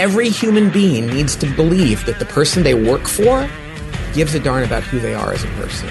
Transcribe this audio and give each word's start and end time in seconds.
every 0.00 0.30
human 0.30 0.70
being 0.70 1.06
needs 1.08 1.36
to 1.36 1.46
believe 1.56 2.06
that 2.06 2.18
the 2.18 2.24
person 2.24 2.62
they 2.62 2.72
work 2.72 3.06
for 3.06 3.46
gives 4.14 4.34
a 4.34 4.40
darn 4.40 4.64
about 4.64 4.82
who 4.82 4.98
they 4.98 5.12
are 5.12 5.34
as 5.34 5.44
a 5.44 5.48
person. 5.48 5.90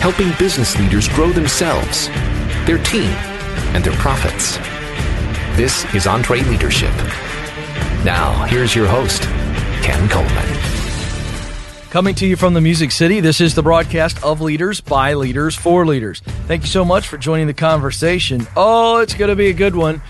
Helping 0.00 0.32
business 0.40 0.76
leaders 0.76 1.08
grow 1.10 1.30
themselves, 1.30 2.08
their 2.66 2.82
team, 2.82 3.12
and 3.74 3.84
their 3.84 3.94
profits. 3.98 4.56
This 5.56 5.84
is 5.94 6.06
EntreLeadership. 6.06 6.92
Now, 8.04 8.32
here's 8.46 8.74
your 8.74 8.88
host, 8.88 9.22
Ken 9.84 10.08
Coleman. 10.08 10.78
Coming 11.90 12.16
to 12.16 12.26
you 12.26 12.34
from 12.34 12.54
the 12.54 12.60
Music 12.60 12.90
City, 12.90 13.20
this 13.20 13.40
is 13.40 13.54
the 13.54 13.62
broadcast 13.62 14.20
of 14.24 14.40
Leaders 14.40 14.80
by 14.80 15.14
Leaders 15.14 15.54
for 15.54 15.86
Leaders. 15.86 16.22
Thank 16.48 16.62
you 16.62 16.68
so 16.68 16.84
much 16.84 17.06
for 17.06 17.18
joining 17.18 17.46
the 17.46 17.54
conversation. 17.54 18.48
Oh, 18.56 18.98
it's 18.98 19.14
going 19.14 19.28
to 19.28 19.36
be 19.36 19.46
a 19.46 19.52
good 19.52 19.76
one. 19.76 20.02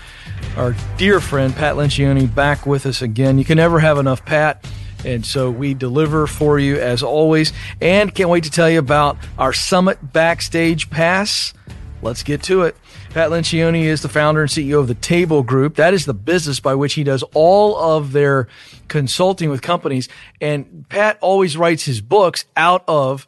Our 0.57 0.75
dear 0.97 1.19
friend 1.19 1.55
Pat 1.55 1.75
Lencioni 1.75 2.33
back 2.33 2.65
with 2.65 2.85
us 2.85 3.01
again. 3.01 3.37
You 3.37 3.45
can 3.45 3.57
never 3.57 3.79
have 3.79 3.97
enough 3.97 4.25
Pat. 4.25 4.65
And 5.05 5.25
so 5.25 5.49
we 5.49 5.73
deliver 5.73 6.27
for 6.27 6.59
you 6.59 6.77
as 6.77 7.01
always. 7.01 7.53
And 7.81 8.13
can't 8.13 8.29
wait 8.29 8.43
to 8.43 8.51
tell 8.51 8.69
you 8.69 8.79
about 8.79 9.17
our 9.37 9.53
Summit 9.53 10.11
Backstage 10.11 10.89
Pass. 10.89 11.53
Let's 12.01 12.23
get 12.23 12.43
to 12.43 12.63
it. 12.63 12.75
Pat 13.11 13.29
Lencioni 13.29 13.83
is 13.83 14.01
the 14.01 14.09
founder 14.09 14.41
and 14.41 14.49
CEO 14.49 14.79
of 14.79 14.87
the 14.87 14.95
Table 14.95 15.43
Group. 15.43 15.75
That 15.75 15.93
is 15.93 16.05
the 16.05 16.13
business 16.13 16.59
by 16.59 16.75
which 16.75 16.93
he 16.93 17.03
does 17.03 17.23
all 17.33 17.77
of 17.77 18.11
their 18.11 18.47
consulting 18.87 19.49
with 19.49 19.61
companies. 19.61 20.09
And 20.39 20.85
Pat 20.89 21.17
always 21.21 21.57
writes 21.57 21.83
his 21.83 22.01
books 22.01 22.45
out 22.55 22.83
of 22.87 23.27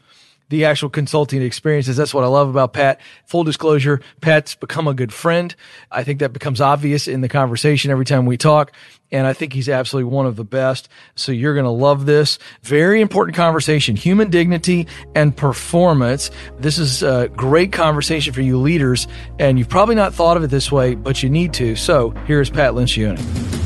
the 0.51 0.65
actual 0.65 0.89
consulting 0.89 1.41
experiences. 1.41 1.97
That's 1.97 2.13
what 2.13 2.25
I 2.25 2.27
love 2.27 2.49
about 2.49 2.73
Pat. 2.73 2.99
Full 3.25 3.45
disclosure, 3.45 4.01
Pat's 4.19 4.53
become 4.53 4.85
a 4.85 4.93
good 4.93 5.13
friend. 5.13 5.55
I 5.89 6.03
think 6.03 6.19
that 6.19 6.33
becomes 6.33 6.59
obvious 6.59 7.07
in 7.07 7.21
the 7.21 7.29
conversation 7.29 7.89
every 7.89 8.05
time 8.05 8.25
we 8.25 8.37
talk. 8.37 8.73
And 9.13 9.25
I 9.25 9.33
think 9.33 9.53
he's 9.53 9.69
absolutely 9.69 10.11
one 10.11 10.25
of 10.25 10.35
the 10.35 10.43
best. 10.43 10.89
So 11.15 11.31
you're 11.31 11.53
going 11.53 11.65
to 11.65 11.71
love 11.71 12.05
this. 12.05 12.37
Very 12.63 13.01
important 13.01 13.35
conversation. 13.35 13.95
Human 13.95 14.29
dignity 14.29 14.87
and 15.15 15.35
performance. 15.35 16.31
This 16.59 16.77
is 16.77 17.01
a 17.01 17.29
great 17.29 17.71
conversation 17.71 18.33
for 18.33 18.41
you 18.41 18.57
leaders. 18.57 19.07
And 19.39 19.57
you've 19.57 19.69
probably 19.69 19.95
not 19.95 20.13
thought 20.13 20.37
of 20.37 20.43
it 20.43 20.47
this 20.47 20.71
way, 20.71 20.95
but 20.95 21.23
you 21.23 21.29
need 21.29 21.53
to. 21.55 21.75
So 21.75 22.11
here's 22.25 22.49
Pat 22.49 22.73
Lencioni. 22.73 23.60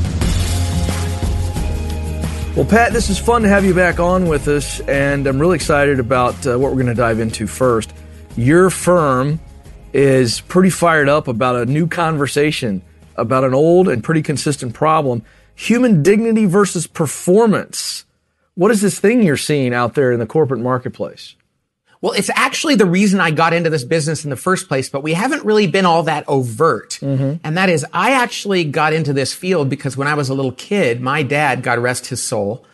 Well, 2.56 2.64
Pat, 2.64 2.94
this 2.94 3.10
is 3.10 3.18
fun 3.18 3.42
to 3.42 3.50
have 3.50 3.66
you 3.66 3.74
back 3.74 4.00
on 4.00 4.28
with 4.28 4.48
us, 4.48 4.80
and 4.80 5.26
I'm 5.26 5.38
really 5.38 5.56
excited 5.56 6.00
about 6.00 6.46
uh, 6.46 6.58
what 6.58 6.70
we're 6.70 6.82
going 6.82 6.86
to 6.86 6.94
dive 6.94 7.20
into 7.20 7.46
first. 7.46 7.92
Your 8.34 8.70
firm 8.70 9.40
is 9.92 10.40
pretty 10.40 10.70
fired 10.70 11.06
up 11.06 11.28
about 11.28 11.56
a 11.56 11.66
new 11.66 11.86
conversation 11.86 12.80
about 13.16 13.44
an 13.44 13.52
old 13.52 13.88
and 13.88 14.02
pretty 14.02 14.22
consistent 14.22 14.72
problem 14.72 15.22
human 15.54 16.02
dignity 16.02 16.46
versus 16.46 16.86
performance. 16.86 18.06
What 18.54 18.70
is 18.70 18.80
this 18.80 18.98
thing 18.98 19.22
you're 19.22 19.36
seeing 19.36 19.74
out 19.74 19.92
there 19.92 20.10
in 20.10 20.18
the 20.18 20.26
corporate 20.26 20.60
marketplace? 20.60 21.34
Well, 22.06 22.14
it's 22.14 22.30
actually 22.36 22.76
the 22.76 22.86
reason 22.86 23.18
I 23.18 23.32
got 23.32 23.52
into 23.52 23.68
this 23.68 23.82
business 23.82 24.22
in 24.22 24.30
the 24.30 24.36
first 24.36 24.68
place, 24.68 24.88
but 24.88 25.02
we 25.02 25.12
haven't 25.12 25.44
really 25.44 25.66
been 25.66 25.84
all 25.84 26.04
that 26.04 26.22
overt. 26.28 27.00
Mm-hmm. 27.02 27.38
And 27.42 27.56
that 27.56 27.68
is, 27.68 27.84
I 27.92 28.12
actually 28.12 28.62
got 28.62 28.92
into 28.92 29.12
this 29.12 29.34
field 29.34 29.68
because 29.68 29.96
when 29.96 30.06
I 30.06 30.14
was 30.14 30.28
a 30.28 30.34
little 30.34 30.52
kid, 30.52 31.00
my 31.00 31.24
dad, 31.24 31.64
God 31.64 31.80
rest 31.80 32.06
his 32.06 32.22
soul, 32.22 32.64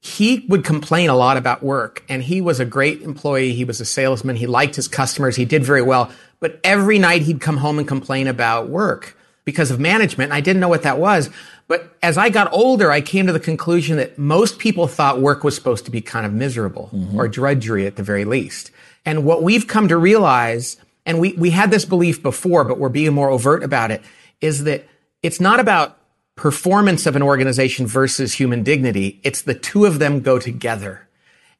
he 0.00 0.44
would 0.48 0.64
complain 0.64 1.10
a 1.10 1.14
lot 1.14 1.36
about 1.36 1.62
work 1.62 2.02
and 2.08 2.24
he 2.24 2.40
was 2.40 2.58
a 2.58 2.64
great 2.64 3.02
employee. 3.02 3.52
He 3.52 3.64
was 3.64 3.80
a 3.80 3.84
salesman. 3.84 4.34
He 4.34 4.48
liked 4.48 4.74
his 4.74 4.88
customers. 4.88 5.36
He 5.36 5.44
did 5.44 5.62
very 5.62 5.82
well. 5.82 6.10
But 6.40 6.58
every 6.64 6.98
night 6.98 7.22
he'd 7.22 7.40
come 7.40 7.58
home 7.58 7.78
and 7.78 7.86
complain 7.86 8.26
about 8.26 8.68
work 8.68 9.16
because 9.44 9.70
of 9.70 9.78
management. 9.78 10.32
And 10.32 10.34
I 10.34 10.40
didn't 10.40 10.58
know 10.58 10.68
what 10.68 10.82
that 10.82 10.98
was. 10.98 11.30
But 11.68 11.96
as 12.02 12.18
I 12.18 12.30
got 12.30 12.52
older, 12.52 12.90
I 12.90 13.00
came 13.00 13.28
to 13.28 13.32
the 13.32 13.38
conclusion 13.38 13.96
that 13.98 14.18
most 14.18 14.58
people 14.58 14.88
thought 14.88 15.20
work 15.20 15.44
was 15.44 15.54
supposed 15.54 15.84
to 15.84 15.92
be 15.92 16.00
kind 16.00 16.26
of 16.26 16.32
miserable 16.32 16.90
mm-hmm. 16.92 17.16
or 17.16 17.28
drudgery 17.28 17.86
at 17.86 17.94
the 17.94 18.02
very 18.02 18.24
least. 18.24 18.71
And 19.04 19.24
what 19.24 19.42
we've 19.42 19.66
come 19.66 19.88
to 19.88 19.96
realize, 19.96 20.76
and 21.04 21.18
we, 21.18 21.32
we 21.32 21.50
had 21.50 21.70
this 21.70 21.84
belief 21.84 22.22
before, 22.22 22.64
but 22.64 22.78
we're 22.78 22.88
being 22.88 23.12
more 23.12 23.30
overt 23.30 23.62
about 23.62 23.90
it, 23.90 24.02
is 24.40 24.64
that 24.64 24.86
it's 25.22 25.40
not 25.40 25.60
about 25.60 25.98
performance 26.36 27.06
of 27.06 27.14
an 27.16 27.22
organization 27.22 27.86
versus 27.86 28.34
human 28.34 28.62
dignity. 28.62 29.20
It's 29.22 29.42
the 29.42 29.54
two 29.54 29.84
of 29.84 29.98
them 29.98 30.20
go 30.20 30.38
together. 30.38 31.08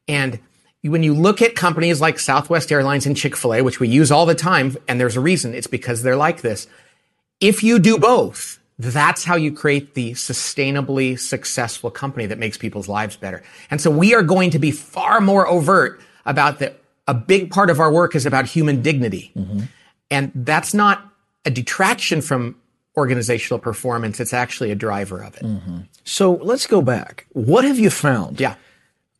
And 0.09 0.39
when 0.83 1.03
you 1.03 1.15
look 1.15 1.43
at 1.43 1.55
companies 1.55 2.01
like 2.01 2.19
Southwest 2.19 2.73
Airlines 2.73 3.07
and 3.07 3.17
Chick-fil-A, 3.17 3.63
which 3.63 3.79
we 3.79 3.89
use 3.89 4.11
all 4.11 4.27
the 4.27 4.35
time, 4.35 4.77
and 4.89 4.99
there's 4.99 5.17
a 5.17 5.21
reason, 5.21 5.55
it's 5.55 5.67
because 5.67 6.03
they're 6.03 6.17
like 6.17 6.41
this. 6.41 6.67
If 7.41 7.63
you 7.63 7.79
do 7.79 7.99
both, 7.99 8.59
that's 8.79 9.23
how 9.25 9.37
you 9.37 9.53
create 9.53 9.95
the 9.95 10.13
sustainably 10.13 11.19
successful 11.19 11.91
company 11.91 12.27
that 12.27 12.39
makes 12.39 12.57
people's 12.57 12.89
lives 12.89 13.17
better. 13.17 13.43
And 13.71 13.81
so 13.81 13.91
we 13.91 14.15
are 14.15 14.23
going 14.23 14.51
to 14.51 14.59
be 14.59 14.71
far 14.73 15.21
more 15.21 15.47
overt 15.47 16.01
about 16.25 16.59
that. 16.61 16.82
A 17.07 17.15
big 17.15 17.51
part 17.51 17.71
of 17.71 17.81
our 17.81 17.93
work 17.93 18.15
is 18.15 18.27
about 18.27 18.47
human 18.47 18.83
dignity. 18.83 19.33
Mm-hmm. 19.37 19.61
And 20.11 20.33
that's 20.35 20.73
not 20.75 21.11
a 21.45 21.51
detraction 21.51 22.21
from 22.21 22.57
organizational 22.97 23.59
performance. 23.59 24.21
It's 24.21 24.35
actually 24.35 24.71
a 24.71 24.75
driver 24.75 25.23
of 25.23 25.35
it. 25.37 25.43
Mm-hmm. 25.43 25.79
So 26.05 26.35
let's 26.43 26.67
go 26.67 26.83
back. 26.83 27.27
What 27.31 27.65
have 27.65 27.79
you 27.79 27.91
found? 27.91 28.41
Yeah. 28.41 28.55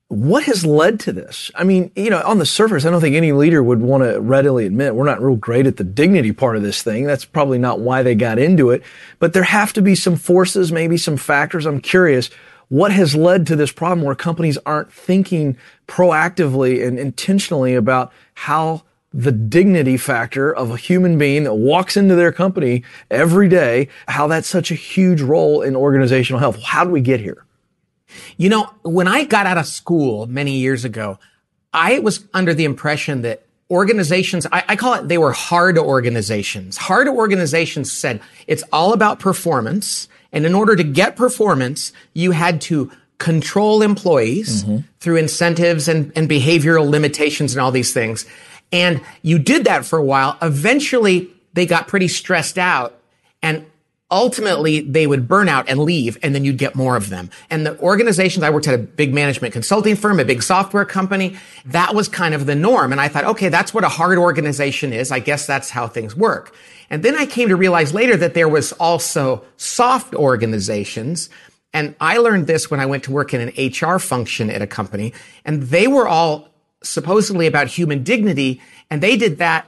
What 0.09 0.45
has 0.45 0.67
led 0.67 1.01
to 1.01 1.13
this? 1.13 1.51
I 1.55 1.65
mean, 1.65 1.91
you 1.97 2.11
know, 2.11 2.21
on 2.23 2.39
the 2.39 2.45
surface, 2.45 2.85
I 2.85 2.91
don't 2.91 3.01
think 3.01 3.17
any 3.17 3.33
leader 3.33 3.63
would 3.63 3.81
want 3.81 4.03
to 4.03 4.21
readily 4.21 4.67
admit 4.67 4.95
we're 4.95 5.07
not 5.07 5.23
real 5.23 5.37
great 5.37 5.67
at 5.67 5.79
the 5.79 5.85
dignity 5.85 6.33
part 6.33 6.57
of 6.57 6.63
this 6.63 6.83
thing. 6.83 7.07
That's 7.07 7.25
probably 7.25 7.57
not 7.57 7.81
why 7.81 8.03
they 8.03 8.15
got 8.15 8.39
into 8.39 8.71
it. 8.71 8.83
But 9.21 9.33
there 9.33 9.43
have 9.43 9.73
to 9.73 9.81
be 9.81 9.95
some 9.95 10.17
forces, 10.17 10.71
maybe 10.71 10.99
some 10.99 11.17
factors. 11.17 11.65
I'm 11.65 11.81
curious 11.81 12.29
what 12.73 12.91
has 12.91 13.15
led 13.15 13.47
to 13.47 13.55
this 13.55 13.71
problem 13.71 14.01
where 14.01 14.15
companies 14.15 14.57
aren't 14.65 14.91
thinking 14.91 15.59
proactively 15.87 16.83
and 16.83 16.99
intentionally 16.99 17.75
about 17.75 18.11
how 18.33 18.81
the 19.13 19.31
dignity 19.31 19.99
factor 19.99 20.51
of 20.51 20.71
a 20.71 20.79
human 20.79 21.19
being 21.19 21.45
that 21.45 21.53
walks 21.53 21.99
into 21.99 22.15
their 22.15 22.33
company 22.33 22.83
every 23.11 23.47
day, 23.47 23.89
how 24.09 24.27
that's 24.27 24.49
such 24.49 24.71
a 24.71 24.75
huge 24.75 25.21
role 25.21 25.61
in 25.61 25.77
organizational 25.77 26.41
health. 26.41 26.63
How 26.63 26.83
do 26.83 26.89
we 26.89 27.03
get 27.03 27.21
here? 27.21 27.45
You 28.39 28.49
know, 28.49 28.71
when 28.81 29.07
I 29.07 29.25
got 29.25 29.45
out 29.45 29.59
of 29.59 29.67
school 29.67 30.27
many 30.27 30.57
years 30.57 30.87
ago, 30.87 31.19
I 31.75 31.99
was 31.99 32.27
under 32.33 32.55
the 32.55 32.65
impression 32.65 33.21
that 33.21 33.45
organizations, 33.71 34.47
I, 34.51 34.65
I, 34.67 34.77
call 34.77 34.95
it, 34.95 35.09
they 35.09 35.19
were 35.19 35.33
hard 35.33 35.77
organizations. 35.77 36.79
Hard 36.79 37.07
organizations 37.07 37.93
said 37.93 38.23
it's 38.47 38.65
all 38.73 38.95
about 38.95 39.19
performance. 39.19 40.09
And 40.33 40.47
in 40.47 40.55
order 40.55 40.77
to 40.77 40.83
get 40.83 41.17
performance, 41.17 41.93
you 42.15 42.31
had 42.31 42.61
to 42.63 42.91
control 43.19 43.83
employees 43.83 44.65
mm-hmm. 44.65 44.79
through 44.99 45.17
incentives 45.17 45.87
and, 45.89 46.11
and 46.17 46.29
behavioral 46.29 46.89
limitations 46.89 47.55
and 47.55 47.61
all 47.61 47.71
these 47.71 47.93
things. 47.93 48.27
And 48.73 49.01
you 49.21 49.39
did 49.39 49.65
that 49.65 49.85
for 49.85 49.99
a 49.99 50.05
while. 50.05 50.39
Eventually, 50.43 51.31
they 51.53 51.67
got 51.67 51.87
pretty 51.87 52.09
stressed 52.09 52.59
out 52.59 52.99
and 53.43 53.67
ultimately 54.13 54.81
they 54.83 55.07
would 55.07 55.27
burn 55.27 55.49
out 55.49 55.69
and 55.69 55.81
leave 55.81 56.19
and 56.23 56.35
then 56.35 56.45
you'd 56.45 56.59
get 56.59 56.77
more 56.77 56.97
of 56.97 57.09
them. 57.09 57.31
And 57.51 57.67
the 57.67 57.79
organizations, 57.81 58.45
I 58.45 58.51
worked 58.51 58.69
at 58.69 58.75
a 58.75 58.79
big 58.79 59.13
management 59.15 59.55
consulting 59.55 59.97
firm, 59.97 60.21
a 60.21 60.25
big 60.25 60.43
software 60.43 60.85
company. 60.85 61.37
That 61.65 61.95
was 61.95 62.09
kind 62.09 62.35
of 62.35 62.45
the 62.45 62.55
norm. 62.55 62.93
And 62.93 63.01
I 63.01 63.09
thought, 63.09 63.25
okay, 63.25 63.49
that's 63.49 63.73
what 63.73 63.83
a 63.83 63.89
hard 63.89 64.19
organization 64.19 64.93
is. 64.93 65.11
I 65.11 65.19
guess 65.19 65.47
that's 65.47 65.71
how 65.71 65.89
things 65.89 66.15
work. 66.15 66.55
And 66.91 67.03
then 67.03 67.17
I 67.17 67.25
came 67.25 67.49
to 67.49 67.57
realize 67.57 67.95
later 67.95 68.17
that 68.19 68.35
there 68.35 68.51
was 68.51 68.73
also 68.73 69.45
soft 69.57 70.15
organizations. 70.15 71.31
And 71.73 71.95
I 71.99 72.19
learned 72.19 72.47
this 72.47 72.71
when 72.71 72.81
I 72.81 72.87
went 72.87 73.05
to 73.05 73.13
work 73.13 73.33
in 73.33 73.41
an 73.41 73.53
HR 73.57 73.99
function 73.99 74.51
at 74.51 74.61
a 74.61 74.67
company 74.67 75.15
and 75.47 75.63
they 75.63 75.89
were 75.89 76.07
all 76.07 76.51
supposedly 76.83 77.47
about 77.47 77.69
human 77.69 78.03
dignity. 78.03 78.61
And 78.91 79.03
they 79.03 79.17
did 79.17 79.39
that. 79.39 79.67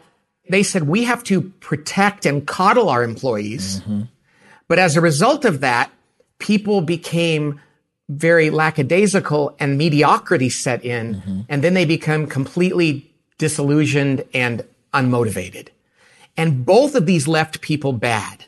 They 0.50 0.62
said, 0.62 0.82
we 0.82 1.04
have 1.04 1.24
to 1.24 1.40
protect 1.40 2.26
and 2.26 2.46
coddle 2.46 2.90
our 2.90 3.02
employees. 3.02 3.80
Mm-hmm 3.80 4.02
but 4.68 4.78
as 4.78 4.96
a 4.96 5.00
result 5.00 5.44
of 5.44 5.60
that, 5.60 5.90
people 6.38 6.80
became 6.80 7.60
very 8.08 8.50
lackadaisical 8.50 9.56
and 9.58 9.78
mediocrity 9.78 10.50
set 10.50 10.84
in. 10.84 11.16
Mm-hmm. 11.16 11.40
And 11.48 11.64
then 11.64 11.74
they 11.74 11.84
become 11.84 12.26
completely 12.26 13.10
disillusioned 13.38 14.24
and 14.34 14.64
unmotivated. 14.92 15.68
And 16.36 16.66
both 16.66 16.94
of 16.94 17.06
these 17.06 17.26
left 17.28 17.60
people 17.60 17.92
bad. 17.92 18.44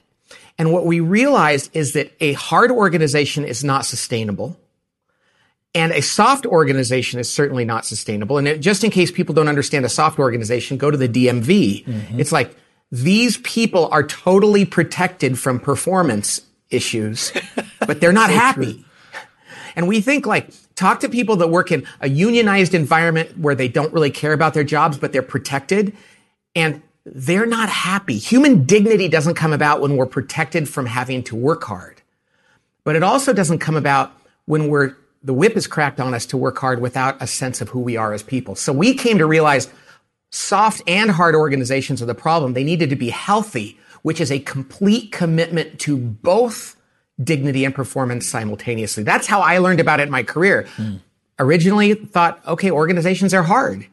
And 0.59 0.73
what 0.73 0.87
we 0.87 1.01
realized 1.01 1.71
is 1.75 1.93
that 1.93 2.13
a 2.21 2.33
hard 2.35 2.71
organization 2.71 3.45
is 3.45 3.63
not 3.63 3.85
sustainable. 3.85 4.59
And 5.75 5.93
a 5.93 6.01
soft 6.01 6.47
organization 6.47 7.21
is 7.21 7.31
certainly 7.31 7.67
not 7.67 7.85
sustainable. 7.85 8.39
And 8.39 8.49
it, 8.49 8.61
just 8.61 8.83
in 8.83 8.91
case 8.91 9.11
people 9.11 9.35
don't 9.35 9.49
understand 9.49 9.85
a 9.85 9.91
soft 9.91 10.19
organization, 10.19 10.79
go 10.79 10.91
to 10.91 10.97
the 10.97 11.09
DMV. 11.09 11.85
Mm-hmm. 11.85 12.21
It's 12.21 12.33
like 12.33 12.57
these 12.91 13.39
people 13.39 13.89
are 13.91 14.03
totally 14.03 14.65
protected 14.65 15.39
from 15.39 15.59
performance 15.59 16.43
issues, 16.71 17.33
but 17.81 18.01
they're 18.01 18.13
not 18.13 18.31
so 18.31 18.37
happy. 18.37 18.73
True. 18.75 18.85
And 19.77 19.89
we 19.89 20.01
think 20.01 20.27
like, 20.27 20.51
talk 20.75 21.01
to 21.01 21.09
people 21.09 21.37
that 21.37 21.49
work 21.49 21.73
in 21.73 21.87
a 22.01 22.09
unionized 22.09 22.75
environment 22.75 23.39
where 23.39 23.55
they 23.55 23.69
don't 23.69 23.93
really 23.93 24.11
care 24.11 24.33
about 24.33 24.55
their 24.55 24.65
jobs, 24.65 24.99
but 24.99 25.13
they're 25.13 25.23
protected 25.23 25.97
and 26.55 26.83
they're 27.05 27.47
not 27.47 27.69
happy. 27.69 28.19
Human 28.19 28.65
dignity 28.65 29.09
doesn't 29.09 29.35
come 29.35 29.53
about 29.53 29.81
when 29.81 29.97
we're 29.97 30.07
protected 30.07 30.69
from 30.69 30.87
having 30.87 31.23
to 31.25 31.37
work 31.37 31.65
hard. 31.65 32.03
But 32.85 32.97
it 32.97 33.03
also 33.03 33.33
doesn't 33.33 33.59
come 33.59 33.77
about 33.77 34.13
when 34.47 34.69
we're, 34.69 34.97
the 35.23 35.35
whip 35.35 35.57
is 35.57 35.67
cracked 35.67 36.01
on 36.01 36.15
us 36.15 36.27
to 36.27 36.37
work 36.37 36.59
hard 36.59 36.81
without 36.81 37.21
a 37.21 37.27
sense 37.27 37.61
of 37.61 37.69
who 37.69 37.81
we 37.81 37.97
are 37.97 38.13
as 38.13 38.23
people. 38.23 38.55
So 38.55 38.73
we 38.73 38.95
came 38.95 39.19
to 39.19 39.27
realize 39.27 39.69
soft 40.37 40.83
and 40.87 41.11
hard 41.11 41.35
organizations 41.35 42.03
are 42.03 42.07
the 42.07 42.15
problem. 42.15 42.53
They 42.53 42.65
needed 42.65 42.91
to 42.91 42.97
be 42.97 43.09
healthy, 43.09 43.79
which 44.03 44.21
is 44.21 44.31
a 44.31 44.39
complete 44.41 45.11
commitment 45.11 45.81
to 45.81 45.97
both 45.97 46.77
dignity 47.23 47.65
and 47.65 47.75
performance 47.75 48.27
simultaneously. 48.27 49.03
That's 49.03 49.27
how 49.27 49.41
I 49.41 49.59
learned 49.59 49.81
about 49.81 50.01
it 50.01 50.05
in 50.05 50.11
my 50.11 50.23
career. 50.23 50.69
Mm. 50.77 51.01
Originally 51.39 51.95
thought, 51.95 52.41
okay, 52.47 52.71
organizations 52.71 53.33
are 53.33 53.43
hard. 53.43 53.87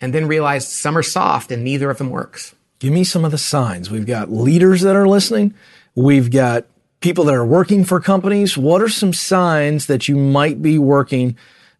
And 0.00 0.14
then 0.14 0.28
realized 0.28 0.68
some 0.68 0.96
are 0.96 1.02
soft 1.02 1.50
and 1.50 1.64
neither 1.64 1.90
of 1.90 1.98
them 1.98 2.10
works. 2.10 2.54
Give 2.78 2.92
me 2.92 3.02
some 3.02 3.24
of 3.24 3.32
the 3.32 3.38
signs. 3.38 3.90
We've 3.90 4.06
got 4.06 4.30
leaders 4.30 4.82
that 4.82 4.94
are 4.94 5.08
listening. 5.08 5.54
We've 5.96 6.30
got 6.30 6.66
people 7.00 7.24
that 7.24 7.34
are 7.34 7.44
working 7.44 7.84
for 7.84 7.98
companies. 7.98 8.56
What 8.56 8.80
are 8.80 8.88
some 8.88 9.12
signs 9.12 9.86
that 9.86 10.06
you 10.06 10.16
might 10.16 10.62
be 10.62 10.78
working 10.78 11.36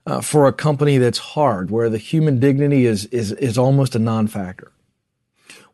uh, 0.09 0.21
for 0.21 0.47
a 0.47 0.53
company 0.53 0.99
that's 0.99 1.19
hard, 1.19 1.71
where 1.71 1.91
the 1.91 1.99
human 1.99 2.41
dignity 2.41 2.87
is, 2.87 3.05
is, 3.07 3.33
is 3.33 3.59
almost 3.59 3.95
a 3.95 3.99
non-factor? 3.99 4.73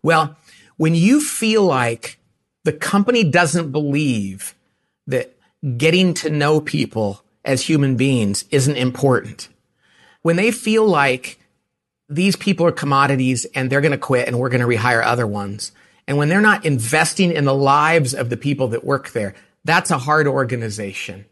Well, 0.02 0.36
when 0.76 0.94
you 0.94 1.20
feel 1.20 1.62
like 1.64 2.18
the 2.64 2.72
company 2.72 3.24
doesn't 3.24 3.70
believe 3.70 4.54
that 5.06 5.36
getting 5.76 6.14
to 6.14 6.30
know 6.30 6.60
people 6.60 7.22
as 7.44 7.62
human 7.62 7.96
beings 7.96 8.44
isn't 8.50 8.76
important. 8.76 9.48
When 10.22 10.36
they 10.36 10.50
feel 10.50 10.86
like 10.86 11.38
these 12.08 12.36
people 12.36 12.66
are 12.66 12.72
commodities 12.72 13.44
and 13.54 13.70
they're 13.70 13.80
going 13.80 13.92
to 13.92 13.98
quit 13.98 14.28
and 14.28 14.38
we're 14.38 14.48
going 14.48 14.60
to 14.60 14.66
rehire 14.66 15.04
other 15.04 15.26
ones. 15.26 15.72
And 16.06 16.16
when 16.16 16.28
they're 16.28 16.40
not 16.40 16.64
investing 16.64 17.32
in 17.32 17.44
the 17.44 17.54
lives 17.54 18.14
of 18.14 18.30
the 18.30 18.36
people 18.36 18.68
that 18.68 18.84
work 18.84 19.10
there, 19.10 19.34
that's 19.64 19.90
a 19.90 19.98
hard 19.98 20.26
organization. 20.26 21.24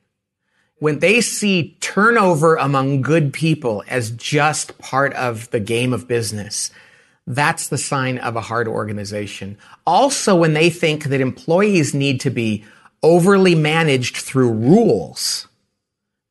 When 0.82 0.98
they 0.98 1.20
see 1.20 1.76
turnover 1.78 2.56
among 2.56 3.02
good 3.02 3.32
people 3.32 3.84
as 3.86 4.10
just 4.10 4.76
part 4.78 5.14
of 5.14 5.48
the 5.52 5.60
game 5.60 5.92
of 5.92 6.08
business, 6.08 6.72
that's 7.24 7.68
the 7.68 7.78
sign 7.78 8.18
of 8.18 8.34
a 8.34 8.40
hard 8.40 8.66
organization. 8.66 9.56
Also, 9.86 10.34
when 10.34 10.54
they 10.54 10.70
think 10.70 11.04
that 11.04 11.20
employees 11.20 11.94
need 11.94 12.18
to 12.22 12.30
be 12.30 12.64
overly 13.00 13.54
managed 13.54 14.16
through 14.16 14.50
rules. 14.50 15.46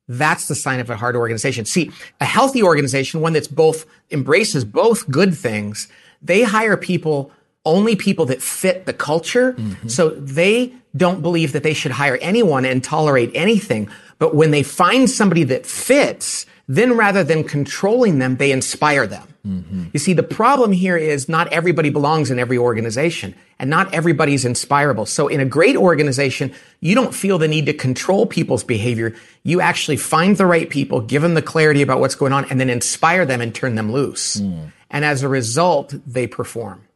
That's 0.09 0.49
the 0.49 0.55
sign 0.55 0.81
of 0.81 0.89
a 0.89 0.97
hard 0.97 1.15
organization. 1.15 1.63
See, 1.63 1.89
a 2.19 2.25
healthy 2.25 2.61
organization, 2.61 3.21
one 3.21 3.31
that's 3.31 3.47
both 3.47 3.85
embraces 4.11 4.65
both 4.65 5.09
good 5.09 5.33
things, 5.33 5.87
they 6.21 6.43
hire 6.43 6.75
people, 6.75 7.31
only 7.63 7.95
people 7.95 8.25
that 8.25 8.41
fit 8.41 8.85
the 8.85 8.91
culture. 8.91 9.53
Mm-hmm. 9.53 9.87
So 9.87 10.09
they 10.09 10.73
don't 10.95 11.21
believe 11.21 11.53
that 11.53 11.63
they 11.63 11.73
should 11.73 11.93
hire 11.93 12.17
anyone 12.17 12.65
and 12.65 12.83
tolerate 12.83 13.31
anything. 13.33 13.89
But 14.21 14.35
when 14.35 14.51
they 14.51 14.61
find 14.61 15.09
somebody 15.09 15.43
that 15.45 15.65
fits, 15.65 16.45
then 16.67 16.95
rather 16.95 17.23
than 17.23 17.43
controlling 17.43 18.19
them, 18.19 18.37
they 18.37 18.51
inspire 18.51 19.07
them. 19.07 19.27
Mm-hmm. 19.47 19.85
You 19.93 19.99
see, 19.99 20.13
the 20.13 20.21
problem 20.21 20.71
here 20.71 20.95
is 20.95 21.27
not 21.27 21.51
everybody 21.51 21.89
belongs 21.89 22.29
in 22.29 22.37
every 22.37 22.59
organization 22.59 23.33
and 23.57 23.67
not 23.67 23.91
everybody's 23.95 24.45
inspirable. 24.45 25.07
So 25.07 25.27
in 25.27 25.39
a 25.39 25.45
great 25.45 25.75
organization, 25.75 26.53
you 26.81 26.93
don't 26.93 27.15
feel 27.15 27.39
the 27.39 27.47
need 27.47 27.65
to 27.65 27.73
control 27.73 28.27
people's 28.27 28.63
behavior. 28.63 29.15
You 29.41 29.59
actually 29.59 29.97
find 29.97 30.37
the 30.37 30.45
right 30.45 30.69
people, 30.69 31.01
give 31.01 31.23
them 31.23 31.33
the 31.33 31.41
clarity 31.41 31.81
about 31.81 31.99
what's 31.99 32.13
going 32.13 32.31
on 32.31 32.45
and 32.51 32.59
then 32.59 32.69
inspire 32.69 33.25
them 33.25 33.41
and 33.41 33.55
turn 33.55 33.73
them 33.73 33.91
loose. 33.91 34.37
Mm. 34.37 34.71
And 34.91 35.03
as 35.03 35.23
a 35.23 35.29
result, 35.29 35.95
they 36.05 36.27
perform. 36.27 36.87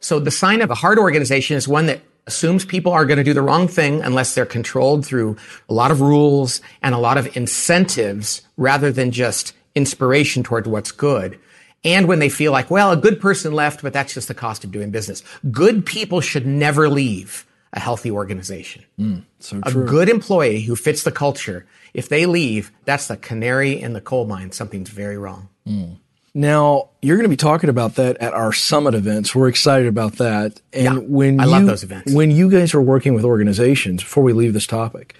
So 0.00 0.20
the 0.20 0.30
sign 0.30 0.60
of 0.60 0.70
a 0.70 0.74
hard 0.74 0.98
organization 0.98 1.56
is 1.56 1.66
one 1.66 1.86
that 1.86 2.02
assumes 2.28 2.64
people 2.64 2.92
are 2.92 3.04
going 3.06 3.16
to 3.16 3.24
do 3.24 3.34
the 3.34 3.42
wrong 3.42 3.66
thing 3.66 4.02
unless 4.02 4.34
they're 4.34 4.46
controlled 4.46 5.04
through 5.04 5.36
a 5.68 5.74
lot 5.74 5.90
of 5.90 6.00
rules 6.00 6.60
and 6.82 6.94
a 6.94 6.98
lot 6.98 7.18
of 7.18 7.36
incentives 7.36 8.42
rather 8.56 8.92
than 8.92 9.10
just 9.10 9.54
inspiration 9.74 10.42
toward 10.42 10.66
what's 10.66 10.92
good. 10.92 11.40
And 11.84 12.06
when 12.06 12.18
they 12.18 12.28
feel 12.28 12.52
like, 12.52 12.70
well, 12.70 12.92
a 12.92 12.96
good 12.96 13.20
person 13.20 13.52
left, 13.52 13.82
but 13.82 13.92
that's 13.92 14.14
just 14.14 14.28
the 14.28 14.34
cost 14.34 14.62
of 14.62 14.70
doing 14.70 14.90
business. 14.90 15.22
Good 15.50 15.86
people 15.86 16.20
should 16.20 16.46
never 16.46 16.88
leave 16.88 17.46
a 17.72 17.80
healthy 17.80 18.10
organization. 18.10 18.84
Mm, 18.98 19.24
so 19.38 19.60
a 19.62 19.72
good 19.72 20.08
employee 20.08 20.62
who 20.62 20.76
fits 20.76 21.02
the 21.04 21.12
culture, 21.12 21.66
if 21.94 22.08
they 22.08 22.26
leave, 22.26 22.72
that's 22.84 23.08
the 23.08 23.16
canary 23.16 23.80
in 23.80 23.92
the 23.92 24.00
coal 24.00 24.26
mine. 24.26 24.52
Something's 24.52 24.90
very 24.90 25.16
wrong. 25.16 25.48
Mm. 25.66 25.98
Now, 26.38 26.90
you're 27.02 27.16
going 27.16 27.24
to 27.24 27.30
be 27.30 27.36
talking 27.36 27.68
about 27.68 27.96
that 27.96 28.16
at 28.18 28.32
our 28.32 28.52
summit 28.52 28.94
events. 28.94 29.34
We're 29.34 29.48
excited 29.48 29.88
about 29.88 30.18
that. 30.18 30.60
And 30.72 30.84
yeah, 30.84 30.98
when 30.98 31.40
I 31.40 31.46
you, 31.46 31.50
love 31.50 31.66
those 31.66 31.82
events. 31.82 32.14
When 32.14 32.30
you 32.30 32.48
guys 32.48 32.74
are 32.74 32.80
working 32.80 33.14
with 33.14 33.24
organizations, 33.24 34.04
before 34.04 34.22
we 34.22 34.32
leave 34.32 34.52
this 34.52 34.68
topic, 34.68 35.16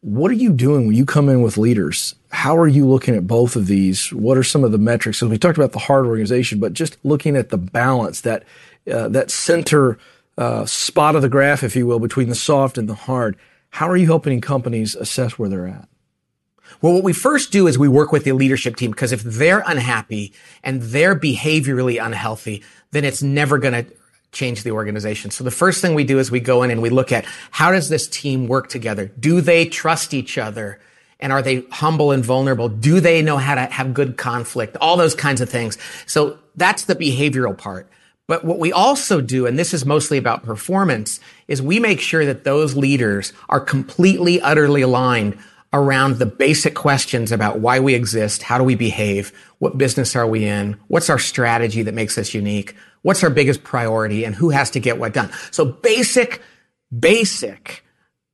what 0.00 0.32
are 0.32 0.34
you 0.34 0.52
doing 0.52 0.88
when 0.88 0.96
you 0.96 1.06
come 1.06 1.28
in 1.28 1.42
with 1.42 1.58
leaders? 1.58 2.16
How 2.32 2.56
are 2.56 2.66
you 2.66 2.88
looking 2.88 3.14
at 3.14 3.24
both 3.24 3.54
of 3.54 3.68
these? 3.68 4.12
What 4.12 4.36
are 4.36 4.42
some 4.42 4.64
of 4.64 4.72
the 4.72 4.78
metrics? 4.78 5.18
So 5.18 5.28
we 5.28 5.38
talked 5.38 5.58
about 5.58 5.70
the 5.70 5.78
hard 5.78 6.06
organization, 6.06 6.58
but 6.58 6.72
just 6.72 6.98
looking 7.04 7.36
at 7.36 7.50
the 7.50 7.58
balance, 7.58 8.22
that 8.22 8.42
uh, 8.92 9.06
that 9.10 9.30
center 9.30 9.96
uh, 10.36 10.66
spot 10.66 11.14
of 11.14 11.22
the 11.22 11.28
graph, 11.28 11.62
if 11.62 11.76
you 11.76 11.86
will, 11.86 12.00
between 12.00 12.28
the 12.28 12.34
soft 12.34 12.78
and 12.78 12.88
the 12.88 12.96
hard. 12.96 13.36
How 13.70 13.88
are 13.88 13.96
you 13.96 14.06
helping 14.06 14.40
companies 14.40 14.96
assess 14.96 15.38
where 15.38 15.48
they're 15.48 15.68
at? 15.68 15.88
Well, 16.82 16.94
what 16.94 17.04
we 17.04 17.12
first 17.12 17.52
do 17.52 17.68
is 17.68 17.78
we 17.78 17.88
work 17.88 18.10
with 18.10 18.24
the 18.24 18.32
leadership 18.32 18.74
team 18.74 18.90
because 18.90 19.12
if 19.12 19.22
they're 19.22 19.62
unhappy 19.64 20.32
and 20.64 20.82
they're 20.82 21.14
behaviorally 21.14 22.04
unhealthy, 22.04 22.64
then 22.90 23.04
it's 23.04 23.22
never 23.22 23.58
going 23.58 23.84
to 23.84 23.92
change 24.32 24.64
the 24.64 24.72
organization. 24.72 25.30
So 25.30 25.44
the 25.44 25.52
first 25.52 25.80
thing 25.80 25.94
we 25.94 26.04
do 26.04 26.18
is 26.18 26.30
we 26.30 26.40
go 26.40 26.64
in 26.64 26.72
and 26.72 26.82
we 26.82 26.90
look 26.90 27.12
at 27.12 27.24
how 27.52 27.70
does 27.70 27.88
this 27.88 28.08
team 28.08 28.48
work 28.48 28.68
together? 28.68 29.06
Do 29.06 29.40
they 29.40 29.66
trust 29.66 30.12
each 30.12 30.36
other? 30.38 30.80
And 31.20 31.32
are 31.32 31.42
they 31.42 31.64
humble 31.70 32.10
and 32.10 32.24
vulnerable? 32.24 32.68
Do 32.68 32.98
they 32.98 33.22
know 33.22 33.36
how 33.36 33.54
to 33.54 33.60
have 33.60 33.94
good 33.94 34.16
conflict? 34.16 34.76
All 34.80 34.96
those 34.96 35.14
kinds 35.14 35.40
of 35.40 35.48
things. 35.48 35.78
So 36.06 36.38
that's 36.56 36.86
the 36.86 36.96
behavioral 36.96 37.56
part. 37.56 37.88
But 38.26 38.44
what 38.44 38.58
we 38.58 38.72
also 38.72 39.20
do, 39.20 39.46
and 39.46 39.56
this 39.56 39.72
is 39.72 39.84
mostly 39.84 40.18
about 40.18 40.42
performance, 40.42 41.20
is 41.46 41.62
we 41.62 41.78
make 41.78 42.00
sure 42.00 42.24
that 42.24 42.42
those 42.42 42.74
leaders 42.74 43.32
are 43.48 43.60
completely, 43.60 44.40
utterly 44.40 44.82
aligned 44.82 45.38
around 45.72 46.18
the 46.18 46.26
basic 46.26 46.74
questions 46.74 47.32
about 47.32 47.60
why 47.60 47.80
we 47.80 47.94
exist, 47.94 48.42
how 48.42 48.58
do 48.58 48.64
we 48.64 48.74
behave, 48.74 49.32
what 49.58 49.78
business 49.78 50.14
are 50.14 50.26
we 50.26 50.44
in, 50.44 50.78
what's 50.88 51.08
our 51.08 51.18
strategy 51.18 51.82
that 51.82 51.94
makes 51.94 52.18
us 52.18 52.34
unique, 52.34 52.74
what's 53.02 53.24
our 53.24 53.30
biggest 53.30 53.62
priority, 53.62 54.24
and 54.24 54.34
who 54.34 54.50
has 54.50 54.70
to 54.70 54.80
get 54.80 54.98
what 54.98 55.14
done. 55.14 55.30
So 55.50 55.64
basic, 55.64 56.42
basic 56.96 57.84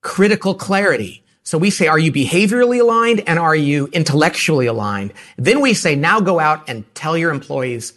critical 0.03 0.55
clarity. 0.55 1.23
So 1.45 1.59
we 1.59 1.71
say, 1.71 1.87
are 1.87 1.99
you 1.99 2.13
behaviorally 2.13 2.81
aligned 2.81 3.23
and 3.27 3.39
are 3.39 3.57
you 3.57 3.87
intellectually 3.93 4.67
aligned? 4.67 5.15
Then 5.37 5.61
we 5.61 5.75
say, 5.75 5.97
now 5.97 6.21
go 6.21 6.39
out 6.41 6.69
and 6.69 6.85
tell 6.95 7.17
your 7.17 7.31
employees 7.31 7.95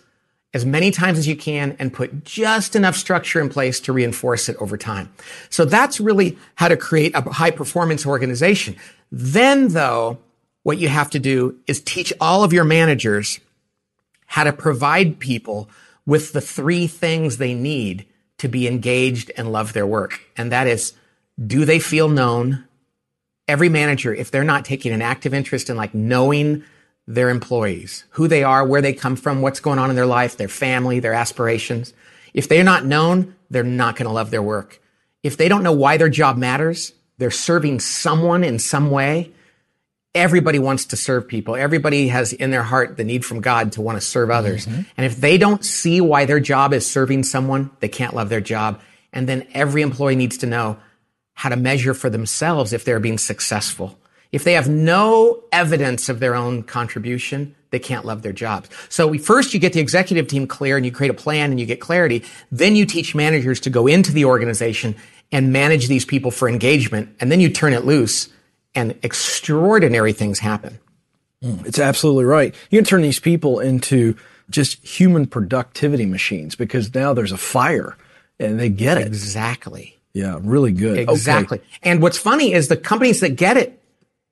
as 0.53 0.65
many 0.65 0.91
times 0.91 1.17
as 1.17 1.27
you 1.27 1.35
can 1.35 1.75
and 1.79 1.93
put 1.93 2.23
just 2.23 2.75
enough 2.75 2.95
structure 2.95 3.39
in 3.39 3.49
place 3.49 3.79
to 3.81 3.93
reinforce 3.93 4.49
it 4.49 4.55
over 4.57 4.77
time. 4.77 5.11
So 5.49 5.65
that's 5.65 5.99
really 5.99 6.37
how 6.55 6.67
to 6.67 6.77
create 6.77 7.15
a 7.15 7.21
high 7.21 7.51
performance 7.51 8.05
organization. 8.05 8.75
Then 9.11 9.69
though, 9.69 10.19
what 10.63 10.77
you 10.77 10.87
have 10.87 11.09
to 11.11 11.19
do 11.19 11.57
is 11.67 11.81
teach 11.81 12.13
all 12.19 12.43
of 12.43 12.53
your 12.53 12.63
managers 12.63 13.39
how 14.27 14.43
to 14.43 14.53
provide 14.53 15.19
people 15.19 15.69
with 16.05 16.33
the 16.33 16.41
three 16.41 16.87
things 16.87 17.37
they 17.37 17.53
need 17.53 18.05
to 18.37 18.47
be 18.47 18.67
engaged 18.67 19.31
and 19.37 19.51
love 19.51 19.73
their 19.73 19.85
work. 19.85 20.21
And 20.37 20.51
that 20.51 20.67
is, 20.67 20.93
do 21.45 21.65
they 21.65 21.79
feel 21.79 22.09
known? 22.09 22.65
Every 23.47 23.69
manager, 23.69 24.13
if 24.13 24.31
they're 24.31 24.43
not 24.43 24.65
taking 24.65 24.93
an 24.93 25.01
active 25.01 25.33
interest 25.33 25.69
in 25.69 25.75
like 25.75 25.93
knowing 25.93 26.63
their 27.07 27.29
employees, 27.29 28.05
who 28.11 28.27
they 28.27 28.43
are, 28.43 28.65
where 28.65 28.81
they 28.81 28.93
come 28.93 29.15
from, 29.15 29.41
what's 29.41 29.59
going 29.59 29.79
on 29.79 29.89
in 29.89 29.95
their 29.95 30.05
life, 30.05 30.37
their 30.37 30.47
family, 30.47 30.99
their 30.99 31.13
aspirations. 31.13 31.93
If 32.33 32.47
they're 32.47 32.63
not 32.63 32.85
known, 32.85 33.35
they're 33.49 33.63
not 33.63 33.95
going 33.95 34.07
to 34.07 34.13
love 34.13 34.31
their 34.31 34.43
work. 34.43 34.81
If 35.23 35.37
they 35.37 35.49
don't 35.49 35.63
know 35.63 35.73
why 35.73 35.97
their 35.97 36.09
job 36.09 36.37
matters, 36.37 36.93
they're 37.21 37.29
serving 37.29 37.79
someone 37.79 38.43
in 38.43 38.57
some 38.57 38.89
way. 38.89 39.31
Everybody 40.15 40.57
wants 40.57 40.85
to 40.85 40.97
serve 40.97 41.27
people. 41.27 41.55
Everybody 41.55 42.07
has 42.07 42.33
in 42.33 42.49
their 42.49 42.63
heart 42.63 42.97
the 42.97 43.03
need 43.03 43.23
from 43.23 43.41
God 43.41 43.73
to 43.73 43.81
want 43.81 43.95
to 43.95 44.01
serve 44.01 44.31
others. 44.31 44.65
Mm-hmm. 44.65 44.81
And 44.97 45.05
if 45.05 45.17
they 45.17 45.37
don't 45.37 45.63
see 45.63 46.01
why 46.01 46.25
their 46.25 46.39
job 46.39 46.73
is 46.73 46.89
serving 46.89 47.21
someone, 47.21 47.69
they 47.79 47.89
can't 47.89 48.15
love 48.15 48.29
their 48.29 48.41
job. 48.41 48.81
And 49.13 49.29
then 49.29 49.47
every 49.53 49.83
employee 49.83 50.15
needs 50.15 50.35
to 50.39 50.47
know 50.47 50.77
how 51.33 51.49
to 51.49 51.55
measure 51.55 51.93
for 51.93 52.09
themselves 52.09 52.73
if 52.73 52.85
they're 52.85 52.99
being 52.99 53.19
successful. 53.19 53.99
If 54.31 54.43
they 54.43 54.53
have 54.53 54.67
no 54.67 55.43
evidence 55.51 56.09
of 56.09 56.19
their 56.19 56.33
own 56.33 56.63
contribution, 56.63 57.55
they 57.69 57.77
can't 57.77 58.03
love 58.03 58.23
their 58.23 58.33
jobs. 58.33 58.67
So 58.89 59.05
we, 59.05 59.19
first 59.19 59.53
you 59.53 59.59
get 59.59 59.73
the 59.73 59.79
executive 59.79 60.27
team 60.27 60.47
clear 60.47 60.75
and 60.75 60.83
you 60.87 60.91
create 60.91 61.11
a 61.11 61.13
plan 61.13 61.51
and 61.51 61.59
you 61.59 61.67
get 61.67 61.81
clarity. 61.81 62.23
Then 62.51 62.75
you 62.75 62.87
teach 62.87 63.13
managers 63.13 63.59
to 63.59 63.69
go 63.69 63.85
into 63.85 64.11
the 64.11 64.25
organization 64.25 64.95
and 65.31 65.53
manage 65.53 65.87
these 65.87 66.05
people 66.05 66.31
for 66.31 66.49
engagement. 66.49 67.15
And 67.19 67.31
then 67.31 67.39
you 67.39 67.49
turn 67.49 67.73
it 67.73 67.85
loose 67.85 68.29
and 68.75 68.97
extraordinary 69.03 70.13
things 70.13 70.39
happen. 70.39 70.79
Mm, 71.43 71.65
it's 71.65 71.79
absolutely 71.79 72.25
right. 72.25 72.53
You 72.69 72.77
can 72.77 72.85
turn 72.85 73.01
these 73.01 73.19
people 73.19 73.59
into 73.59 74.15
just 74.49 74.85
human 74.85 75.25
productivity 75.27 76.05
machines 76.05 76.55
because 76.55 76.93
now 76.93 77.13
there's 77.13 77.31
a 77.31 77.37
fire 77.37 77.97
and 78.39 78.59
they 78.59 78.69
get 78.69 78.97
it. 78.97 79.07
Exactly. 79.07 79.97
Yeah, 80.13 80.39
really 80.41 80.73
good. 80.73 80.97
Exactly. 80.97 81.59
Okay. 81.59 81.67
And 81.83 82.01
what's 82.01 82.17
funny 82.17 82.53
is 82.53 82.67
the 82.67 82.77
companies 82.77 83.21
that 83.21 83.37
get 83.37 83.57
it, 83.57 83.81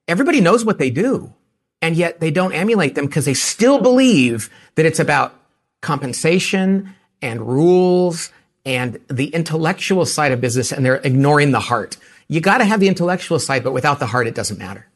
everybody 0.07 0.41
knows 0.41 0.65
what 0.65 0.77
they 0.77 0.89
do. 0.89 1.33
And 1.81 1.95
yet 1.95 2.19
they 2.19 2.31
don't 2.31 2.51
emulate 2.51 2.95
them 2.95 3.05
because 3.05 3.23
they 3.23 3.33
still 3.33 3.79
believe 3.79 4.49
that 4.75 4.85
it's 4.85 4.99
about 4.99 5.33
compensation 5.81 6.93
and 7.21 7.41
rules 7.41 8.31
and 8.69 8.99
the 9.07 9.29
intellectual 9.29 10.05
side 10.05 10.31
of 10.31 10.39
business 10.39 10.71
and 10.71 10.85
they're 10.85 10.97
ignoring 10.97 11.49
the 11.51 11.59
heart. 11.59 11.97
You 12.27 12.39
got 12.39 12.59
to 12.59 12.65
have 12.65 12.79
the 12.79 12.87
intellectual 12.87 13.39
side, 13.39 13.63
but 13.63 13.73
without 13.73 13.97
the 13.97 14.05
heart, 14.05 14.27
it 14.27 14.35
doesn't 14.35 14.59
matter. 14.59 14.87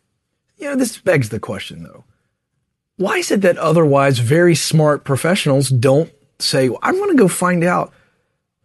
You 0.58 0.70
know, 0.70 0.76
this 0.76 1.00
begs 1.00 1.30
the 1.30 1.40
question 1.40 1.82
though. 1.82 2.04
Why 2.98 3.18
is 3.18 3.32
it 3.32 3.42
that 3.42 3.58
otherwise 3.58 4.20
very 4.20 4.54
smart 4.54 5.04
professionals 5.04 5.70
don't 5.70 6.14
say, 6.38 6.70
well, 6.70 6.78
I'm 6.84 6.98
going 6.98 7.10
to 7.10 7.22
go 7.22 7.28
find 7.28 7.64
out 7.64 7.92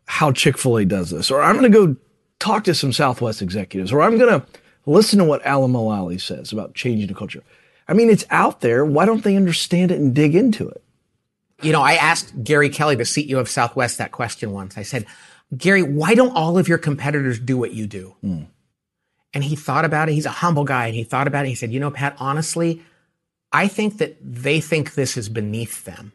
how 0.04 0.30
Chick 0.30 0.58
fil 0.58 0.76
A 0.76 0.84
does 0.84 1.08
this, 1.08 1.30
or 1.30 1.40
I'm 1.40 1.56
going 1.58 1.72
to 1.72 1.86
go 1.86 1.96
talk 2.38 2.64
to 2.64 2.74
some 2.74 2.92
Southwest 2.92 3.40
executives, 3.40 3.90
or 3.90 4.02
I'm 4.02 4.18
going 4.18 4.38
to 4.40 4.46
listen 4.84 5.18
to 5.20 5.24
what 5.24 5.44
Alan 5.46 5.72
Mulally 5.72 6.20
says 6.20 6.52
about 6.52 6.74
changing 6.74 7.08
the 7.08 7.14
culture. 7.14 7.42
I 7.88 7.94
mean, 7.94 8.10
it's 8.10 8.26
out 8.28 8.60
there. 8.60 8.84
Why 8.84 9.06
don't 9.06 9.24
they 9.24 9.36
understand 9.36 9.90
it 9.90 9.98
and 9.98 10.14
dig 10.14 10.34
into 10.34 10.68
it? 10.68 10.82
You 11.62 11.72
know, 11.72 11.82
I 11.82 11.94
asked 11.94 12.44
Gary 12.44 12.68
Kelly, 12.68 12.94
the 12.94 13.02
CEO 13.02 13.38
of 13.38 13.48
Southwest, 13.48 13.98
that 13.98 14.12
question 14.12 14.52
once. 14.52 14.78
I 14.78 14.82
said, 14.82 15.06
Gary, 15.56 15.82
why 15.82 16.14
don't 16.14 16.36
all 16.36 16.58
of 16.58 16.68
your 16.68 16.78
competitors 16.78 17.38
do 17.38 17.56
what 17.56 17.72
you 17.72 17.86
do? 17.86 18.14
Mm. 18.22 18.46
And 19.34 19.44
he 19.44 19.56
thought 19.56 19.84
about 19.84 20.08
it. 20.08 20.12
He's 20.12 20.26
a 20.26 20.30
humble 20.30 20.64
guy. 20.64 20.86
And 20.86 20.94
he 20.94 21.04
thought 21.04 21.26
about 21.26 21.46
it. 21.46 21.48
He 21.48 21.54
said, 21.54 21.72
you 21.72 21.80
know, 21.80 21.90
Pat, 21.90 22.16
honestly, 22.18 22.82
I 23.52 23.68
think 23.68 23.98
that 23.98 24.16
they 24.22 24.60
think 24.60 24.94
this 24.94 25.16
is 25.16 25.28
beneath 25.28 25.84
them. 25.84 26.12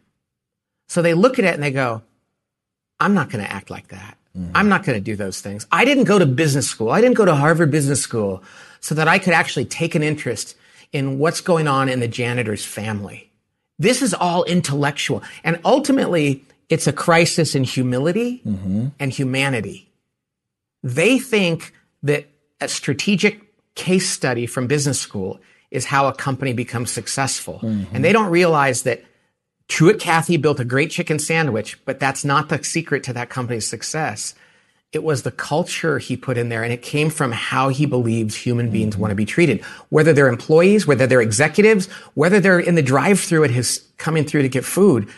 So 0.88 1.01
they 1.01 1.13
look 1.13 1.39
at 1.39 1.45
it 1.45 1.53
and 1.53 1.63
they 1.63 1.71
go, 1.71 2.03
I'm 3.00 3.13
not 3.13 3.29
going 3.29 3.43
to 3.43 3.51
act 3.51 3.69
like 3.69 3.89
that. 3.89 4.17
Mm-hmm. 4.38 4.51
I'm 4.55 4.69
not 4.69 4.83
going 4.83 4.97
to 4.97 5.03
do 5.03 5.15
those 5.15 5.41
things. 5.41 5.67
I 5.71 5.85
didn't 5.85 6.05
go 6.05 6.19
to 6.19 6.25
business 6.25 6.67
school. 6.67 6.89
I 6.89 7.01
didn't 7.01 7.17
go 7.17 7.25
to 7.25 7.35
Harvard 7.35 7.71
Business 7.71 8.01
School 8.01 8.43
so 8.79 8.95
that 8.95 9.07
I 9.07 9.19
could 9.19 9.33
actually 9.33 9.65
take 9.65 9.95
an 9.95 10.03
interest 10.03 10.55
in 10.91 11.19
what's 11.19 11.41
going 11.41 11.67
on 11.67 11.89
in 11.89 12.00
the 12.00 12.07
janitor's 12.07 12.65
family. 12.65 13.31
This 13.80 14.01
is 14.01 14.13
all 14.13 14.44
intellectual. 14.44 15.24
And 15.44 15.60
ultimately, 15.65 16.44
it's 16.70 16.88
a 16.88 16.94
crisis 16.94 17.56
in 17.56 17.63
humility 17.63 18.42
mm-hmm. 18.46 18.88
and 19.00 19.12
humanity. 19.12 19.89
They 20.84 21.20
think 21.20 21.74
that 22.03 22.27
a 22.62 22.68
strategic 22.68 23.42
case 23.75 24.10
study 24.10 24.46
from 24.46 24.68
business 24.68 25.00
school 25.00 25.39
is 25.72 25.86
how 25.86 26.08
a 26.08 26.13
company 26.13 26.53
becomes 26.53 26.92
successful. 26.92 27.60
Mm-hmm. 27.63 27.96
And 27.96 28.06
they 28.06 28.13
don't 28.13 28.30
realize 28.30 28.84
that 28.84 29.03
Truett 29.68 30.00
Cathy 30.00 30.38
built 30.38 30.60
a 30.60 30.65
great 30.65 30.92
chicken 30.92 31.18
sandwich, 31.20 31.84
but 31.86 32.00
that's 32.00 32.24
not 32.24 32.50
the 32.50 32.63
secret 32.63 33.03
to 33.03 33.13
that 33.13 33.30
company's 33.30 33.68
success. 33.68 34.36
It 34.93 35.03
was 35.03 35.23
the 35.23 35.31
culture 35.31 35.97
he 35.97 36.15
put 36.15 36.38
in 36.38 36.50
there, 36.50 36.63
and 36.63 36.71
it 36.71 36.83
came 36.83 37.09
from 37.09 37.31
how 37.31 37.69
he 37.69 37.88
believes 37.88 38.35
human 38.35 38.69
beings 38.69 38.95
want 38.95 39.09
to 39.09 39.15
be 39.15 39.25
treated. 39.25 39.62
Whether 39.89 40.13
they're 40.13 40.29
employees, 40.29 40.85
whether 40.85 41.07
they're 41.07 41.19
executives, 41.19 41.88
whether 42.13 42.39
they're 42.39 42.59
in 42.59 42.75
the 42.75 42.83
drive-through 42.83 43.43
at 43.43 43.50
his 43.50 43.88
coming 43.97 44.23
through 44.23 44.43
to 44.43 44.50
get 44.50 44.63
food, 44.63 45.09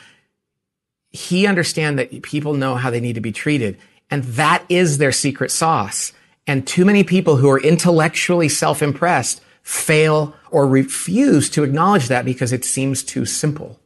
he 1.11 1.45
understands 1.45 1.97
that 1.97 2.21
people 2.21 2.53
know 2.53 2.75
how 2.75 2.89
they 2.89 3.01
need 3.01 3.15
to 3.15 3.21
be 3.21 3.33
treated, 3.33 3.77
and 4.09 4.23
that 4.23 4.63
is 4.69 4.97
their 4.97 5.11
secret 5.11 5.51
sauce. 5.51 6.13
And 6.47 6.65
too 6.65 6.85
many 6.85 7.03
people 7.03 7.35
who 7.35 7.49
are 7.49 7.59
intellectually 7.59 8.47
self-impressed 8.47 9.41
fail 9.61 10.35
or 10.51 10.67
refuse 10.67 11.49
to 11.49 11.63
acknowledge 11.63 12.07
that 12.07 12.23
because 12.23 12.53
it 12.53 12.63
seems 12.63 13.03
too 13.03 13.25
simple. 13.25 13.79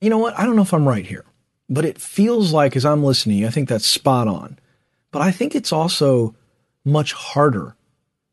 You 0.00 0.10
know 0.10 0.18
what? 0.18 0.38
I 0.38 0.44
don't 0.44 0.56
know 0.56 0.62
if 0.62 0.74
I'm 0.74 0.88
right 0.88 1.06
here, 1.06 1.24
but 1.70 1.86
it 1.86 1.98
feels 1.98 2.52
like 2.52 2.76
as 2.76 2.84
I'm 2.84 3.04
listening, 3.04 3.46
I 3.46 3.50
think 3.50 3.70
that's 3.70 3.86
spot 3.86 4.28
on. 4.28 4.58
But 5.14 5.22
I 5.22 5.30
think 5.30 5.54
it's 5.54 5.72
also 5.72 6.34
much 6.84 7.12
harder. 7.12 7.76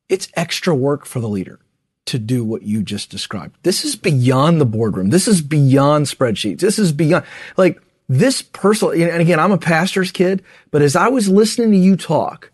It's 0.10 0.28
extra 0.34 0.74
work 0.74 1.06
for 1.06 1.20
the 1.20 1.30
leader 1.30 1.60
to 2.06 2.18
do 2.18 2.44
what 2.44 2.64
you 2.64 2.82
just 2.82 3.12
described. 3.12 3.56
This 3.62 3.86
is 3.86 3.96
beyond 3.96 4.60
the 4.60 4.66
boardroom. 4.66 5.12
This 5.12 5.28
is 5.28 5.44
beyond 5.44 6.08
spreadsheets. 6.08 6.60
This 6.60 6.80
is 6.80 6.92
beyond 6.92 7.24
like 7.56 7.80
this 8.10 8.42
personal. 8.42 8.94
And 8.94 9.22
again, 9.22 9.40
I'm 9.40 9.52
a 9.52 9.60
pastor's 9.60 10.12
kid, 10.12 10.44
but 10.72 10.82
as 10.82 10.96
I 10.96 11.10
was 11.10 11.30
listening 11.30 11.70
to 11.70 11.78
you 11.78 11.96
talk, 11.96 12.50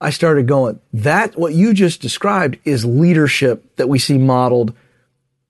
I 0.00 0.10
started 0.10 0.46
going, 0.46 0.78
that 0.92 1.36
what 1.36 1.52
you 1.52 1.74
just 1.74 2.00
described 2.00 2.58
is 2.64 2.84
leadership 2.84 3.74
that 3.74 3.88
we 3.88 3.98
see 3.98 4.18
modeled 4.18 4.72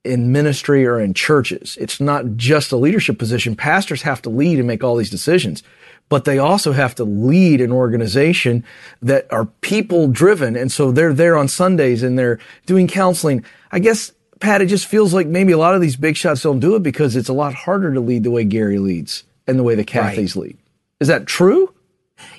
in 0.02 0.32
ministry 0.32 0.86
or 0.86 0.98
in 0.98 1.12
churches. 1.12 1.76
It's 1.78 2.00
not 2.00 2.36
just 2.36 2.72
a 2.72 2.76
leadership 2.78 3.18
position. 3.18 3.54
Pastors 3.54 4.00
have 4.00 4.22
to 4.22 4.30
lead 4.30 4.58
and 4.58 4.66
make 4.66 4.82
all 4.82 4.96
these 4.96 5.10
decisions, 5.10 5.62
but 6.12 6.26
they 6.26 6.36
also 6.36 6.72
have 6.72 6.94
to 6.94 7.04
lead 7.04 7.62
an 7.62 7.72
organization 7.72 8.62
that 9.00 9.26
are 9.32 9.46
people 9.62 10.08
driven. 10.08 10.56
And 10.56 10.70
so 10.70 10.92
they're 10.92 11.14
there 11.14 11.38
on 11.38 11.48
Sundays 11.48 12.02
and 12.02 12.18
they're 12.18 12.38
doing 12.66 12.86
counseling. 12.86 13.46
I 13.70 13.78
guess, 13.78 14.12
Pat, 14.38 14.60
it 14.60 14.66
just 14.66 14.84
feels 14.84 15.14
like 15.14 15.26
maybe 15.26 15.52
a 15.52 15.56
lot 15.56 15.74
of 15.74 15.80
these 15.80 15.96
big 15.96 16.18
shots 16.18 16.42
don't 16.42 16.60
do 16.60 16.74
it 16.74 16.82
because 16.82 17.16
it's 17.16 17.30
a 17.30 17.32
lot 17.32 17.54
harder 17.54 17.94
to 17.94 18.00
lead 18.00 18.24
the 18.24 18.30
way 18.30 18.44
Gary 18.44 18.78
leads 18.78 19.24
and 19.46 19.58
the 19.58 19.62
way 19.62 19.74
the 19.74 19.86
Cathys 19.86 20.36
right. 20.36 20.36
lead. 20.36 20.58
Is 21.00 21.08
that 21.08 21.24
true? 21.24 21.74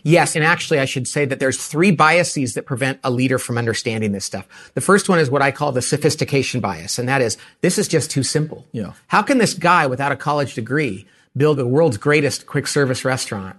Yes, 0.03 0.35
and 0.35 0.45
actually 0.45 0.79
I 0.79 0.85
should 0.85 1.07
say 1.07 1.25
that 1.25 1.39
there's 1.39 1.57
three 1.57 1.89
biases 1.89 2.53
that 2.53 2.67
prevent 2.67 2.99
a 3.03 3.09
leader 3.09 3.39
from 3.39 3.57
understanding 3.57 4.11
this 4.11 4.23
stuff. 4.23 4.71
The 4.75 4.81
first 4.81 5.09
one 5.09 5.17
is 5.17 5.31
what 5.31 5.41
I 5.41 5.49
call 5.49 5.71
the 5.71 5.81
sophistication 5.81 6.61
bias, 6.61 6.99
and 6.99 7.09
that 7.09 7.23
is 7.23 7.39
this 7.61 7.79
is 7.79 7.87
just 7.87 8.11
too 8.11 8.21
simple. 8.21 8.67
Yeah. 8.71 8.93
How 9.07 9.23
can 9.23 9.39
this 9.39 9.55
guy 9.55 9.87
without 9.87 10.11
a 10.11 10.15
college 10.15 10.53
degree 10.53 11.07
build 11.35 11.57
the 11.57 11.65
world's 11.65 11.97
greatest 11.97 12.45
quick 12.45 12.67
service 12.67 13.03
restaurant? 13.03 13.57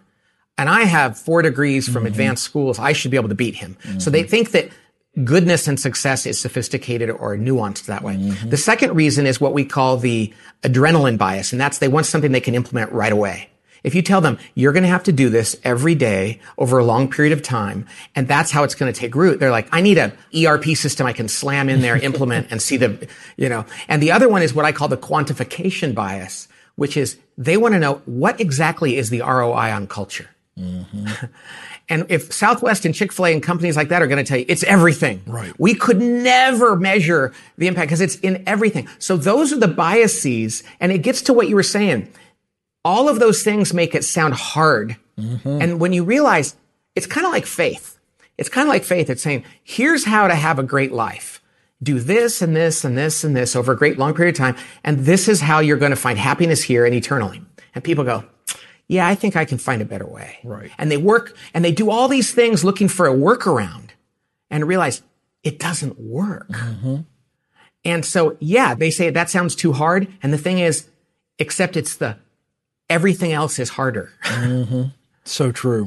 And 0.57 0.69
I 0.69 0.85
have 0.85 1.19
four 1.19 1.43
degrees 1.43 1.87
from 1.87 2.03
mm-hmm. 2.03 2.07
advanced 2.07 2.45
schools. 2.45 2.79
I 2.79 2.93
should 2.93 3.11
be 3.11 3.17
able 3.17 3.29
to 3.29 3.35
beat 3.35 3.57
him. 3.57 3.77
Mm-hmm. 3.83 3.99
So 3.99 4.11
they 4.11 4.23
think 4.23 4.53
that 4.53 4.71
goodness 5.23 5.69
and 5.69 5.79
success 5.79 6.27
is 6.27 6.41
sophisticated 6.41 7.11
or 7.11 7.37
nuanced 7.37 7.87
that 7.87 8.03
way. 8.03 8.17
Mm-hmm. 8.17 8.51
The 8.51 8.57
second 8.57 8.95
reason 8.95 9.27
is 9.27 9.41
what 9.41 9.53
we 9.53 9.65
call 9.65 9.97
the 9.97 10.33
adrenaline 10.63 11.19
bias, 11.19 11.53
and 11.53 11.61
that's 11.61 11.79
they 11.79 11.89
want 11.89 12.07
something 12.07 12.33
they 12.33 12.41
can 12.41 12.55
implement 12.55 12.93
right 12.93 13.13
away. 13.13 13.51
If 13.85 13.95
you 13.95 14.01
tell 14.01 14.23
them 14.23 14.39
you're 14.55 14.73
going 14.73 14.83
to 14.83 14.89
have 14.89 15.05
to 15.05 15.13
do 15.13 15.29
this 15.29 15.57
every 15.63 15.95
day 15.95 16.41
over 16.57 16.79
a 16.79 16.85
long 16.85 17.11
period 17.11 17.33
of 17.33 17.43
time, 17.43 17.87
and 18.17 18.27
that's 18.27 18.51
how 18.51 18.65
it's 18.65 18.75
going 18.75 18.93
to 18.93 18.99
take 18.99 19.15
root, 19.15 19.39
they're 19.39 19.51
like, 19.51 19.69
I 19.73 19.83
need 19.83 19.99
a 19.99 20.13
ERP 20.35 20.65
system 20.77 21.07
I 21.07 21.13
can 21.13 21.29
slam 21.29 21.69
in 21.69 21.83
there, 21.83 21.97
implement, 21.97 22.49
and 22.51 22.63
see 22.63 22.79
the, 22.79 23.07
you 23.37 23.49
know. 23.49 23.67
And 23.87 24.03
the 24.03 24.11
other 24.11 24.29
one 24.29 24.43
is 24.43 24.55
what 24.55 24.65
I 24.65 24.73
call 24.73 24.89
the 24.89 24.97
quantification 24.97 25.95
bias, 25.95 26.49
which 26.77 26.97
is 26.97 27.19
they 27.37 27.57
want 27.57 27.75
to 27.75 27.79
know 27.79 28.01
what 28.07 28.41
exactly 28.41 28.97
is 28.97 29.11
the 29.11 29.21
ROI 29.21 29.71
on 29.73 29.87
culture. 29.87 30.31
Mm-hmm. 30.59 31.27
And 31.91 32.07
if 32.09 32.33
Southwest 32.33 32.87
and 32.87 32.95
Chick-fil-A 32.95 33.31
and 33.31 33.43
companies 33.43 33.77
like 33.77 33.91
that 33.91 34.01
are 34.01 34.07
going 34.07 34.17
to 34.17 34.27
tell 34.27 34.39
you 34.39 34.47
it's 34.49 34.63
everything. 34.63 35.23
Right. 35.27 35.53
We 35.59 35.75
could 35.75 36.01
never 36.01 36.77
measure 36.77 37.35
the 37.59 37.67
impact 37.67 37.89
because 37.89 38.01
it's 38.01 38.17
in 38.21 38.43
everything. 38.47 38.89
So 38.99 39.19
those 39.19 39.53
are 39.53 39.59
the 39.59 39.69
biases. 39.69 40.63
And 40.81 40.91
it 40.91 41.01
gets 41.01 41.21
to 41.23 41.35
what 41.35 41.47
you 41.47 41.55
were 41.55 41.63
saying 41.63 42.09
all 42.85 43.09
of 43.09 43.19
those 43.19 43.43
things 43.43 43.73
make 43.73 43.95
it 43.95 44.05
sound 44.05 44.35
hard. 44.35 44.97
Mm-hmm. 45.19 45.63
And 45.63 45.81
when 45.81 45.93
you 45.93 46.05
realize 46.05 46.55
it's 46.95 47.07
kind 47.07 47.27
of 47.27 47.33
like 47.33 47.47
faith, 47.47 47.99
it's 48.37 48.49
kind 48.49 48.69
of 48.69 48.73
like 48.73 48.85
faith. 48.85 49.09
It's 49.09 49.23
saying, 49.23 49.45
here's 49.63 50.05
how 50.05 50.29
to 50.29 50.35
have 50.35 50.59
a 50.59 50.63
great 50.63 50.93
life. 50.93 51.41
Do 51.83 51.99
this 51.99 52.43
and 52.43 52.55
this 52.55 52.85
and 52.85 52.97
this 52.97 53.25
and 53.25 53.35
this 53.37 53.57
over 53.57 53.73
a 53.73 53.77
great 53.77 53.99
long 53.99 54.15
period 54.15 54.35
of 54.35 54.39
time. 54.39 54.57
And 54.83 55.01
this 55.01 55.29
is 55.29 55.41
how 55.41 55.61
you're 55.61 55.77
going 55.77 55.91
to 55.91 55.97
find 55.97 56.19
happiness 56.19 56.63
here 56.63 56.85
and 56.85 56.95
eternally. 56.95 57.43
And 57.75 57.83
people 57.83 58.05
go, 58.05 58.25
yeah, 58.89 59.07
I 59.07 59.15
think 59.15 59.37
I 59.37 59.45
can 59.45 59.59
find 59.59 59.81
a 59.81 59.85
better 59.85 60.07
way. 60.07 60.39
Right. 60.45 60.71
And 60.79 60.91
they 60.91 60.97
work 60.97 61.37
and 61.53 61.65
they 61.65 61.73
do 61.73 61.91
all 61.91 62.09
these 62.09 62.33
things 62.33 62.65
looking 62.65 62.89
for 62.89 63.07
a 63.07 63.15
workaround 63.15 63.91
and 64.51 64.67
realize 64.67 65.03
it 65.43 65.59
doesn't 65.59 65.99
work. 65.99 66.49
Mm-hmm. 66.49 66.97
And 67.85 68.05
so, 68.05 68.37
yeah, 68.41 68.75
they 68.75 68.91
say 68.91 69.11
that 69.11 69.31
sounds 69.31 69.55
too 69.55 69.73
hard. 69.73 70.09
And 70.23 70.33
the 70.33 70.39
thing 70.39 70.59
is, 70.59 70.89
except 71.39 71.77
it's 71.77 71.97
the 71.97 72.17
everything 72.89 73.33
else 73.33 73.59
is 73.59 73.71
harder. 73.71 74.13
mm-hmm. 74.25 74.85
So 75.25 75.53
true. 75.53 75.87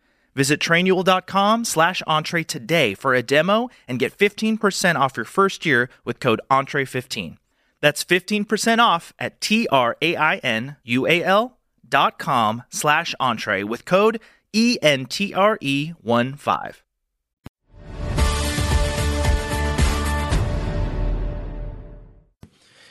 Visit 0.35 0.59
trainual.com 0.59 1.65
slash 1.65 2.01
entree 2.07 2.43
today 2.43 2.93
for 2.93 3.13
a 3.13 3.21
demo 3.21 3.69
and 3.87 3.99
get 3.99 4.17
15% 4.17 4.95
off 4.95 5.17
your 5.17 5.25
first 5.25 5.65
year 5.65 5.89
with 6.05 6.19
code 6.19 6.41
entree15. 6.49 7.37
That's 7.81 8.03
15% 8.03 8.79
off 8.79 9.13
at 9.19 9.39
T-R-A-I-N-U-A-L 9.41 9.97
dot 11.87 12.17
com 12.17 12.63
slash 12.69 13.13
entree 13.19 13.61
with 13.63 13.85
code 13.85 14.19
E-N-T-R-E-1-5. 14.53 16.75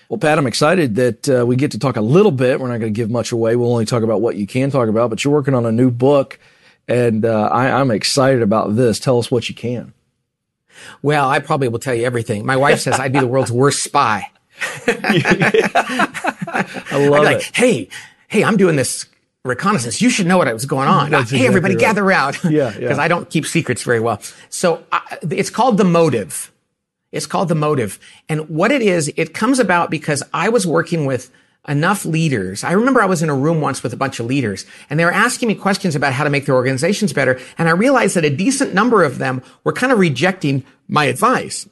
Well, 0.08 0.18
Pat, 0.18 0.38
I'm 0.38 0.46
excited 0.48 0.96
that 0.96 1.28
uh, 1.28 1.46
we 1.46 1.54
get 1.54 1.70
to 1.70 1.78
talk 1.78 1.96
a 1.96 2.00
little 2.00 2.32
bit. 2.32 2.58
We're 2.58 2.66
not 2.66 2.80
going 2.80 2.92
to 2.92 2.96
give 2.96 3.10
much 3.10 3.30
away. 3.30 3.54
We'll 3.54 3.70
only 3.70 3.84
talk 3.84 4.02
about 4.02 4.20
what 4.20 4.34
you 4.34 4.44
can 4.44 4.72
talk 4.72 4.88
about, 4.88 5.08
but 5.08 5.24
you're 5.24 5.32
working 5.32 5.54
on 5.54 5.64
a 5.64 5.70
new 5.70 5.88
book 5.88 6.40
and 6.88 7.24
uh, 7.24 7.48
I, 7.52 7.70
I'm 7.70 7.90
excited 7.90 8.42
about 8.42 8.76
this. 8.76 9.00
Tell 9.00 9.18
us 9.18 9.30
what 9.30 9.48
you 9.48 9.54
can. 9.54 9.92
Well, 11.02 11.28
I 11.28 11.40
probably 11.40 11.68
will 11.68 11.78
tell 11.78 11.94
you 11.94 12.04
everything. 12.04 12.46
My 12.46 12.56
wife 12.56 12.80
says 12.80 12.98
I'd 12.98 13.12
be 13.12 13.20
the 13.20 13.26
world's 13.26 13.52
worst 13.52 13.82
spy. 13.82 14.30
I 14.86 16.64
love 16.92 17.24
like, 17.24 17.38
it. 17.38 17.56
hey, 17.56 17.88
hey, 18.28 18.44
I'm 18.44 18.56
doing 18.56 18.76
this 18.76 19.06
reconnaissance. 19.44 20.02
You 20.02 20.10
should 20.10 20.26
know 20.26 20.38
what 20.38 20.48
I 20.48 20.52
was 20.52 20.66
going 20.66 20.88
on. 20.88 21.10
That's 21.10 21.30
hey, 21.30 21.46
everybody, 21.46 21.74
right. 21.74 21.80
gather 21.80 22.04
around. 22.04 22.38
Yeah, 22.44 22.50
yeah. 22.50 22.80
Because 22.80 22.98
I 22.98 23.08
don't 23.08 23.28
keep 23.30 23.46
secrets 23.46 23.82
very 23.82 24.00
well. 24.00 24.20
So 24.48 24.84
I, 24.92 25.18
it's 25.30 25.50
called 25.50 25.78
the 25.78 25.84
motive. 25.84 26.52
It's 27.12 27.26
called 27.26 27.48
the 27.48 27.54
motive. 27.54 27.98
And 28.28 28.48
what 28.48 28.70
it 28.70 28.82
is, 28.82 29.12
it 29.16 29.34
comes 29.34 29.58
about 29.58 29.90
because 29.90 30.22
I 30.32 30.48
was 30.48 30.66
working 30.66 31.06
with 31.06 31.30
enough 31.68 32.04
leaders. 32.04 32.64
I 32.64 32.72
remember 32.72 33.02
I 33.02 33.06
was 33.06 33.22
in 33.22 33.28
a 33.28 33.34
room 33.34 33.60
once 33.60 33.82
with 33.82 33.92
a 33.92 33.96
bunch 33.96 34.18
of 34.18 34.26
leaders 34.26 34.64
and 34.88 34.98
they 34.98 35.04
were 35.04 35.12
asking 35.12 35.48
me 35.48 35.54
questions 35.54 35.94
about 35.94 36.12
how 36.12 36.24
to 36.24 36.30
make 36.30 36.46
their 36.46 36.54
organizations 36.54 37.12
better. 37.12 37.38
And 37.58 37.68
I 37.68 37.72
realized 37.72 38.16
that 38.16 38.24
a 38.24 38.34
decent 38.34 38.74
number 38.74 39.04
of 39.04 39.18
them 39.18 39.42
were 39.64 39.72
kind 39.72 39.92
of 39.92 39.98
rejecting 39.98 40.64
my 40.88 41.04
advice. 41.04 41.68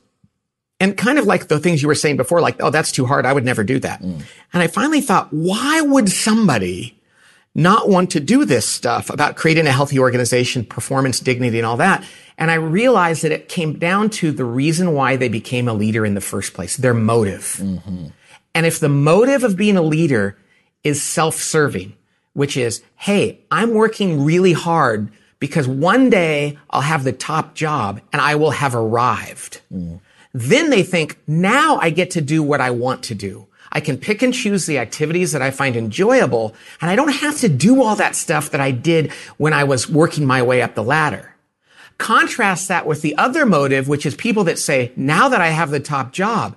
And 0.80 0.96
kind 0.96 1.18
of 1.18 1.24
like 1.24 1.48
the 1.48 1.58
things 1.58 1.82
you 1.82 1.88
were 1.88 1.96
saying 1.96 2.18
before, 2.18 2.40
like, 2.40 2.62
oh, 2.62 2.70
that's 2.70 2.92
too 2.92 3.04
hard. 3.04 3.26
I 3.26 3.32
would 3.32 3.44
never 3.44 3.64
do 3.64 3.80
that. 3.80 4.00
Mm. 4.00 4.22
And 4.52 4.62
I 4.62 4.68
finally 4.68 5.00
thought, 5.00 5.32
why 5.32 5.80
would 5.80 6.08
somebody 6.08 6.96
not 7.52 7.88
want 7.88 8.12
to 8.12 8.20
do 8.20 8.44
this 8.44 8.64
stuff 8.64 9.10
about 9.10 9.34
creating 9.34 9.66
a 9.66 9.72
healthy 9.72 9.98
organization, 9.98 10.64
performance, 10.64 11.18
dignity, 11.18 11.58
and 11.58 11.66
all 11.66 11.78
that? 11.78 12.04
And 12.36 12.52
I 12.52 12.54
realized 12.54 13.24
that 13.24 13.32
it 13.32 13.48
came 13.48 13.76
down 13.80 14.08
to 14.10 14.30
the 14.30 14.44
reason 14.44 14.92
why 14.92 15.16
they 15.16 15.28
became 15.28 15.66
a 15.66 15.72
leader 15.72 16.06
in 16.06 16.14
the 16.14 16.20
first 16.20 16.54
place, 16.54 16.76
their 16.76 16.94
motive. 16.94 17.58
Mm-hmm. 17.60 18.06
And 18.58 18.66
if 18.66 18.80
the 18.80 18.88
motive 18.88 19.44
of 19.44 19.56
being 19.56 19.76
a 19.76 19.82
leader 19.82 20.36
is 20.82 21.00
self-serving, 21.00 21.94
which 22.32 22.56
is, 22.56 22.82
hey, 22.96 23.38
I'm 23.52 23.72
working 23.72 24.24
really 24.24 24.52
hard 24.52 25.12
because 25.38 25.68
one 25.68 26.10
day 26.10 26.58
I'll 26.68 26.80
have 26.80 27.04
the 27.04 27.12
top 27.12 27.54
job 27.54 28.00
and 28.12 28.20
I 28.20 28.34
will 28.34 28.50
have 28.50 28.74
arrived. 28.74 29.60
Then 30.32 30.70
they 30.70 30.82
think, 30.82 31.20
now 31.28 31.76
I 31.76 31.90
get 31.90 32.10
to 32.10 32.20
do 32.20 32.42
what 32.42 32.60
I 32.60 32.72
want 32.72 33.04
to 33.04 33.14
do. 33.14 33.46
I 33.70 33.78
can 33.78 33.96
pick 33.96 34.22
and 34.22 34.34
choose 34.34 34.66
the 34.66 34.78
activities 34.78 35.30
that 35.30 35.42
I 35.42 35.52
find 35.52 35.76
enjoyable 35.76 36.56
and 36.80 36.90
I 36.90 36.96
don't 36.96 37.14
have 37.14 37.38
to 37.38 37.48
do 37.48 37.80
all 37.80 37.94
that 37.94 38.16
stuff 38.16 38.50
that 38.50 38.60
I 38.60 38.72
did 38.72 39.12
when 39.36 39.52
I 39.52 39.62
was 39.62 39.88
working 39.88 40.26
my 40.26 40.42
way 40.42 40.62
up 40.62 40.74
the 40.74 40.82
ladder. 40.82 41.36
Contrast 41.98 42.66
that 42.66 42.86
with 42.86 43.02
the 43.02 43.16
other 43.16 43.46
motive, 43.46 43.86
which 43.86 44.04
is 44.04 44.16
people 44.16 44.42
that 44.42 44.58
say, 44.58 44.90
now 44.96 45.28
that 45.28 45.40
I 45.40 45.50
have 45.50 45.70
the 45.70 45.78
top 45.78 46.10
job, 46.12 46.56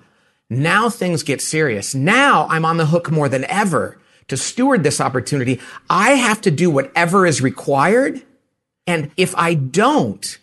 now 0.58 0.88
things 0.88 1.22
get 1.22 1.40
serious. 1.40 1.94
Now 1.94 2.46
I'm 2.48 2.64
on 2.64 2.76
the 2.76 2.86
hook 2.86 3.10
more 3.10 3.28
than 3.28 3.44
ever 3.44 3.98
to 4.28 4.36
steward 4.36 4.82
this 4.82 5.00
opportunity. 5.00 5.60
I 5.90 6.10
have 6.10 6.40
to 6.42 6.50
do 6.50 6.70
whatever 6.70 7.26
is 7.26 7.40
required. 7.40 8.22
And 8.86 9.10
if 9.16 9.34
I 9.36 9.54
don't, 9.54 10.38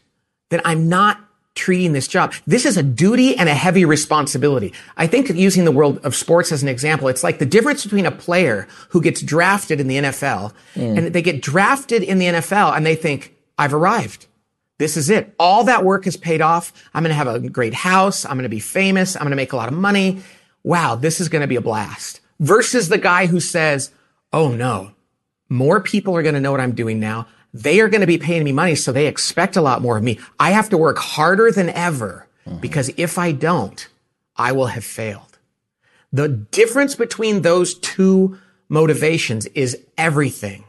then 0.49 0.61
I'm 0.65 0.89
not 0.89 1.19
treating 1.55 1.91
this 1.91 2.07
job. 2.07 2.33
This 2.47 2.65
is 2.65 2.77
a 2.77 2.83
duty 2.83 3.35
and 3.35 3.49
a 3.49 3.53
heavy 3.53 3.83
responsibility. 3.83 4.73
I 4.95 5.07
think 5.07 5.29
using 5.29 5.65
the 5.65 5.71
world 5.71 5.99
of 6.05 6.15
sports 6.15 6.51
as 6.51 6.63
an 6.63 6.69
example, 6.69 7.09
it's 7.09 7.23
like 7.23 7.39
the 7.39 7.45
difference 7.45 7.83
between 7.83 8.05
a 8.05 8.11
player 8.11 8.67
who 8.89 9.01
gets 9.01 9.21
drafted 9.21 9.79
in 9.79 9.87
the 9.87 9.97
NFL 9.97 10.53
mm. 10.75 10.97
and 10.97 11.07
they 11.07 11.21
get 11.21 11.41
drafted 11.41 12.01
in 12.01 12.17
the 12.17 12.27
NFL 12.27 12.75
and 12.75 12.85
they 12.85 12.95
think, 12.95 13.35
I've 13.57 13.73
arrived. 13.73 14.27
This 14.79 14.97
is 14.97 15.09
it. 15.09 15.35
All 15.37 15.65
that 15.65 15.83
work 15.83 16.05
has 16.05 16.17
paid 16.17 16.41
off. 16.41 16.73
I'm 16.93 17.03
going 17.03 17.11
to 17.11 17.15
have 17.15 17.27
a 17.27 17.39
great 17.49 17.73
house. 17.73 18.25
I'm 18.25 18.33
going 18.37 18.43
to 18.43 18.49
be 18.49 18.61
famous. 18.61 19.15
I'm 19.15 19.21
going 19.21 19.31
to 19.31 19.35
make 19.35 19.53
a 19.53 19.57
lot 19.57 19.67
of 19.67 19.77
money. 19.77 20.23
Wow, 20.63 20.95
this 20.95 21.21
is 21.21 21.29
going 21.29 21.41
to 21.41 21.47
be 21.47 21.57
a 21.57 21.61
blast. 21.61 22.21
Versus 22.39 22.89
the 22.89 22.97
guy 22.97 23.27
who 23.27 23.39
says, 23.39 23.91
Oh 24.31 24.49
no, 24.49 24.93
more 25.49 25.81
people 25.81 26.15
are 26.15 26.23
going 26.23 26.35
to 26.35 26.41
know 26.41 26.51
what 26.51 26.61
I'm 26.61 26.73
doing 26.73 26.99
now. 26.99 27.27
They 27.53 27.81
are 27.81 27.89
going 27.89 28.01
to 28.01 28.07
be 28.07 28.17
paying 28.17 28.43
me 28.43 28.53
money. 28.53 28.75
So 28.75 28.91
they 28.91 29.07
expect 29.07 29.57
a 29.57 29.61
lot 29.61 29.81
more 29.81 29.97
of 29.97 30.03
me. 30.03 30.19
I 30.39 30.51
have 30.51 30.69
to 30.69 30.77
work 30.77 30.97
harder 30.97 31.51
than 31.51 31.69
ever 31.69 32.27
because 32.61 32.91
if 32.97 33.17
I 33.17 33.31
don't, 33.31 33.87
I 34.35 34.53
will 34.53 34.67
have 34.67 34.85
failed. 34.85 35.37
The 36.13 36.29
difference 36.29 36.95
between 36.95 37.41
those 37.41 37.73
two 37.75 38.39
motivations 38.69 39.45
is 39.47 39.77
everything. 39.97 40.63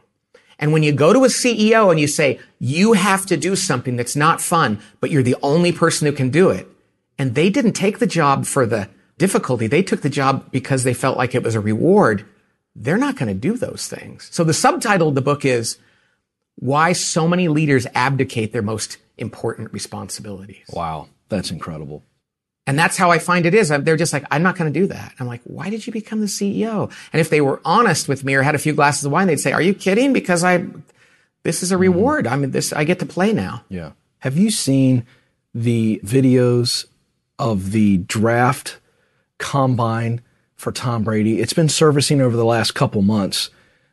And 0.61 0.73
when 0.73 0.83
you 0.83 0.93
go 0.93 1.13
to 1.13 1.25
a 1.25 1.29
CEO 1.29 1.91
and 1.91 1.99
you 1.99 2.07
say, 2.07 2.39
you 2.59 2.93
have 2.93 3.25
to 3.27 3.37
do 3.37 3.57
something 3.57 3.97
that's 3.97 4.15
not 4.15 4.43
fun, 4.43 4.79
but 5.01 5.11
you're 5.11 5.23
the 5.23 5.37
only 5.43 5.73
person 5.73 6.07
who 6.07 6.13
can 6.13 6.29
do 6.29 6.51
it. 6.51 6.69
And 7.19 7.35
they 7.35 7.49
didn't 7.49 7.73
take 7.73 7.99
the 7.99 8.07
job 8.07 8.45
for 8.45 8.67
the 8.67 8.89
difficulty. 9.17 9.67
They 9.67 9.83
took 9.83 10.03
the 10.03 10.11
job 10.11 10.51
because 10.53 10.85
they 10.85 10.95
felt 10.95 11.17
like 11.17 11.35
it 11.35 11.43
was 11.43 11.55
a 11.55 11.61
reward. 11.61 12.27
They're 12.77 12.99
not 12.99 13.17
going 13.17 13.29
to 13.29 13.35
do 13.35 13.57
those 13.57 13.89
things. 13.89 14.29
So 14.31 14.45
the 14.45 14.53
subtitle 14.53 15.09
of 15.09 15.15
the 15.15 15.23
book 15.23 15.47
is 15.47 15.79
why 16.57 16.93
so 16.93 17.27
many 17.27 17.49
leaders 17.49 17.87
abdicate 17.95 18.53
their 18.53 18.63
most 18.63 18.99
important 19.17 19.73
responsibilities. 19.73 20.67
Wow, 20.71 21.09
that's 21.31 21.51
incredible. 21.51 22.05
And 22.67 22.79
that's 22.79 22.97
how 22.97 23.11
I 23.11 23.19
find 23.19 23.47
it 23.47 23.55
is. 23.55 23.69
They're 23.69 23.97
just 23.97 24.13
like, 24.13 24.25
I'm 24.31 24.43
not 24.43 24.57
going 24.57 24.73
to 24.73 24.81
do 24.81 24.87
that. 24.89 25.15
I'm 25.19 25.27
like, 25.27 25.41
why 25.45 25.71
did 25.71 25.87
you 25.87 25.93
become 25.93 26.21
the 26.21 26.27
CEO? 26.27 26.93
And 27.13 27.21
if 27.21 27.31
they 27.31 27.41
were 27.41 27.61
honest 27.65 28.09
with 28.09 28.23
me 28.23 28.35
or 28.35 28.43
had 28.43 28.55
a 28.55 28.59
few 28.59 28.75
glasses 28.75 29.05
of 29.05 29.13
wine, 29.13 29.27
they'd 29.27 29.41
say, 29.41 29.53
are 29.53 29.63
you 29.63 29.75
kidding? 29.75 30.13
Because 30.13 30.45
I, 30.45 30.67
this 31.43 31.63
is 31.63 31.73
a 31.73 31.77
hmm. 31.77 31.83
reward. 31.83 32.27
I 32.27 32.37
mean, 32.37 32.51
this, 32.51 32.73
I 32.73 32.85
get 32.85 32.99
to 33.01 33.07
play 33.07 33.33
now. 33.33 33.65
Yeah. 33.69 33.93
Have 34.21 34.37
you 34.37 34.51
seen 34.51 35.07
the 35.55 36.01
videos 36.05 36.87
of 37.39 37.73
the 37.73 37.97
draft 37.99 38.79
combine 39.39 40.21
for 40.55 40.71
Tom 40.71 41.03
Brady? 41.03 41.41
It's 41.41 41.55
been 41.55 41.71
servicing 41.71 42.21
over 42.21 42.37
the 42.37 42.45
last 42.45 42.75
couple 42.75 43.03
months. 43.03 43.51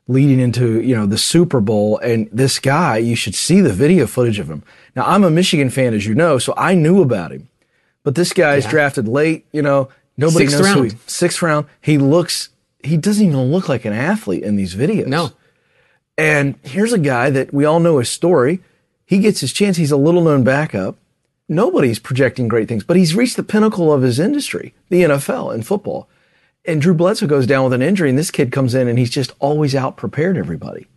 leading 0.10 0.40
into, 0.40 0.82
you 0.82 0.96
know, 0.96 1.06
the 1.06 1.18
Super 1.18 1.60
Bowl. 1.60 1.98
And 1.98 2.30
this 2.32 2.60
guy, 2.60 2.98
you 2.98 3.16
should 3.16 3.36
see 3.36 3.60
the 3.60 3.74
video 3.74 4.08
footage 4.08 4.40
of 4.40 4.50
him. 4.50 4.64
Now, 4.96 5.06
I'm 5.06 5.24
a 5.26 5.30
Michigan 5.30 5.70
fan, 5.70 5.94
as 5.94 6.06
you 6.06 6.16
know, 6.16 6.38
so 6.38 6.54
I 6.56 6.76
knew 6.76 7.02
about 7.02 7.32
him. 7.32 7.50
But 8.08 8.16
this 8.16 8.32
guy's 8.32 8.64
Yeah. 8.64 8.72
drafted 8.72 9.06
late, 9.10 9.46
you 9.52 9.62
know, 9.62 9.90
nobody 10.16 10.46
Sixth 10.48 10.60
knows 10.62 10.68
who 10.74 10.80
round. 10.80 10.92
he 10.94 10.98
Sixth 11.08 11.42
round. 11.42 11.66
He 11.82 11.98
looks, 11.98 12.48
he 12.82 12.96
doesn't 12.96 13.26
even 13.26 13.52
look 13.52 13.68
like 13.68 13.84
an 13.84 13.92
athlete 13.92 14.44
in 14.44 14.56
these 14.56 14.76
videos. 14.76 15.08
No. 15.08 15.32
And 16.18 16.56
here's 16.64 16.94
a 16.94 16.98
guy 17.00 17.30
that 17.32 17.54
we 17.54 17.66
all 17.66 17.82
know 17.82 17.98
his 17.98 18.08
story. 18.08 18.62
He 19.06 19.20
gets 19.20 19.42
his 19.42 19.52
chance. 19.52 19.76
He's 19.76 19.92
a 19.92 19.98
little 19.98 20.24
known 20.24 20.46
backup. 20.46 20.96
Nobody's 21.50 22.00
projecting 22.00 22.48
great 22.48 22.70
things, 22.70 22.86
but 22.86 22.96
he's 22.96 23.14
reached 23.14 23.36
the 23.36 23.44
pinnacle 23.44 23.92
of 23.92 24.04
his 24.04 24.20
industry, 24.22 24.74
the 24.88 25.04
NFL 25.04 25.54
and 25.54 25.68
football. 25.68 26.08
And 26.64 26.82
Drew 26.82 26.94
Bledsoe 26.94 27.28
goes 27.28 27.46
down 27.46 27.66
with 27.66 27.74
an 27.74 27.82
injury, 27.82 28.08
and 28.10 28.18
this 28.18 28.32
kid 28.32 28.54
comes 28.54 28.74
in 28.74 28.88
and 28.88 28.98
he's 28.98 29.10
just 29.10 29.34
always 29.40 29.76
out 29.76 29.98
prepared 29.98 30.38
everybody. 30.38 30.88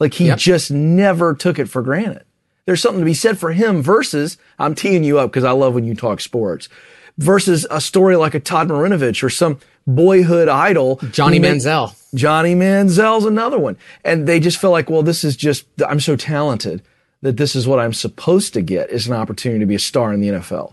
Like 0.00 0.14
he 0.14 0.26
Yep. 0.26 0.38
just 0.38 0.72
never 0.72 1.32
took 1.32 1.60
it 1.60 1.68
for 1.68 1.80
granted. 1.82 2.24
There's 2.66 2.82
something 2.82 3.00
to 3.00 3.04
be 3.06 3.14
said 3.14 3.38
for 3.38 3.52
him 3.52 3.80
versus, 3.82 4.36
I'm 4.58 4.74
teeing 4.74 5.04
you 5.04 5.18
up 5.18 5.30
because 5.30 5.44
I 5.44 5.52
love 5.52 5.74
when 5.74 5.84
you 5.84 5.94
talk 5.94 6.20
sports, 6.20 6.68
versus 7.16 7.66
a 7.70 7.80
story 7.80 8.16
like 8.16 8.34
a 8.34 8.40
Todd 8.40 8.68
Marinovich 8.68 9.22
or 9.22 9.30
some 9.30 9.58
boyhood 9.86 10.48
idol. 10.48 10.96
Johnny 11.12 11.36
who 11.36 11.42
made- 11.42 11.56
Manziel. 11.56 11.94
Johnny 12.14 12.54
Manziel's 12.54 13.24
another 13.24 13.58
one. 13.58 13.76
And 14.04 14.26
they 14.26 14.40
just 14.40 14.58
feel 14.58 14.70
like, 14.70 14.90
well, 14.90 15.02
this 15.02 15.22
is 15.24 15.36
just, 15.36 15.66
I'm 15.86 16.00
so 16.00 16.16
talented 16.16 16.82
that 17.22 17.36
this 17.36 17.54
is 17.56 17.66
what 17.66 17.78
I'm 17.78 17.92
supposed 17.92 18.52
to 18.54 18.62
get 18.62 18.90
is 18.90 19.06
an 19.06 19.14
opportunity 19.14 19.60
to 19.60 19.66
be 19.66 19.74
a 19.74 19.78
star 19.80 20.12
in 20.12 20.20
the 20.20 20.28
NFL. 20.28 20.72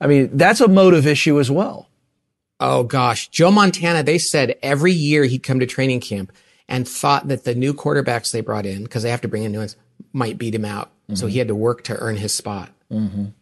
I 0.00 0.06
mean, 0.06 0.30
that's 0.36 0.60
a 0.60 0.68
motive 0.68 1.06
issue 1.06 1.40
as 1.40 1.50
well. 1.50 1.88
Oh 2.60 2.82
gosh, 2.82 3.28
Joe 3.28 3.50
Montana. 3.52 4.02
They 4.02 4.18
said 4.18 4.56
every 4.62 4.92
year 4.92 5.24
he'd 5.24 5.42
come 5.44 5.60
to 5.60 5.66
training 5.66 6.00
camp 6.00 6.32
and 6.68 6.88
thought 6.88 7.28
that 7.28 7.44
the 7.44 7.54
new 7.54 7.72
quarterbacks 7.72 8.32
they 8.32 8.40
brought 8.40 8.66
in 8.66 8.82
because 8.82 9.02
they 9.04 9.10
have 9.10 9.20
to 9.20 9.28
bring 9.28 9.44
in 9.44 9.52
new 9.52 9.58
ones 9.58 9.76
might 10.12 10.38
beat 10.38 10.54
him 10.54 10.64
out. 10.64 10.90
So 11.14 11.24
Mm-hmm. 11.24 11.28
he 11.32 11.38
had 11.38 11.48
to 11.48 11.54
work 11.54 11.84
to 11.84 11.96
earn 11.96 12.16
his 12.16 12.34
spot. 12.34 12.70
And, 12.90 13.32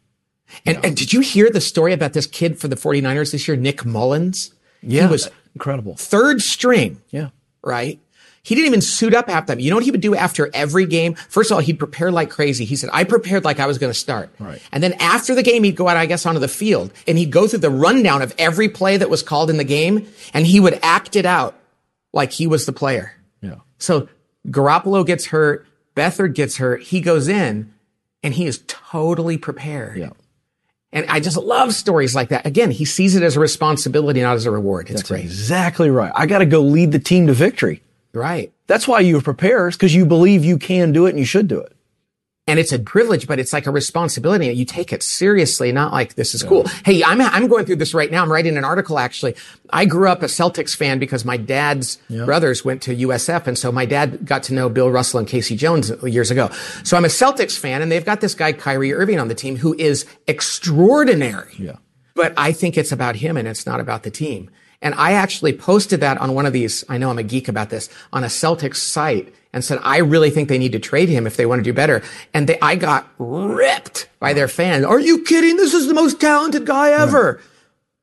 and 0.85 0.97
did 0.97 1.13
you 1.13 1.21
hear 1.21 1.51
the 1.51 1.61
story 1.61 1.93
about 1.93 2.13
this 2.13 2.27
kid 2.27 2.59
for 2.59 2.69
the 2.69 2.77
49ers 2.77 3.33
this 3.33 3.49
year, 3.49 3.57
Nick 3.57 3.85
Mullens? 3.85 4.53
Yeah. 4.83 5.07
He 5.07 5.09
was 5.13 5.29
incredible. 5.55 5.97
third 5.97 6.41
string, 6.41 7.01
Yeah. 7.11 7.31
right? 7.63 7.99
He 8.45 8.55
didn't 8.55 8.69
even 8.69 8.81
suit 8.81 9.13
up 9.13 9.29
half 9.29 9.47
time. 9.47 9.59
You 9.59 9.71
know 9.71 9.77
what 9.77 9.85
he 9.85 9.91
would 9.91 10.01
do 10.01 10.15
after 10.15 10.49
every 10.55 10.87
game? 10.87 11.15
First 11.15 11.51
of 11.51 11.57
all, 11.57 11.61
he'd 11.61 11.81
prepare 11.81 12.13
like 12.13 12.31
crazy. 12.31 12.65
He 12.65 12.77
said, 12.77 12.91
I 12.93 13.03
prepared 13.03 13.45
like 13.45 13.59
I 13.59 13.67
was 13.67 13.77
going 13.79 13.93
to 13.93 13.99
start. 13.99 14.31
Right. 14.39 14.63
And 14.71 14.81
then 14.85 14.93
after 15.01 15.35
the 15.35 15.43
game, 15.43 15.65
he'd 15.65 15.75
go 15.75 15.89
out, 15.89 15.97
I 15.97 16.07
guess, 16.07 16.25
onto 16.27 16.39
the 16.39 16.47
field 16.47 16.93
and 17.09 17.19
he'd 17.19 17.33
go 17.33 17.49
through 17.49 17.59
the 17.59 17.71
rundown 17.71 18.23
of 18.23 18.33
every 18.39 18.69
play 18.69 18.97
that 18.99 19.11
was 19.11 19.25
called 19.25 19.51
in 19.51 19.57
the 19.57 19.65
game 19.65 20.07
and 20.33 20.47
he 20.47 20.61
would 20.61 20.79
act 20.85 21.17
it 21.17 21.27
out 21.27 21.57
like 22.13 22.31
he 22.31 22.47
was 22.47 22.67
the 22.67 22.73
player. 22.73 23.13
Yeah. 23.43 23.57
So 23.79 24.09
Garoppolo 24.47 25.05
gets 25.05 25.27
hurt. 25.27 25.67
Beathard 25.97 26.35
gets 26.35 26.59
hurt. 26.59 26.83
He 26.83 27.01
goes 27.01 27.27
in 27.27 27.73
and 28.23 28.35
he 28.35 28.47
is 28.47 28.63
totally 28.67 29.39
prepared. 29.39 29.97
Yeah. 29.97 30.11
And 30.93 31.07
I 31.09 31.21
just 31.21 31.37
love 31.37 31.75
stories 31.75 32.15
like 32.15 32.29
that. 32.29 32.47
Again, 32.47 32.71
he 32.71 32.85
sees 32.85 33.17
it 33.17 33.23
as 33.23 33.37
a 33.37 33.41
responsibility, 33.41 34.21
not 34.23 34.37
as 34.37 34.47
a 34.47 34.51
reward. 34.51 34.89
It's 34.89 35.01
That's 35.01 35.09
great. 35.09 35.25
exactly 35.25 35.91
right. 35.91 36.13
I 36.15 36.27
got 36.27 36.39
to 36.39 36.47
go 36.47 36.61
lead 36.61 36.93
the 36.93 36.99
team 36.99 37.27
to 37.27 37.33
victory. 37.33 37.83
Right. 38.13 38.53
That's 38.67 38.89
why 38.89 39.01
you 39.01 39.21
prepare 39.21 39.69
is 39.69 39.77
because 39.77 39.95
you 39.95 40.07
believe 40.07 40.45
you 40.45 40.59
can 40.59 40.93
do 40.93 41.07
it 41.07 41.11
and 41.11 41.19
you 41.19 41.25
should 41.25 41.49
do 41.49 41.61
it. 41.61 41.76
And 42.49 42.61
it's 42.61 42.71
a 42.71 42.79
privilege, 42.79 43.27
but 43.27 43.41
it's 43.41 43.53
like 43.53 43.67
a 43.67 43.73
responsibility. 43.73 44.49
And 44.49 44.57
you 44.57 44.65
take 44.65 44.93
it 44.93 45.03
seriously, 45.03 45.73
not 45.73 45.93
like 45.93 46.15
this 46.15 46.33
is 46.33 46.45
cool. 46.45 46.65
Hey, 46.85 47.03
I'm 47.03 47.21
I'm 47.21 47.49
going 47.49 47.65
through 47.65 47.77
this 47.77 47.93
right 47.93 48.09
now. 48.09 48.23
I'm 48.23 48.31
writing 48.31 48.57
an 48.57 48.65
article 48.65 49.01
actually. 49.01 49.35
I 49.71 49.85
grew 49.85 50.09
up 50.09 50.23
a 50.23 50.27
Celtics 50.27 50.77
fan 50.77 51.01
because 51.01 51.25
my 51.25 51.37
dad's 51.37 51.97
brothers 52.09 52.65
went 52.65 52.83
to 52.83 52.95
USF, 52.95 53.49
and 53.49 53.59
so 53.59 53.73
my 53.73 53.85
dad 53.85 54.25
got 54.25 54.45
to 54.45 54.55
know 54.55 54.69
Bill 54.69 54.91
Russell 54.91 55.19
and 55.19 55.27
K.C. 55.27 55.57
Jones 55.57 55.91
years 56.05 56.31
ago. 56.31 56.49
So 56.85 56.97
I'm 56.97 57.05
a 57.05 57.09
Celtics 57.09 57.59
fan, 57.59 57.83
and 57.83 57.91
they've 57.91 58.05
got 58.05 58.21
this 58.21 58.35
guy 58.35 58.53
Kyrie 58.53 58.93
Irving 58.93 59.19
on 59.19 59.27
the 59.27 59.35
team 59.35 59.57
who 59.57 59.75
is 59.75 60.07
extraordinary. 60.29 61.55
Yeah. 61.59 61.77
But 62.15 62.33
I 62.37 62.53
think 62.53 62.79
it's 62.79 62.93
about 62.93 63.17
him 63.17 63.37
and 63.37 63.47
it's 63.47 63.67
not 63.67 63.79
about 63.79 64.03
the 64.03 64.11
team. 64.11 64.51
And 64.83 64.95
I 64.95 65.13
actually 65.13 65.53
posted 65.53 66.01
that 66.01 66.19
on 66.19 66.35
one 66.35 66.47
of 66.47 66.53
these, 66.53 66.85
I 66.89 66.99
know 66.99 67.11
I'm 67.11 67.19
a 67.19 67.23
geek 67.23 67.49
about 67.49 67.71
this, 67.71 67.89
on 68.13 68.25
a 68.25 68.29
Celtics 68.29 68.77
site 68.77 69.35
and 69.57 69.65
said, 69.65 69.81
I 69.83 70.01
really 70.01 70.29
think 70.29 70.51
they 70.51 70.59
need 70.59 70.73
to 70.73 70.79
trade 70.79 71.09
him 71.09 71.27
if 71.27 71.39
they 71.39 71.47
want 71.47 71.61
to 71.61 71.65
do 71.65 71.73
better. 71.73 72.03
And 72.35 72.47
they, 72.47 72.59
I 72.61 72.77
got 72.77 73.09
ripped 73.19 74.07
by 74.21 74.35
their 74.35 74.49
fans. 74.49 74.85
Are 74.85 75.01
you 75.01 75.25
kidding? 75.25 75.57
This 75.57 75.73
is 75.73 75.87
the 75.87 75.95
most 75.95 76.21
talented 76.21 76.67
guy 76.67 76.91
ever. 76.91 77.41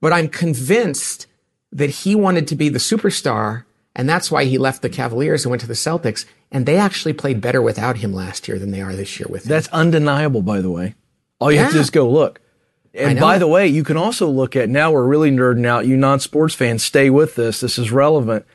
But 0.02 0.14
I'm 0.14 0.30
convinced 0.30 1.28
that 1.72 1.92
he 1.92 2.16
wanted 2.16 2.48
to 2.48 2.56
be 2.56 2.70
the 2.70 2.80
superstar. 2.80 3.66
And 3.96 4.10
that's 4.10 4.32
why 4.32 4.46
he 4.46 4.58
left 4.58 4.82
the 4.82 4.90
Cavaliers 4.90 5.46
and 5.46 5.52
went 5.52 5.62
to 5.62 5.68
the 5.68 5.76
Celtics. 5.76 6.26
And 6.52 6.66
they 6.66 6.78
actually 6.78 7.14
played 7.14 7.40
better 7.40 7.62
without 7.62 7.98
him 7.98 8.14
last 8.14 8.48
year 8.48 8.58
than 8.58 8.72
they 8.72 8.82
are 8.82 8.96
this 8.96 9.20
year 9.20 9.28
with 9.30 9.46
him. 9.46 9.50
That's 9.50 9.68
undeniable, 9.68 10.42
by 10.42 10.60
the 10.60 10.72
way. 10.72 10.96
All 11.40 11.52
you 11.52 11.60
have 11.60 11.68
to 11.68 11.76
do 11.76 11.82
is 11.82 11.92
go 11.92 12.10
look. 12.10 12.42
And 12.96 13.20
by 13.20 13.38
the 13.38 13.48
way, 13.48 13.68
you 13.68 13.84
can 13.84 13.98
also 13.98 14.28
look 14.28 14.56
at 14.56 14.70
now 14.70 14.92
we're 14.92 15.06
really 15.06 15.30
nerding 15.30 15.68
out. 15.68 15.86
You 15.86 15.98
non 15.98 16.20
sports 16.20 16.56
fans, 16.56 16.84
stay 16.84 17.12
with 17.12 17.36
this. 17.36 17.60
This 17.60 17.78
is 17.78 17.92
relevant. 17.92 18.48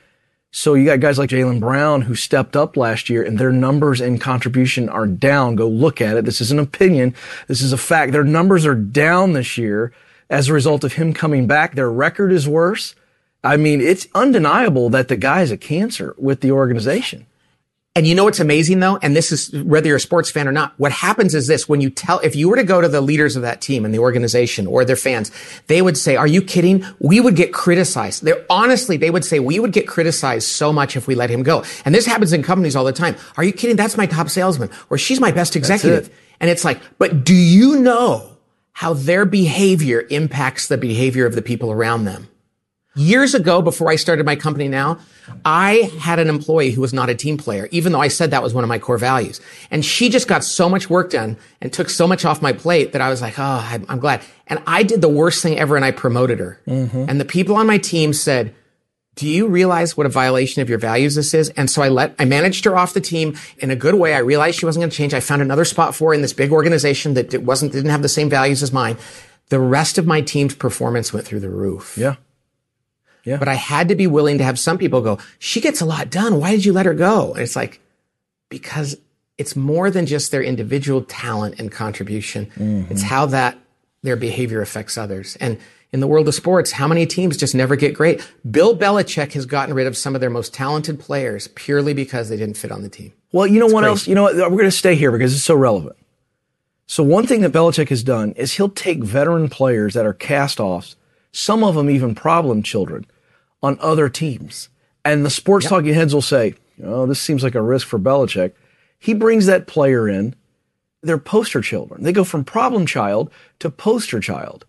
So 0.50 0.72
you 0.74 0.86
got 0.86 1.00
guys 1.00 1.18
like 1.18 1.28
Jaylen 1.28 1.60
Brown 1.60 2.02
who 2.02 2.14
stepped 2.14 2.56
up 2.56 2.76
last 2.76 3.10
year 3.10 3.22
and 3.22 3.38
their 3.38 3.52
numbers 3.52 4.00
and 4.00 4.20
contribution 4.20 4.88
are 4.88 5.06
down. 5.06 5.56
Go 5.56 5.68
look 5.68 6.00
at 6.00 6.16
it. 6.16 6.24
This 6.24 6.40
is 6.40 6.50
an 6.50 6.58
opinion. 6.58 7.14
This 7.48 7.60
is 7.60 7.72
a 7.72 7.76
fact. 7.76 8.12
Their 8.12 8.24
numbers 8.24 8.64
are 8.64 8.74
down 8.74 9.34
this 9.34 9.58
year 9.58 9.92
as 10.30 10.48
a 10.48 10.54
result 10.54 10.84
of 10.84 10.94
him 10.94 11.12
coming 11.12 11.46
back. 11.46 11.74
Their 11.74 11.90
record 11.90 12.32
is 12.32 12.48
worse. 12.48 12.94
I 13.44 13.56
mean, 13.56 13.80
it's 13.82 14.08
undeniable 14.14 14.88
that 14.90 15.08
the 15.08 15.16
guy 15.16 15.42
is 15.42 15.50
a 15.50 15.58
cancer 15.58 16.14
with 16.18 16.40
the 16.40 16.50
organization. 16.50 17.26
And 17.98 18.06
you 18.06 18.14
know 18.14 18.22
what's 18.22 18.38
amazing 18.38 18.78
though? 18.78 18.96
And 19.02 19.16
this 19.16 19.32
is 19.32 19.52
whether 19.64 19.88
you're 19.88 19.96
a 19.96 20.00
sports 20.00 20.30
fan 20.30 20.46
or 20.46 20.52
not. 20.52 20.72
What 20.76 20.92
happens 20.92 21.34
is 21.34 21.48
this, 21.48 21.68
when 21.68 21.80
you 21.80 21.90
tell, 21.90 22.20
if 22.20 22.36
you 22.36 22.48
were 22.48 22.54
to 22.54 22.62
go 22.62 22.80
to 22.80 22.88
the 22.88 23.00
leaders 23.00 23.34
of 23.34 23.42
that 23.42 23.60
team 23.60 23.84
and 23.84 23.92
the 23.92 23.98
organization 23.98 24.68
or 24.68 24.84
their 24.84 24.94
fans, 24.94 25.32
they 25.66 25.82
would 25.82 25.96
say, 25.98 26.14
are 26.14 26.28
you 26.28 26.40
kidding? 26.40 26.84
We 27.00 27.18
would 27.18 27.34
get 27.34 27.52
criticized. 27.52 28.22
They're 28.22 28.46
honestly, 28.48 28.98
they 28.98 29.10
would 29.10 29.24
say, 29.24 29.40
we 29.40 29.58
would 29.58 29.72
get 29.72 29.88
criticized 29.88 30.46
so 30.46 30.72
much 30.72 30.96
if 30.96 31.08
we 31.08 31.16
let 31.16 31.28
him 31.28 31.42
go. 31.42 31.64
And 31.84 31.92
this 31.92 32.06
happens 32.06 32.32
in 32.32 32.44
companies 32.44 32.76
all 32.76 32.84
the 32.84 32.92
time. 32.92 33.16
Are 33.36 33.42
you 33.42 33.52
kidding? 33.52 33.74
That's 33.74 33.96
my 33.96 34.06
top 34.06 34.28
salesman 34.28 34.70
or 34.90 34.96
she's 34.96 35.18
my 35.18 35.32
best 35.32 35.56
executive. 35.56 36.06
it. 36.06 36.14
And 36.38 36.48
it's 36.50 36.64
like, 36.64 36.80
but 36.98 37.24
do 37.24 37.34
you 37.34 37.80
know 37.80 38.36
how 38.74 38.94
their 38.94 39.24
behavior 39.24 40.06
impacts 40.08 40.68
the 40.68 40.78
behavior 40.78 41.26
of 41.26 41.34
the 41.34 41.42
people 41.42 41.72
around 41.72 42.04
them? 42.04 42.28
Years 42.98 43.32
ago, 43.32 43.62
before 43.62 43.90
I 43.90 43.96
started 43.96 44.26
my 44.26 44.34
company 44.34 44.66
now, 44.66 44.98
I 45.44 45.92
had 46.00 46.18
an 46.18 46.28
employee 46.28 46.72
who 46.72 46.80
was 46.80 46.92
not 46.92 47.08
a 47.08 47.14
team 47.14 47.36
player, 47.36 47.68
even 47.70 47.92
though 47.92 48.00
I 48.00 48.08
said 48.08 48.32
that 48.32 48.42
was 48.42 48.52
one 48.52 48.64
of 48.64 48.68
my 48.68 48.80
core 48.80 48.98
values. 48.98 49.40
And 49.70 49.84
she 49.84 50.08
just 50.08 50.26
got 50.26 50.42
so 50.42 50.68
much 50.68 50.90
work 50.90 51.10
done 51.10 51.36
and 51.60 51.72
took 51.72 51.90
so 51.90 52.08
much 52.08 52.24
off 52.24 52.42
my 52.42 52.52
plate 52.52 52.92
that 52.92 53.00
I 53.00 53.08
was 53.08 53.22
like, 53.22 53.38
oh, 53.38 53.84
I'm, 53.88 54.00
glad. 54.00 54.22
And 54.48 54.60
I 54.66 54.82
did 54.82 55.00
the 55.00 55.08
worst 55.08 55.44
thing 55.44 55.58
ever 55.58 55.76
and 55.76 55.84
I 55.84 55.92
promoted 55.92 56.40
her. 56.40 56.60
Mm-hmm. 56.66 57.04
And 57.08 57.20
the 57.20 57.24
people 57.24 57.54
on 57.54 57.68
my 57.68 57.78
team 57.78 58.12
said, 58.12 58.52
do 59.14 59.28
you 59.28 59.46
realize 59.46 59.96
what 59.96 60.06
a 60.06 60.08
violation 60.08 60.62
of 60.62 60.68
your 60.68 60.78
values 60.78 61.14
this 61.14 61.34
is? 61.34 61.50
And 61.50 61.70
so 61.70 61.82
I 61.82 61.88
let, 61.88 62.14
I 62.18 62.24
managed 62.24 62.64
her 62.64 62.76
off 62.76 62.94
the 62.94 63.00
team 63.00 63.36
in 63.58 63.70
a 63.70 63.76
good 63.76 63.94
way. 63.94 64.14
I 64.14 64.18
realized 64.18 64.58
she 64.58 64.66
wasn't 64.66 64.82
going 64.82 64.90
to 64.90 64.96
change. 64.96 65.14
I 65.14 65.20
found 65.20 65.42
another 65.42 65.64
spot 65.64 65.94
for 65.94 66.10
her 66.10 66.14
in 66.14 66.22
this 66.22 66.32
big 66.32 66.52
organization 66.52 67.14
that 67.14 67.32
it 67.32 67.44
wasn't, 67.44 67.72
didn't 67.72 67.90
have 67.90 68.02
the 68.02 68.08
same 68.08 68.28
values 68.28 68.62
as 68.62 68.72
mine. 68.72 68.96
The 69.48 69.60
rest 69.60 69.98
of 69.98 70.06
my 70.06 70.20
team's 70.20 70.54
performance 70.54 71.12
went 71.12 71.26
through 71.26 71.40
the 71.40 71.50
roof. 71.50 71.96
Yeah. 71.96 72.16
But 73.36 73.48
I 73.48 73.54
had 73.54 73.88
to 73.88 73.94
be 73.94 74.06
willing 74.06 74.38
to 74.38 74.44
have 74.44 74.58
some 74.58 74.78
people 74.78 75.02
go, 75.02 75.18
she 75.38 75.60
gets 75.60 75.80
a 75.80 75.84
lot 75.84 76.08
done. 76.08 76.40
Why 76.40 76.52
did 76.52 76.64
you 76.64 76.72
let 76.72 76.86
her 76.86 76.94
go? 76.94 77.34
And 77.34 77.42
it's 77.42 77.56
like, 77.56 77.80
because 78.48 78.96
it's 79.36 79.54
more 79.54 79.90
than 79.90 80.06
just 80.06 80.30
their 80.30 80.42
individual 80.42 81.02
talent 81.02 81.58
and 81.58 81.70
contribution. 81.70 82.46
Mm-hmm. 82.46 82.92
It's 82.92 83.02
how 83.02 83.26
that 83.26 83.58
their 84.02 84.16
behavior 84.16 84.60
affects 84.62 84.96
others. 84.96 85.36
And 85.40 85.58
in 85.92 86.00
the 86.00 86.06
world 86.06 86.28
of 86.28 86.34
sports, 86.34 86.72
how 86.72 86.86
many 86.88 87.06
teams 87.06 87.36
just 87.36 87.54
never 87.54 87.76
get 87.76 87.94
great? 87.94 88.26
Bill 88.48 88.76
Belichick 88.76 89.32
has 89.32 89.46
gotten 89.46 89.74
rid 89.74 89.86
of 89.86 89.96
some 89.96 90.14
of 90.14 90.20
their 90.20 90.30
most 90.30 90.52
talented 90.52 91.00
players 91.00 91.48
purely 91.48 91.94
because 91.94 92.28
they 92.28 92.36
didn't 92.36 92.56
fit 92.56 92.70
on 92.72 92.82
the 92.82 92.88
team. 92.88 93.12
Well, 93.32 93.46
you 93.46 93.60
know 93.60 93.66
what 93.66 93.82
crazy. 93.82 93.90
else? 93.90 94.06
You 94.06 94.14
know 94.14 94.22
what? 94.24 94.36
We're 94.36 94.48
going 94.50 94.64
to 94.64 94.70
stay 94.70 94.94
here 94.94 95.12
because 95.12 95.34
it's 95.34 95.44
so 95.44 95.54
relevant. 95.54 95.96
So 96.86 97.02
one 97.02 97.26
thing 97.26 97.42
that 97.42 97.52
Belichick 97.52 97.90
has 97.90 98.02
done 98.02 98.32
is 98.32 98.54
he'll 98.54 98.70
take 98.70 99.04
veteran 99.04 99.48
players 99.48 99.94
that 99.94 100.06
are 100.06 100.14
cast-offs, 100.14 100.96
some 101.32 101.62
of 101.62 101.74
them 101.74 101.90
even 101.90 102.14
problem 102.14 102.62
children, 102.62 103.06
on 103.62 103.78
other 103.80 104.08
teams. 104.08 104.68
And 105.04 105.24
the 105.24 105.30
sports 105.30 105.68
talking 105.68 105.94
heads 105.94 106.14
will 106.14 106.22
say, 106.22 106.54
oh, 106.82 107.06
this 107.06 107.20
seems 107.20 107.42
like 107.42 107.54
a 107.54 107.62
risk 107.62 107.86
for 107.86 107.98
Belichick. 107.98 108.52
He 108.98 109.14
brings 109.14 109.46
that 109.46 109.66
player 109.66 110.08
in. 110.08 110.34
They're 111.02 111.18
poster 111.18 111.60
children. 111.60 112.02
They 112.02 112.12
go 112.12 112.24
from 112.24 112.44
problem 112.44 112.84
child 112.84 113.30
to 113.60 113.70
poster 113.70 114.20
child. 114.20 114.66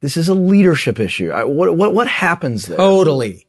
This 0.00 0.16
is 0.16 0.28
a 0.28 0.34
leadership 0.34 0.98
issue. 0.98 1.30
I, 1.30 1.44
what, 1.44 1.76
what, 1.76 1.94
what 1.94 2.08
happens 2.08 2.66
there? 2.66 2.76
Totally. 2.76 3.46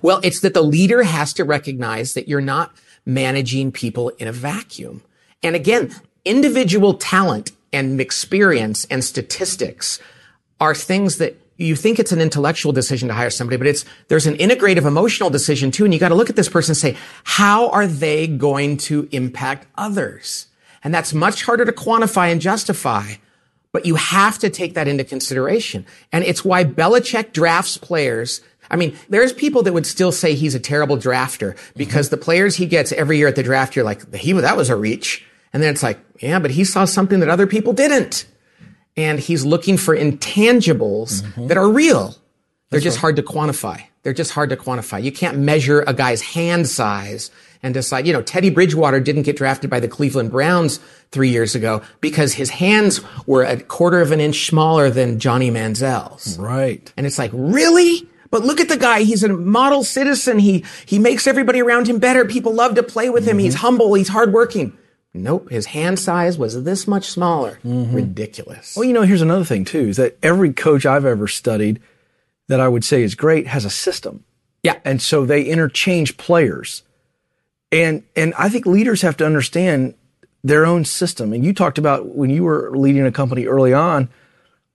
Well, 0.00 0.20
it's 0.22 0.40
that 0.40 0.54
the 0.54 0.62
leader 0.62 1.02
has 1.02 1.32
to 1.34 1.44
recognize 1.44 2.14
that 2.14 2.28
you're 2.28 2.40
not 2.40 2.72
managing 3.04 3.72
people 3.72 4.10
in 4.10 4.28
a 4.28 4.32
vacuum. 4.32 5.02
And 5.42 5.56
again, 5.56 5.92
individual 6.24 6.94
talent 6.94 7.50
and 7.72 8.00
experience 8.00 8.84
and 8.86 9.02
statistics 9.02 9.98
are 10.60 10.74
things 10.74 11.18
that 11.18 11.36
you 11.62 11.76
think 11.76 11.98
it's 11.98 12.12
an 12.12 12.20
intellectual 12.20 12.72
decision 12.72 13.08
to 13.08 13.14
hire 13.14 13.30
somebody, 13.30 13.56
but 13.56 13.66
it's, 13.66 13.84
there's 14.08 14.26
an 14.26 14.36
integrative 14.36 14.84
emotional 14.84 15.30
decision 15.30 15.70
too. 15.70 15.84
And 15.84 15.94
you 15.94 16.00
got 16.00 16.10
to 16.10 16.14
look 16.14 16.30
at 16.30 16.36
this 16.36 16.48
person 16.48 16.72
and 16.72 16.76
say, 16.76 16.96
how 17.24 17.68
are 17.70 17.86
they 17.86 18.26
going 18.26 18.76
to 18.78 19.08
impact 19.12 19.66
others? 19.76 20.46
And 20.84 20.92
that's 20.92 21.14
much 21.14 21.44
harder 21.44 21.64
to 21.64 21.72
quantify 21.72 22.32
and 22.32 22.40
justify, 22.40 23.14
but 23.70 23.86
you 23.86 23.94
have 23.94 24.38
to 24.40 24.50
take 24.50 24.74
that 24.74 24.88
into 24.88 25.04
consideration. 25.04 25.86
And 26.10 26.24
it's 26.24 26.44
why 26.44 26.64
Belichick 26.64 27.32
drafts 27.32 27.76
players. 27.76 28.40
I 28.70 28.76
mean, 28.76 28.96
there's 29.08 29.32
people 29.32 29.62
that 29.62 29.72
would 29.72 29.86
still 29.86 30.12
say 30.12 30.34
he's 30.34 30.54
a 30.54 30.60
terrible 30.60 30.96
drafter 30.96 31.56
because 31.76 32.06
mm-hmm. 32.06 32.16
the 32.16 32.22
players 32.22 32.56
he 32.56 32.66
gets 32.66 32.92
every 32.92 33.18
year 33.18 33.28
at 33.28 33.36
the 33.36 33.42
draft, 33.42 33.76
you're 33.76 33.84
like, 33.84 34.12
he, 34.14 34.32
that 34.32 34.56
was 34.56 34.70
a 34.70 34.76
reach. 34.76 35.24
And 35.52 35.62
then 35.62 35.72
it's 35.72 35.82
like, 35.82 35.98
yeah, 36.20 36.38
but 36.38 36.50
he 36.50 36.64
saw 36.64 36.84
something 36.84 37.20
that 37.20 37.28
other 37.28 37.46
people 37.46 37.72
didn't 37.72 38.26
and 38.96 39.18
he's 39.18 39.44
looking 39.44 39.76
for 39.76 39.96
intangibles 39.96 41.22
mm-hmm. 41.22 41.46
that 41.46 41.56
are 41.56 41.68
real. 41.68 42.10
They're 42.70 42.80
That's 42.80 42.84
just 42.84 42.96
right. 42.98 43.00
hard 43.02 43.16
to 43.16 43.22
quantify. 43.22 43.82
They're 44.02 44.12
just 44.12 44.32
hard 44.32 44.50
to 44.50 44.56
quantify. 44.56 45.02
You 45.02 45.12
can't 45.12 45.38
measure 45.38 45.84
a 45.86 45.94
guy's 45.94 46.22
hand 46.22 46.68
size 46.68 47.30
and 47.62 47.72
decide, 47.72 48.06
you 48.06 48.12
know, 48.12 48.22
Teddy 48.22 48.50
Bridgewater 48.50 48.98
didn't 48.98 49.22
get 49.22 49.36
drafted 49.36 49.70
by 49.70 49.78
the 49.78 49.86
Cleveland 49.86 50.32
Browns 50.32 50.80
three 51.12 51.28
years 51.28 51.54
ago 51.54 51.82
because 52.00 52.34
his 52.34 52.50
hands 52.50 53.00
were 53.26 53.44
a 53.44 53.60
quarter 53.60 54.00
of 54.00 54.10
an 54.10 54.20
inch 54.20 54.46
smaller 54.46 54.90
than 54.90 55.20
Johnny 55.20 55.50
Manziel's. 55.50 56.36
Right. 56.38 56.92
And 56.96 57.06
it's 57.06 57.18
like, 57.18 57.30
really? 57.32 58.08
But 58.30 58.42
look 58.42 58.58
at 58.60 58.68
the 58.68 58.78
guy. 58.78 59.02
He's 59.02 59.22
a 59.22 59.28
model 59.28 59.84
citizen. 59.84 60.40
He, 60.40 60.64
he 60.86 60.98
makes 60.98 61.26
everybody 61.26 61.60
around 61.60 61.86
him 61.86 61.98
better. 61.98 62.24
People 62.24 62.54
love 62.54 62.74
to 62.74 62.82
play 62.82 63.10
with 63.10 63.24
him. 63.24 63.36
Mm-hmm. 63.36 63.44
He's 63.44 63.54
humble. 63.56 63.94
He's 63.94 64.08
hardworking. 64.08 64.76
Nope, 65.14 65.50
his 65.50 65.66
hand 65.66 65.98
size 65.98 66.38
was 66.38 66.64
this 66.64 66.88
much 66.88 67.08
smaller. 67.08 67.58
Mm-hmm. 67.64 67.94
Ridiculous. 67.94 68.74
Well, 68.76 68.84
you 68.84 68.94
know, 68.94 69.02
here's 69.02 69.22
another 69.22 69.44
thing 69.44 69.64
too: 69.64 69.88
is 69.88 69.96
that 69.98 70.16
every 70.22 70.52
coach 70.52 70.86
I've 70.86 71.04
ever 71.04 71.28
studied 71.28 71.80
that 72.48 72.60
I 72.60 72.68
would 72.68 72.84
say 72.84 73.02
is 73.02 73.14
great 73.14 73.46
has 73.46 73.64
a 73.64 73.70
system. 73.70 74.24
Yeah, 74.62 74.78
and 74.84 75.02
so 75.02 75.26
they 75.26 75.42
interchange 75.44 76.16
players, 76.16 76.82
and 77.70 78.04
and 78.16 78.32
I 78.38 78.48
think 78.48 78.64
leaders 78.64 79.02
have 79.02 79.16
to 79.18 79.26
understand 79.26 79.94
their 80.42 80.64
own 80.64 80.84
system. 80.84 81.32
And 81.32 81.44
you 81.44 81.52
talked 81.52 81.78
about 81.78 82.16
when 82.16 82.30
you 82.30 82.44
were 82.44 82.70
leading 82.76 83.04
a 83.04 83.12
company 83.12 83.46
early 83.46 83.72
on, 83.72 84.08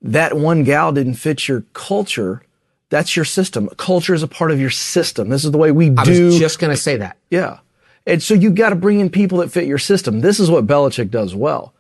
that 0.02 0.38
one 0.38 0.64
gal 0.64 0.92
didn't 0.92 1.16
fit 1.16 1.48
your 1.48 1.64
culture. 1.74 2.44
That's 2.90 3.16
your 3.16 3.26
system. 3.26 3.68
Culture 3.78 4.14
is 4.14 4.24
a 4.24 4.28
part 4.28 4.52
of 4.52 4.62
your 4.62 4.70
system. 4.70 5.30
This 5.30 5.44
is 5.44 5.52
the 5.52 5.58
way 5.58 5.72
we 5.72 5.90
do. 5.90 5.96
I 5.98 6.26
was 6.26 6.40
just 6.40 6.60
going 6.60 6.72
to 6.72 6.82
say 6.82 6.98
that. 6.98 7.18
Yeah. 7.30 7.60
And 8.08 8.24
so 8.24 8.34
you've 8.34 8.56
got 8.56 8.70
to 8.70 8.76
bring 8.76 9.02
in 9.02 9.10
people 9.10 9.40
that 9.40 9.52
fit 9.52 9.68
your 9.68 9.78
system. 9.78 10.22
This 10.22 10.40
is 10.40 10.50
what 10.50 10.66
Belichick 10.66 11.12
does 11.12 11.36
well. 11.36 11.74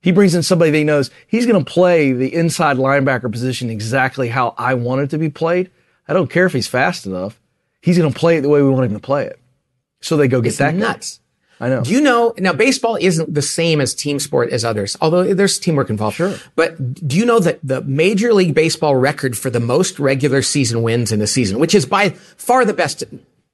He 0.00 0.12
brings 0.12 0.34
in 0.34 0.42
somebody 0.42 0.70
that 0.70 0.78
he 0.78 0.84
knows 0.84 1.10
he's 1.26 1.44
going 1.44 1.62
to 1.62 1.70
play 1.70 2.12
the 2.12 2.32
inside 2.32 2.76
linebacker 2.76 3.30
position 3.30 3.68
exactly 3.68 4.28
how 4.28 4.54
I 4.56 4.74
want 4.74 5.02
it 5.02 5.10
to 5.10 5.18
be 5.18 5.28
played. 5.28 5.70
I 6.08 6.12
don't 6.12 6.30
care 6.30 6.46
if 6.46 6.52
he's 6.52 6.68
fast 6.68 7.04
enough. 7.04 7.40
He's 7.80 7.98
going 7.98 8.12
to 8.12 8.18
play 8.18 8.38
it 8.38 8.42
the 8.42 8.48
way 8.48 8.62
we 8.62 8.70
want 8.70 8.86
him 8.86 8.94
to 8.94 9.00
play 9.00 9.26
it. 9.26 9.38
So 10.00 10.16
they 10.16 10.28
go 10.28 10.40
get 10.40 10.50
it's 10.50 10.58
that 10.58 10.74
nuts. 10.74 11.18
Guy. 11.18 11.66
I 11.66 11.68
know. 11.68 11.82
Do 11.82 11.92
you 11.92 12.00
know 12.00 12.34
now 12.38 12.52
baseball 12.52 12.96
isn't 13.00 13.32
the 13.32 13.42
same 13.42 13.80
as 13.80 13.94
team 13.94 14.18
sport 14.18 14.50
as 14.50 14.64
others, 14.64 14.96
although 15.00 15.32
there's 15.32 15.60
teamwork 15.60 15.90
involved. 15.90 16.16
Sure. 16.16 16.34
But 16.56 17.06
do 17.06 17.16
you 17.16 17.24
know 17.24 17.38
that 17.38 17.60
the 17.62 17.82
Major 17.82 18.34
League 18.34 18.52
Baseball 18.52 18.96
record 18.96 19.38
for 19.38 19.48
the 19.48 19.60
most 19.60 20.00
regular 20.00 20.42
season 20.42 20.82
wins 20.82 21.12
in 21.12 21.20
a 21.20 21.26
season, 21.28 21.60
which 21.60 21.72
is 21.72 21.86
by 21.86 22.10
far 22.10 22.64
the 22.64 22.74
best 22.74 23.04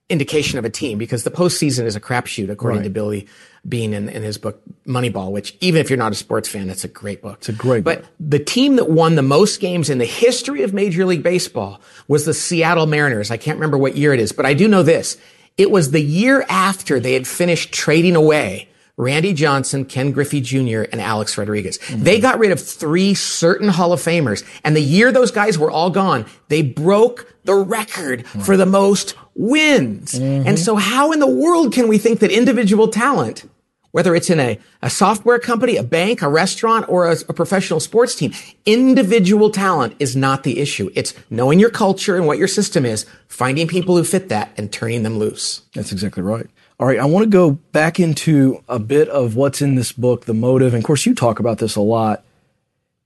indication 0.09 0.59
of 0.59 0.64
a 0.64 0.71
team 0.71 0.99
because 0.99 1.25
the 1.25 1.31
postseason 1.31 1.85
is 1.85 1.94
a 1.94 2.01
crapshoot, 2.01 2.51
according 2.51 2.79
right. 2.79 2.85
to 2.85 2.90
Billy 2.90 3.27
Beane 3.68 3.92
in, 3.92 4.09
in, 4.09 4.23
his 4.23 4.38
book 4.38 4.62
Moneyball, 4.87 5.31
which 5.31 5.57
even 5.61 5.81
if 5.81 5.90
you're 5.90 5.99
not 5.99 6.12
a 6.12 6.14
sports 6.14 6.49
fan, 6.49 6.71
it's 6.71 6.85
a 6.85 6.88
great 6.88 7.21
book. 7.21 7.38
It's 7.38 7.51
a 7.51 7.53
great 7.53 7.85
book. 7.85 8.01
But 8.01 8.31
the 8.31 8.38
team 8.38 8.77
that 8.77 8.88
won 8.88 9.16
the 9.16 9.23
most 9.23 9.61
games 9.61 9.90
in 9.90 9.99
the 9.99 10.07
history 10.07 10.62
of 10.62 10.73
Major 10.73 11.05
League 11.05 11.23
Baseball 11.23 11.81
was 12.07 12.25
the 12.25 12.35
Seattle 12.35 12.87
Mariners. 12.87 13.31
I 13.31 13.37
can't 13.37 13.57
remember 13.57 13.77
what 13.77 13.97
year 13.97 14.14
it 14.14 14.21
is, 14.21 14.33
but 14.33 14.47
I 14.47 14.55
do 14.55 14.66
know 14.66 14.83
this. 14.83 15.18
It 15.59 15.71
was 15.71 15.90
the 15.90 16.01
year 16.01 16.47
after 16.49 17.01
they 17.01 17.12
had 17.12 17.27
finished 17.27 17.73
trading 17.73 18.16
away 18.16 18.68
Randy 18.99 19.33
Johnson, 19.33 19.85
Ken 19.85 20.11
Griffey 20.11 20.40
Jr., 20.40 20.83
and 20.90 21.01
Alex 21.01 21.38
Rodriguez. 21.38 21.79
Mm-hmm. 21.79 22.03
They 22.03 22.21
got 22.21 22.40
rid 22.40 22.51
of 22.51 22.61
three 22.61 23.14
certain 23.14 23.68
Hall 23.68 23.92
of 23.92 24.01
Famers. 24.01 24.44
And 24.64 24.75
the 24.75 24.83
year 24.83 25.12
those 25.12 25.31
guys 25.31 25.57
were 25.57 25.71
all 25.71 25.88
gone, 25.88 26.27
they 26.49 26.62
broke 26.62 27.33
the 27.44 27.55
record 27.55 28.25
mm-hmm. 28.25 28.40
for 28.40 28.57
the 28.57 28.66
most 28.66 29.14
wins. 29.38 30.14
Mm-hmm. 30.14 30.48
And 30.48 30.59
so 30.59 30.77
how 30.77 31.12
in 31.12 31.20
the 31.20 31.27
world 31.27 31.72
can 31.72 31.88
we 31.88 31.96
think 31.96 32.18
that 32.18 32.31
individual 32.31 32.88
talent, 32.88 33.48
whether 33.92 34.14
it's 34.14 34.29
in 34.29 34.40
a, 34.40 34.59
a 34.83 34.90
software 34.90 35.38
company, 35.38 35.77
a 35.77 35.83
bank, 35.83 36.20
a 36.20 36.29
restaurant, 36.29 36.87
or 36.88 37.07
a, 37.07 37.16
a 37.29 37.33
professional 37.33 37.79
sports 37.79 38.16
team, 38.16 38.33
individual 38.66 39.51
talent 39.51 39.94
is 40.01 40.16
not 40.16 40.42
the 40.42 40.59
issue. 40.59 40.90
It's 40.94 41.14
knowing 41.31 41.61
your 41.61 41.70
culture 41.70 42.16
and 42.16 42.27
what 42.27 42.37
your 42.37 42.48
system 42.48 42.85
is, 42.85 43.07
finding 43.29 43.68
people 43.68 43.96
who 43.96 44.05
fit 44.05 44.29
that 44.29 44.51
and 44.59 44.72
turning 44.72 45.05
them 45.05 45.18
loose. 45.18 45.62
That's 45.72 45.92
exactly 45.92 46.22
right. 46.22 46.48
All 46.81 46.87
right, 46.87 46.98
I 46.98 47.07
want 47.07 47.24
to 47.24 47.31
go 47.31 47.53
back 47.53 47.98
into 47.98 48.62
a 48.68 48.79
bit 48.79 49.09
of 49.09 49.37
what's 49.37 49.62
in 49.62 49.77
this 49.77 49.92
book, 49.92 50.27
the 50.27 50.35
motive. 50.35 50.74
And 50.74 50.83
of 50.83 50.87
course, 50.87 51.07
you 51.07 51.14
talk 51.14 51.38
about 51.38 51.59
this 51.59 51.77
a 51.77 51.81
lot. 51.81 52.24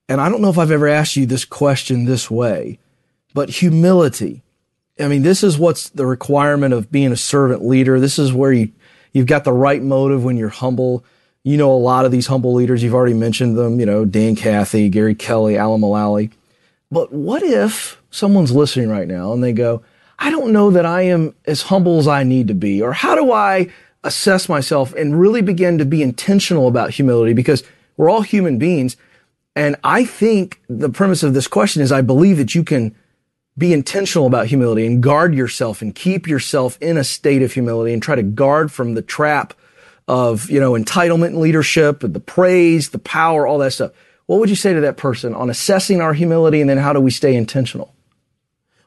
And 0.09 0.19
I 0.19 0.29
don't 0.29 0.41
know 0.41 0.49
if 0.49 0.57
I've 0.57 0.71
ever 0.71 0.87
asked 0.87 1.15
you 1.15 1.25
this 1.25 1.45
question 1.45 2.05
this 2.05 2.29
way, 2.29 2.77
but 3.33 3.49
humility. 3.49 4.41
I 4.99 5.07
mean, 5.07 5.23
this 5.23 5.43
is 5.43 5.57
what's 5.57 5.89
the 5.89 6.05
requirement 6.05 6.73
of 6.73 6.91
being 6.91 7.11
a 7.11 7.17
servant 7.17 7.65
leader. 7.65 7.99
This 7.99 8.19
is 8.19 8.31
where 8.31 8.51
you, 8.51 8.71
you've 9.11 9.25
got 9.25 9.43
the 9.43 9.53
right 9.53 9.81
motive 9.81 10.23
when 10.23 10.37
you're 10.37 10.49
humble. 10.49 11.03
You 11.43 11.57
know, 11.57 11.71
a 11.71 11.77
lot 11.77 12.05
of 12.05 12.11
these 12.11 12.27
humble 12.27 12.53
leaders, 12.53 12.83
you've 12.83 12.93
already 12.93 13.15
mentioned 13.15 13.57
them, 13.57 13.79
you 13.79 13.85
know, 13.85 14.05
Dan 14.05 14.35
Cathy, 14.35 14.89
Gary 14.89 15.15
Kelly, 15.15 15.57
Alan 15.57 15.81
Mulally. 15.81 16.31
But 16.91 17.11
what 17.11 17.41
if 17.41 18.01
someone's 18.11 18.51
listening 18.51 18.89
right 18.89 19.07
now 19.07 19.33
and 19.33 19.43
they 19.43 19.51
go, 19.51 19.81
I 20.19 20.29
don't 20.29 20.53
know 20.53 20.69
that 20.71 20.85
I 20.85 21.01
am 21.01 21.33
as 21.45 21.63
humble 21.63 21.97
as 21.97 22.07
I 22.07 22.23
need 22.23 22.47
to 22.49 22.53
be? 22.53 22.81
Or 22.81 22.93
how 22.93 23.15
do 23.15 23.31
I 23.31 23.69
assess 24.03 24.47
myself 24.47 24.93
and 24.93 25.19
really 25.19 25.41
begin 25.41 25.79
to 25.79 25.85
be 25.85 26.03
intentional 26.03 26.67
about 26.67 26.91
humility? 26.91 27.33
Because 27.33 27.63
we're 27.97 28.09
all 28.09 28.21
human 28.21 28.59
beings. 28.59 28.95
And 29.55 29.75
I 29.83 30.05
think 30.05 30.61
the 30.69 30.89
premise 30.89 31.23
of 31.23 31.33
this 31.33 31.47
question 31.47 31.81
is 31.81 31.91
I 31.91 32.01
believe 32.01 32.37
that 32.37 32.53
you 32.53 32.63
can 32.63 32.95
be 33.57 33.73
intentional 33.73 34.25
about 34.25 34.47
humility 34.47 34.85
and 34.85 35.01
guard 35.01 35.35
yourself 35.35 35.81
and 35.81 35.93
keep 35.93 36.27
yourself 36.27 36.77
in 36.81 36.97
a 36.97 37.03
state 37.03 37.41
of 37.41 37.53
humility 37.53 37.93
and 37.93 38.01
try 38.01 38.15
to 38.15 38.23
guard 38.23 38.71
from 38.71 38.95
the 38.95 39.01
trap 39.01 39.53
of, 40.07 40.49
you 40.49 40.59
know, 40.59 40.73
entitlement 40.73 41.27
and 41.27 41.39
leadership, 41.39 42.03
and 42.03 42.13
the 42.13 42.19
praise, 42.19 42.89
the 42.89 42.99
power, 42.99 43.45
all 43.45 43.59
that 43.59 43.71
stuff. 43.71 43.91
What 44.25 44.39
would 44.39 44.49
you 44.49 44.55
say 44.55 44.73
to 44.73 44.81
that 44.81 44.97
person 44.97 45.33
on 45.33 45.49
assessing 45.49 46.01
our 46.01 46.13
humility 46.13 46.61
and 46.61 46.69
then 46.69 46.77
how 46.77 46.93
do 46.93 46.99
we 46.99 47.11
stay 47.11 47.35
intentional? 47.35 47.93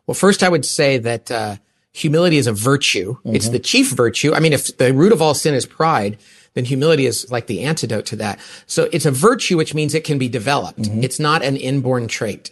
Well, 0.07 0.15
first 0.15 0.43
I 0.43 0.49
would 0.49 0.65
say 0.65 0.99
that 0.99 1.31
uh, 1.31 1.57
humility 1.93 2.37
is 2.37 2.47
a 2.47 2.53
virtue. 2.53 3.17
Mm-hmm. 3.19 3.37
It's 3.37 3.49
the 3.49 3.59
chief 3.59 3.91
virtue. 3.91 4.35
I 4.35 4.41
mean, 4.41 4.53
if 4.53 4.77
the 4.77 4.93
root 4.93 5.13
of 5.13 5.23
all 5.23 5.35
sin 5.35 5.55
is 5.55 5.65
pride, 5.65 6.19
then 6.55 6.65
humility 6.65 7.07
is 7.07 7.31
like 7.31 7.47
the 7.47 7.65
antidote 7.65 8.07
to 8.07 8.17
that. 8.17 8.41
So 8.67 8.89
it's 8.93 9.07
a 9.07 9.11
virtue, 9.11 9.57
which 9.57 9.75
means 9.75 9.95
it 9.95 10.05
can 10.05 10.19
be 10.19 10.29
developed. 10.29 10.81
Mm-hmm. 10.81 11.05
It's 11.05 11.21
not 11.21 11.43
an 11.43 11.57
inborn 11.57 12.09
trait. 12.09 12.51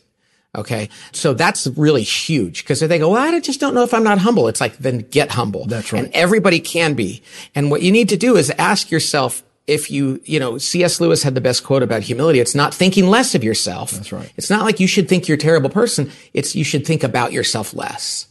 Okay. 0.54 0.88
So 1.12 1.34
that's 1.34 1.66
really 1.66 2.02
huge 2.02 2.62
because 2.62 2.80
they 2.80 2.98
go, 2.98 3.10
well, 3.10 3.34
I 3.34 3.40
just 3.40 3.60
don't 3.60 3.74
know 3.74 3.82
if 3.82 3.92
I'm 3.92 4.04
not 4.04 4.18
humble. 4.18 4.48
It's 4.48 4.60
like, 4.60 4.78
then 4.78 4.98
get 4.98 5.32
humble. 5.32 5.66
That's 5.66 5.92
right. 5.92 6.04
And 6.04 6.14
everybody 6.14 6.60
can 6.60 6.94
be. 6.94 7.22
And 7.54 7.70
what 7.70 7.82
you 7.82 7.90
need 7.90 8.08
to 8.10 8.16
do 8.16 8.36
is 8.36 8.50
ask 8.50 8.90
yourself, 8.90 9.42
if 9.66 9.90
you, 9.90 10.20
you 10.24 10.38
know, 10.38 10.58
C.S. 10.58 11.00
Lewis 11.00 11.22
had 11.22 11.34
the 11.34 11.40
best 11.40 11.64
quote 11.64 11.82
about 11.82 12.02
humility. 12.02 12.38
It's 12.38 12.54
not 12.54 12.74
thinking 12.74 13.08
less 13.08 13.34
of 13.34 13.42
yourself. 13.42 13.92
That's 13.92 14.12
right. 14.12 14.30
It's 14.36 14.50
not 14.50 14.62
like 14.62 14.78
you 14.78 14.86
should 14.86 15.08
think 15.08 15.26
you're 15.26 15.36
a 15.36 15.40
terrible 15.40 15.70
person. 15.70 16.10
It's 16.34 16.54
you 16.54 16.64
should 16.64 16.86
think 16.86 17.02
about 17.02 17.32
yourself 17.32 17.72
less. 17.72 18.26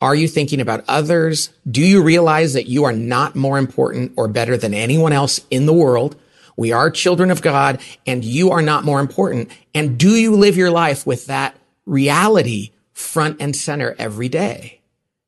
Are 0.00 0.14
you 0.14 0.28
thinking 0.28 0.60
about 0.60 0.84
others? 0.88 1.50
Do 1.70 1.82
you 1.82 2.02
realize 2.02 2.54
that 2.54 2.68
you 2.68 2.84
are 2.84 2.92
not 2.92 3.34
more 3.36 3.58
important 3.58 4.12
or 4.16 4.28
better 4.28 4.56
than 4.56 4.72
anyone 4.72 5.12
else 5.12 5.40
in 5.50 5.66
the 5.66 5.74
world? 5.74 6.16
We 6.56 6.72
are 6.72 6.90
children 6.90 7.30
of 7.30 7.42
God 7.42 7.80
and 8.06 8.24
you 8.24 8.50
are 8.50 8.62
not 8.62 8.84
more 8.84 9.00
important. 9.00 9.50
And 9.74 9.98
do 9.98 10.10
you 10.10 10.36
live 10.36 10.56
your 10.56 10.70
life 10.70 11.06
with 11.06 11.26
that 11.26 11.56
reality 11.88 12.70
front 12.92 13.38
and 13.40 13.54
center 13.54 13.94
every 13.98 14.28
day? 14.28 14.80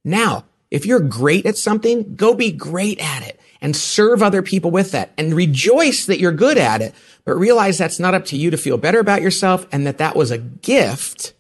Now, 0.05 0.45
if 0.71 0.87
you're 0.87 1.01
great 1.01 1.47
at 1.47 1.57
something, 1.57 2.15
go 2.15 2.35
be 2.35 2.53
great 2.53 3.01
at 3.01 3.23
it 3.23 3.41
and 3.61 3.77
serve 3.77 4.23
other 4.23 4.43
people 4.43 4.71
with 4.71 4.93
that 4.93 5.13
and 5.19 5.35
rejoice 5.35 6.07
that 6.07 6.19
you're 6.19 6.33
good 6.33 6.57
at 6.57 6.81
it, 6.81 6.95
but 7.25 7.35
realize 7.35 7.77
that's 7.77 8.01
not 8.01 8.15
up 8.15 8.25
to 8.27 8.37
you 8.37 8.51
to 8.51 8.57
feel 8.57 8.79
better 8.79 9.01
about 9.01 9.23
yourself 9.23 9.67
and 9.73 9.87
that 9.87 9.99
that 9.99 10.17
was 10.17 10.31
a 10.31 10.39
gift. 10.39 11.35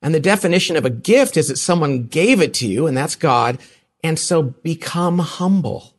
And 0.00 0.14
the 0.14 0.20
definition 0.20 0.76
of 0.76 0.84
a 0.84 0.90
gift 0.90 1.36
is 1.36 1.48
that 1.48 1.56
someone 1.56 2.04
gave 2.04 2.40
it 2.40 2.54
to 2.54 2.68
you 2.68 2.86
and 2.86 2.96
that's 2.96 3.16
God. 3.16 3.58
And 4.04 4.18
so 4.18 4.42
become 4.42 5.18
humble. 5.18 5.92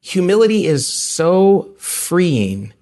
Humility 0.00 0.66
is 0.66 0.86
so 0.86 1.74
freeing 1.76 2.72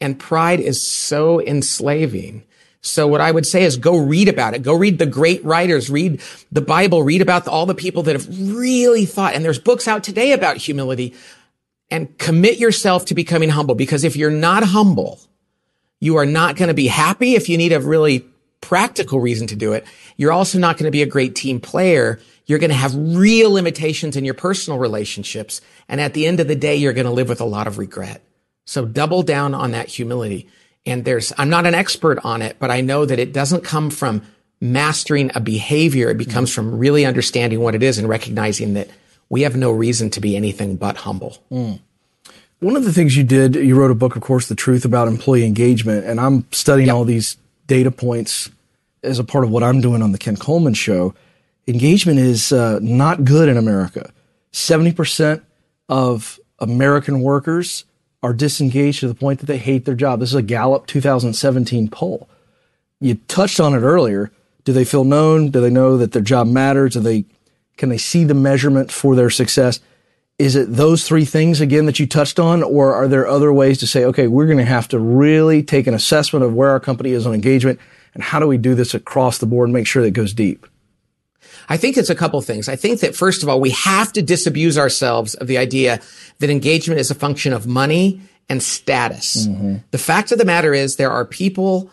and 0.00 0.18
pride 0.18 0.60
is 0.60 0.86
so 0.86 1.40
enslaving. 1.40 2.42
So 2.86 3.08
what 3.08 3.22
I 3.22 3.30
would 3.30 3.46
say 3.46 3.64
is 3.64 3.78
go 3.78 3.96
read 3.96 4.28
about 4.28 4.52
it. 4.52 4.62
Go 4.62 4.74
read 4.74 4.98
the 4.98 5.06
great 5.06 5.42
writers, 5.42 5.88
read 5.88 6.20
the 6.52 6.60
Bible, 6.60 7.02
read 7.02 7.22
about 7.22 7.48
all 7.48 7.64
the 7.64 7.74
people 7.74 8.02
that 8.02 8.14
have 8.14 8.28
really 8.28 9.06
thought. 9.06 9.34
And 9.34 9.42
there's 9.42 9.58
books 9.58 9.88
out 9.88 10.04
today 10.04 10.32
about 10.32 10.58
humility 10.58 11.14
and 11.90 12.16
commit 12.18 12.58
yourself 12.58 13.06
to 13.06 13.14
becoming 13.14 13.48
humble 13.48 13.74
because 13.74 14.04
if 14.04 14.16
you're 14.16 14.30
not 14.30 14.64
humble, 14.64 15.18
you 15.98 16.16
are 16.16 16.26
not 16.26 16.56
going 16.56 16.68
to 16.68 16.74
be 16.74 16.86
happy 16.86 17.34
if 17.34 17.48
you 17.48 17.56
need 17.56 17.72
a 17.72 17.80
really 17.80 18.26
practical 18.60 19.18
reason 19.18 19.46
to 19.46 19.56
do 19.56 19.72
it. 19.72 19.86
You're 20.18 20.32
also 20.32 20.58
not 20.58 20.76
going 20.76 20.84
to 20.84 20.90
be 20.90 21.02
a 21.02 21.06
great 21.06 21.34
team 21.34 21.60
player. 21.60 22.20
You're 22.44 22.58
going 22.58 22.68
to 22.68 22.76
have 22.76 22.94
real 22.94 23.50
limitations 23.50 24.14
in 24.14 24.26
your 24.26 24.34
personal 24.34 24.78
relationships. 24.78 25.62
And 25.88 26.02
at 26.02 26.12
the 26.12 26.26
end 26.26 26.38
of 26.38 26.48
the 26.48 26.54
day, 26.54 26.76
you're 26.76 26.92
going 26.92 27.06
to 27.06 27.12
live 27.12 27.30
with 27.30 27.40
a 27.40 27.46
lot 27.46 27.66
of 27.66 27.78
regret. 27.78 28.22
So 28.66 28.84
double 28.84 29.22
down 29.22 29.54
on 29.54 29.70
that 29.70 29.88
humility. 29.88 30.48
And 30.86 31.04
there's, 31.04 31.32
I'm 31.38 31.48
not 31.48 31.66
an 31.66 31.74
expert 31.74 32.18
on 32.24 32.42
it, 32.42 32.56
but 32.58 32.70
I 32.70 32.80
know 32.80 33.06
that 33.06 33.18
it 33.18 33.32
doesn't 33.32 33.64
come 33.64 33.90
from 33.90 34.22
mastering 34.60 35.30
a 35.34 35.40
behavior. 35.40 36.10
It 36.10 36.18
becomes 36.18 36.50
mm. 36.50 36.54
from 36.54 36.78
really 36.78 37.04
understanding 37.04 37.60
what 37.60 37.74
it 37.74 37.82
is 37.82 37.98
and 37.98 38.08
recognizing 38.08 38.74
that 38.74 38.88
we 39.28 39.42
have 39.42 39.56
no 39.56 39.70
reason 39.70 40.10
to 40.10 40.20
be 40.20 40.36
anything 40.36 40.76
but 40.76 40.98
humble. 40.98 41.38
Mm. 41.50 41.80
One 42.60 42.76
of 42.76 42.84
the 42.84 42.92
things 42.92 43.16
you 43.16 43.24
did, 43.24 43.56
you 43.56 43.74
wrote 43.74 43.90
a 43.90 43.94
book, 43.94 44.16
of 44.16 44.22
course, 44.22 44.48
The 44.48 44.54
Truth 44.54 44.84
About 44.84 45.08
Employee 45.08 45.44
Engagement, 45.44 46.06
and 46.06 46.20
I'm 46.20 46.46
studying 46.50 46.86
yep. 46.86 46.96
all 46.96 47.04
these 47.04 47.36
data 47.66 47.90
points 47.90 48.50
as 49.02 49.18
a 49.18 49.24
part 49.24 49.44
of 49.44 49.50
what 49.50 49.62
I'm 49.62 49.80
doing 49.80 50.02
on 50.02 50.12
the 50.12 50.18
Ken 50.18 50.36
Coleman 50.36 50.74
show. 50.74 51.14
Engagement 51.66 52.18
is 52.18 52.52
uh, 52.52 52.78
not 52.80 53.24
good 53.24 53.48
in 53.48 53.56
America. 53.56 54.10
70% 54.52 55.42
of 55.88 56.38
American 56.58 57.20
workers 57.20 57.84
are 58.24 58.32
disengaged 58.32 59.00
to 59.00 59.06
the 59.06 59.14
point 59.14 59.38
that 59.40 59.46
they 59.46 59.58
hate 59.58 59.84
their 59.84 59.94
job. 59.94 60.18
This 60.18 60.30
is 60.30 60.34
a 60.34 60.40
Gallup 60.40 60.86
2017 60.86 61.90
poll. 61.90 62.26
You 62.98 63.16
touched 63.28 63.60
on 63.60 63.74
it 63.74 63.80
earlier. 63.80 64.32
Do 64.64 64.72
they 64.72 64.86
feel 64.86 65.04
known? 65.04 65.50
Do 65.50 65.60
they 65.60 65.68
know 65.68 65.98
that 65.98 66.12
their 66.12 66.22
job 66.22 66.46
matters? 66.46 66.94
Do 66.94 67.00
they 67.00 67.26
can 67.76 67.90
they 67.90 67.98
see 67.98 68.24
the 68.24 68.32
measurement 68.32 68.90
for 68.90 69.14
their 69.14 69.28
success? 69.28 69.78
Is 70.38 70.56
it 70.56 70.72
those 70.72 71.06
three 71.06 71.26
things 71.26 71.60
again 71.60 71.84
that 71.84 71.98
you 71.98 72.06
touched 72.06 72.38
on, 72.38 72.62
or 72.62 72.94
are 72.94 73.08
there 73.08 73.26
other 73.26 73.52
ways 73.52 73.76
to 73.80 73.86
say, 73.86 74.06
okay, 74.06 74.26
we're 74.26 74.46
going 74.46 74.56
to 74.56 74.64
have 74.64 74.88
to 74.88 74.98
really 74.98 75.62
take 75.62 75.86
an 75.86 75.92
assessment 75.92 76.46
of 76.46 76.54
where 76.54 76.70
our 76.70 76.80
company 76.80 77.10
is 77.10 77.26
on 77.26 77.34
engagement, 77.34 77.78
and 78.14 78.22
how 78.22 78.40
do 78.40 78.46
we 78.46 78.56
do 78.56 78.74
this 78.74 78.94
across 78.94 79.36
the 79.36 79.46
board 79.46 79.68
and 79.68 79.74
make 79.74 79.86
sure 79.86 80.00
that 80.00 80.08
it 80.08 80.12
goes 80.12 80.32
deep? 80.32 80.66
I 81.68 81.76
think 81.76 81.96
it's 81.96 82.10
a 82.10 82.14
couple 82.14 82.40
things. 82.42 82.68
I 82.68 82.76
think 82.76 83.00
that 83.00 83.16
first 83.16 83.42
of 83.42 83.48
all, 83.48 83.60
we 83.60 83.70
have 83.70 84.12
to 84.12 84.22
disabuse 84.22 84.76
ourselves 84.78 85.34
of 85.34 85.46
the 85.46 85.58
idea 85.58 86.00
that 86.38 86.50
engagement 86.50 87.00
is 87.00 87.10
a 87.10 87.14
function 87.14 87.52
of 87.52 87.66
money 87.66 88.20
and 88.48 88.62
status. 88.62 89.46
Mm-hmm. 89.46 89.76
The 89.90 89.98
fact 89.98 90.32
of 90.32 90.38
the 90.38 90.44
matter 90.44 90.74
is 90.74 90.96
there 90.96 91.10
are 91.10 91.24
people 91.24 91.90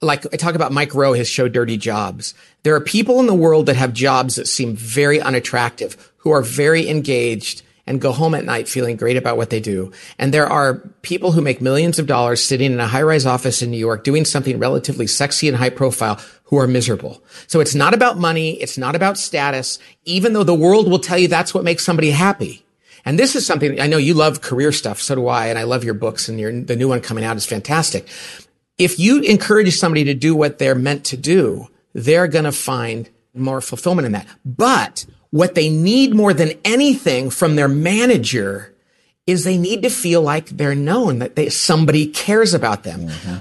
like 0.00 0.26
I 0.34 0.36
talk 0.36 0.56
about 0.56 0.72
Mike 0.72 0.94
Rowe, 0.94 1.12
his 1.12 1.28
show 1.28 1.48
Dirty 1.48 1.76
Jobs. 1.76 2.34
There 2.64 2.74
are 2.74 2.80
people 2.80 3.20
in 3.20 3.26
the 3.26 3.34
world 3.34 3.66
that 3.66 3.76
have 3.76 3.92
jobs 3.92 4.34
that 4.34 4.48
seem 4.48 4.74
very 4.74 5.20
unattractive, 5.20 6.12
who 6.18 6.32
are 6.32 6.42
very 6.42 6.88
engaged 6.88 7.62
and 7.92 8.00
go 8.00 8.10
home 8.10 8.34
at 8.34 8.44
night 8.44 8.68
feeling 8.68 8.96
great 8.96 9.16
about 9.16 9.36
what 9.36 9.50
they 9.50 9.60
do. 9.60 9.92
And 10.18 10.34
there 10.34 10.46
are 10.46 10.78
people 11.02 11.32
who 11.32 11.40
make 11.40 11.60
millions 11.60 11.98
of 11.98 12.06
dollars 12.06 12.42
sitting 12.42 12.72
in 12.72 12.80
a 12.80 12.88
high 12.88 13.02
rise 13.02 13.26
office 13.26 13.62
in 13.62 13.70
New 13.70 13.78
York 13.78 14.02
doing 14.02 14.24
something 14.24 14.58
relatively 14.58 15.06
sexy 15.06 15.46
and 15.46 15.56
high 15.56 15.70
profile 15.70 16.20
who 16.44 16.56
are 16.58 16.66
miserable. 16.66 17.22
So 17.46 17.60
it's 17.60 17.74
not 17.74 17.94
about 17.94 18.18
money. 18.18 18.54
It's 18.60 18.76
not 18.76 18.96
about 18.96 19.18
status, 19.18 19.78
even 20.04 20.32
though 20.32 20.44
the 20.44 20.54
world 20.54 20.90
will 20.90 20.98
tell 20.98 21.18
you 21.18 21.28
that's 21.28 21.54
what 21.54 21.64
makes 21.64 21.84
somebody 21.84 22.10
happy. 22.10 22.64
And 23.04 23.18
this 23.18 23.36
is 23.36 23.46
something 23.46 23.80
I 23.80 23.86
know 23.86 23.96
you 23.96 24.14
love 24.14 24.40
career 24.40 24.72
stuff. 24.72 25.00
So 25.00 25.14
do 25.14 25.28
I. 25.28 25.46
And 25.46 25.58
I 25.58 25.64
love 25.64 25.84
your 25.84 25.94
books 25.94 26.28
and 26.28 26.40
your, 26.40 26.52
the 26.52 26.76
new 26.76 26.88
one 26.88 27.00
coming 27.00 27.24
out 27.24 27.36
is 27.36 27.46
fantastic 27.46 28.08
if 28.78 28.98
you 28.98 29.20
encourage 29.20 29.74
somebody 29.76 30.04
to 30.04 30.14
do 30.14 30.34
what 30.34 30.58
they're 30.58 30.74
meant 30.74 31.04
to 31.06 31.16
do, 31.16 31.68
they're 31.92 32.28
going 32.28 32.44
to 32.44 32.52
find 32.52 33.08
more 33.34 33.60
fulfillment 33.60 34.06
in 34.06 34.12
that. 34.12 34.26
But 34.44 35.06
what 35.32 35.54
they 35.54 35.70
need 35.70 36.14
more 36.14 36.32
than 36.32 36.52
anything 36.64 37.30
from 37.30 37.56
their 37.56 37.66
manager 37.66 38.72
is 39.26 39.44
they 39.44 39.56
need 39.56 39.82
to 39.82 39.90
feel 39.90 40.20
like 40.20 40.46
they're 40.46 40.74
known 40.74 41.18
that 41.20 41.36
they, 41.36 41.48
somebody 41.48 42.06
cares 42.06 42.54
about 42.54 42.84
them. 42.84 43.08
Mm-hmm. 43.08 43.36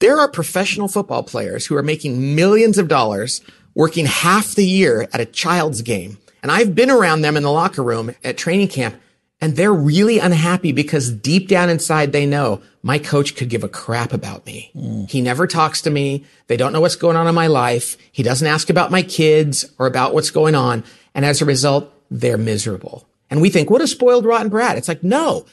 There 0.00 0.18
are 0.18 0.28
professional 0.28 0.88
football 0.88 1.22
players 1.22 1.64
who 1.64 1.76
are 1.76 1.82
making 1.82 2.34
millions 2.34 2.76
of 2.76 2.88
dollars 2.88 3.40
working 3.74 4.06
half 4.06 4.54
the 4.54 4.66
year 4.66 5.08
at 5.12 5.20
a 5.20 5.26
child's 5.26 5.82
game. 5.82 6.18
And 6.42 6.50
I've 6.50 6.74
been 6.74 6.90
around 6.90 7.22
them 7.22 7.36
in 7.36 7.44
the 7.44 7.52
locker 7.52 7.82
room 7.84 8.14
at 8.24 8.36
training 8.36 8.68
camp 8.68 9.00
and 9.40 9.54
they're 9.54 9.72
really 9.72 10.18
unhappy 10.18 10.72
because 10.72 11.12
deep 11.12 11.46
down 11.46 11.70
inside, 11.70 12.10
they 12.10 12.26
know 12.26 12.60
my 12.82 12.98
coach 12.98 13.36
could 13.36 13.48
give 13.48 13.62
a 13.62 13.68
crap 13.68 14.12
about 14.12 14.44
me. 14.44 14.72
Mm. 14.74 15.08
He 15.08 15.20
never 15.20 15.46
talks 15.46 15.80
to 15.82 15.90
me. 15.90 16.24
They 16.48 16.56
don't 16.56 16.72
know 16.72 16.80
what's 16.80 16.96
going 16.96 17.16
on 17.16 17.28
in 17.28 17.34
my 17.34 17.46
life. 17.46 17.96
He 18.10 18.24
doesn't 18.24 18.46
ask 18.46 18.68
about 18.68 18.90
my 18.90 19.02
kids 19.02 19.64
or 19.78 19.86
about 19.86 20.12
what's 20.12 20.30
going 20.30 20.56
on. 20.56 20.82
And 21.14 21.24
as 21.24 21.40
a 21.40 21.44
result, 21.44 21.92
they're 22.10 22.38
miserable. 22.38 23.06
And 23.30 23.40
we 23.40 23.50
think, 23.50 23.70
what 23.70 23.82
a 23.82 23.86
spoiled, 23.86 24.24
rotten 24.24 24.48
brat. 24.48 24.78
It's 24.78 24.88
like, 24.88 25.02
no, 25.02 25.46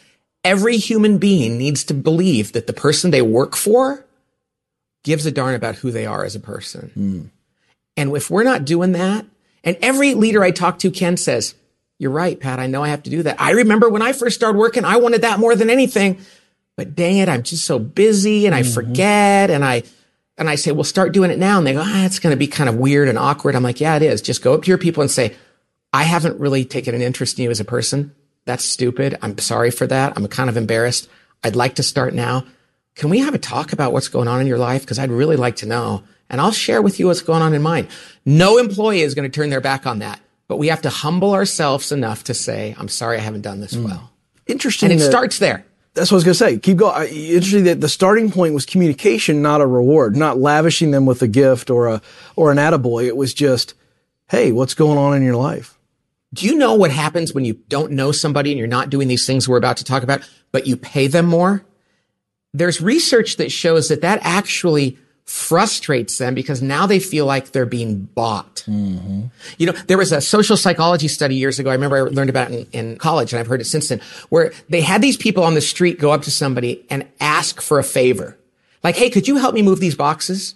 every 0.43 0.77
human 0.77 1.17
being 1.17 1.57
needs 1.57 1.83
to 1.85 1.93
believe 1.93 2.53
that 2.53 2.67
the 2.67 2.73
person 2.73 3.11
they 3.11 3.21
work 3.21 3.55
for 3.55 4.05
gives 5.03 5.25
a 5.25 5.31
darn 5.31 5.55
about 5.55 5.75
who 5.75 5.91
they 5.91 6.05
are 6.05 6.23
as 6.23 6.35
a 6.35 6.39
person. 6.39 6.91
Mm. 6.97 7.29
And 7.97 8.15
if 8.15 8.29
we're 8.29 8.43
not 8.43 8.65
doing 8.65 8.93
that, 8.93 9.25
and 9.63 9.77
every 9.81 10.13
leader 10.13 10.43
I 10.43 10.51
talk 10.51 10.79
to, 10.79 10.91
Ken 10.91 11.17
says, 11.17 11.55
you're 11.97 12.11
right, 12.11 12.39
Pat. 12.39 12.59
I 12.59 12.67
know 12.67 12.83
I 12.83 12.89
have 12.89 13.03
to 13.03 13.09
do 13.09 13.23
that. 13.23 13.39
I 13.39 13.51
remember 13.51 13.89
when 13.89 14.01
I 14.01 14.13
first 14.13 14.35
started 14.35 14.59
working, 14.59 14.85
I 14.85 14.97
wanted 14.97 15.21
that 15.21 15.39
more 15.39 15.55
than 15.55 15.69
anything. 15.69 16.19
But 16.75 16.95
dang 16.95 17.17
it, 17.17 17.29
I'm 17.29 17.43
just 17.43 17.65
so 17.65 17.79
busy 17.79 18.45
and 18.45 18.53
I 18.53 18.61
mm-hmm. 18.61 18.73
forget 18.73 19.49
and 19.49 19.63
I 19.63 19.83
and 20.37 20.49
I 20.49 20.55
say, 20.55 20.71
well, 20.71 20.83
start 20.83 21.13
doing 21.13 21.31
it 21.31 21.39
now. 21.39 21.57
And 21.57 21.65
they 21.65 21.73
go, 21.73 21.83
ah, 21.83 22.05
it's 22.05 22.19
going 22.19 22.33
to 22.33 22.37
be 22.37 22.47
kind 22.47 22.69
of 22.69 22.75
weird 22.75 23.07
and 23.07 23.17
awkward. 23.17 23.55
I'm 23.55 23.63
like, 23.63 23.79
yeah, 23.79 23.95
it 23.95 24.01
is. 24.01 24.21
Just 24.21 24.41
go 24.41 24.53
up 24.53 24.63
to 24.63 24.67
your 24.67 24.77
people 24.77 25.01
and 25.01 25.09
say, 25.09 25.35
I 25.93 26.03
haven't 26.03 26.39
really 26.39 26.65
taken 26.65 26.93
an 26.93 27.01
interest 27.01 27.39
in 27.39 27.45
you 27.45 27.51
as 27.51 27.59
a 27.59 27.65
person. 27.65 28.13
That's 28.45 28.65
stupid. 28.65 29.17
I'm 29.21 29.37
sorry 29.37 29.71
for 29.71 29.87
that. 29.87 30.13
I'm 30.15 30.27
kind 30.27 30.49
of 30.49 30.57
embarrassed. 30.57 31.09
I'd 31.43 31.55
like 31.55 31.75
to 31.75 31.83
start 31.83 32.13
now. 32.13 32.45
Can 32.95 33.09
we 33.09 33.19
have 33.19 33.33
a 33.33 33.39
talk 33.39 33.73
about 33.73 33.93
what's 33.93 34.07
going 34.07 34.27
on 34.27 34.41
in 34.41 34.47
your 34.47 34.57
life? 34.57 34.81
Because 34.81 34.99
I'd 34.99 35.11
really 35.11 35.35
like 35.35 35.57
to 35.57 35.65
know. 35.65 36.03
And 36.29 36.41
I'll 36.41 36.51
share 36.51 36.81
with 36.81 36.99
you 36.99 37.07
what's 37.07 37.21
going 37.21 37.41
on 37.41 37.53
in 37.53 37.61
mine. 37.61 37.87
No 38.25 38.57
employee 38.57 39.01
is 39.01 39.13
going 39.15 39.29
to 39.29 39.33
turn 39.33 39.49
their 39.49 39.61
back 39.61 39.85
on 39.85 39.99
that. 39.99 40.19
But 40.47 40.57
we 40.57 40.67
have 40.67 40.81
to 40.83 40.89
humble 40.89 41.33
ourselves 41.33 41.91
enough 41.91 42.23
to 42.25 42.33
say, 42.33 42.75
I'm 42.77 42.87
sorry 42.87 43.17
I 43.17 43.21
haven't 43.21 43.41
done 43.41 43.61
this 43.61 43.73
mm. 43.73 43.85
well. 43.85 44.11
Interesting. 44.47 44.91
And 44.91 44.99
it 44.99 45.03
that, 45.03 45.09
starts 45.09 45.39
there. 45.39 45.65
That's 45.95 46.11
what 46.11 46.17
I 46.17 46.17
was 46.17 46.23
going 46.25 46.33
to 46.33 46.37
say. 46.37 46.59
Keep 46.59 46.77
going. 46.77 47.07
Interesting 47.07 47.63
that 47.63 47.81
the 47.81 47.89
starting 47.89 48.29
point 48.29 48.53
was 48.53 48.65
communication, 48.65 49.41
not 49.41 49.61
a 49.61 49.65
reward, 49.65 50.15
not 50.15 50.37
lavishing 50.37 50.91
them 50.91 51.05
with 51.05 51.21
a 51.21 51.27
gift 51.27 51.69
or 51.69 51.87
a, 51.87 52.01
or 52.35 52.51
an 52.51 52.57
attaboy. 52.57 53.07
It 53.07 53.15
was 53.15 53.33
just, 53.33 53.73
Hey, 54.27 54.51
what's 54.51 54.73
going 54.73 54.97
on 54.97 55.15
in 55.15 55.23
your 55.23 55.35
life? 55.35 55.77
Do 56.33 56.45
you 56.45 56.55
know 56.57 56.73
what 56.73 56.91
happens 56.91 57.33
when 57.33 57.45
you 57.45 57.53
don't 57.69 57.93
know 57.93 58.11
somebody 58.11 58.51
and 58.51 58.59
you're 58.59 58.67
not 58.67 58.89
doing 58.89 59.07
these 59.07 59.25
things 59.25 59.47
we're 59.47 59.57
about 59.57 59.77
to 59.77 59.85
talk 59.85 60.03
about, 60.03 60.27
but 60.51 60.67
you 60.67 60.75
pay 60.75 61.07
them 61.07 61.25
more? 61.25 61.63
There's 62.53 62.81
research 62.81 63.37
that 63.37 63.51
shows 63.51 63.87
that 63.87 64.01
that 64.01 64.19
actually 64.21 64.97
frustrates 65.25 66.19
them 66.19 66.35
because 66.35 66.61
now 66.61 66.85
they 66.85 66.99
feel 66.99 67.25
like 67.25 67.51
they're 67.51 67.65
being 67.65 68.03
bought. 68.13 68.63
Mm-hmm. 68.67 69.23
You 69.57 69.65
know, 69.65 69.71
there 69.87 69.97
was 69.97 70.11
a 70.11 70.21
social 70.21 70.55
psychology 70.55 71.07
study 71.07 71.35
years 71.35 71.57
ago. 71.57 71.71
I 71.71 71.73
remember 71.73 71.97
I 71.97 72.01
learned 72.01 72.29
about 72.29 72.51
it 72.51 72.67
in, 72.71 72.89
in, 72.91 72.97
college 72.97 73.33
and 73.33 73.39
I've 73.39 73.47
heard 73.47 73.61
it 73.61 73.65
since 73.65 73.89
then 73.89 74.01
where 74.29 74.53
they 74.69 74.81
had 74.81 75.01
these 75.01 75.17
people 75.17 75.43
on 75.43 75.55
the 75.55 75.61
street 75.61 75.99
go 75.99 76.11
up 76.11 76.21
to 76.23 76.31
somebody 76.31 76.85
and 76.91 77.07
ask 77.19 77.59
for 77.59 77.79
a 77.79 77.83
favor. 77.83 78.37
Like, 78.83 78.95
Hey, 78.95 79.09
could 79.09 79.27
you 79.27 79.37
help 79.37 79.55
me 79.55 79.63
move 79.63 79.79
these 79.79 79.95
boxes? 79.95 80.55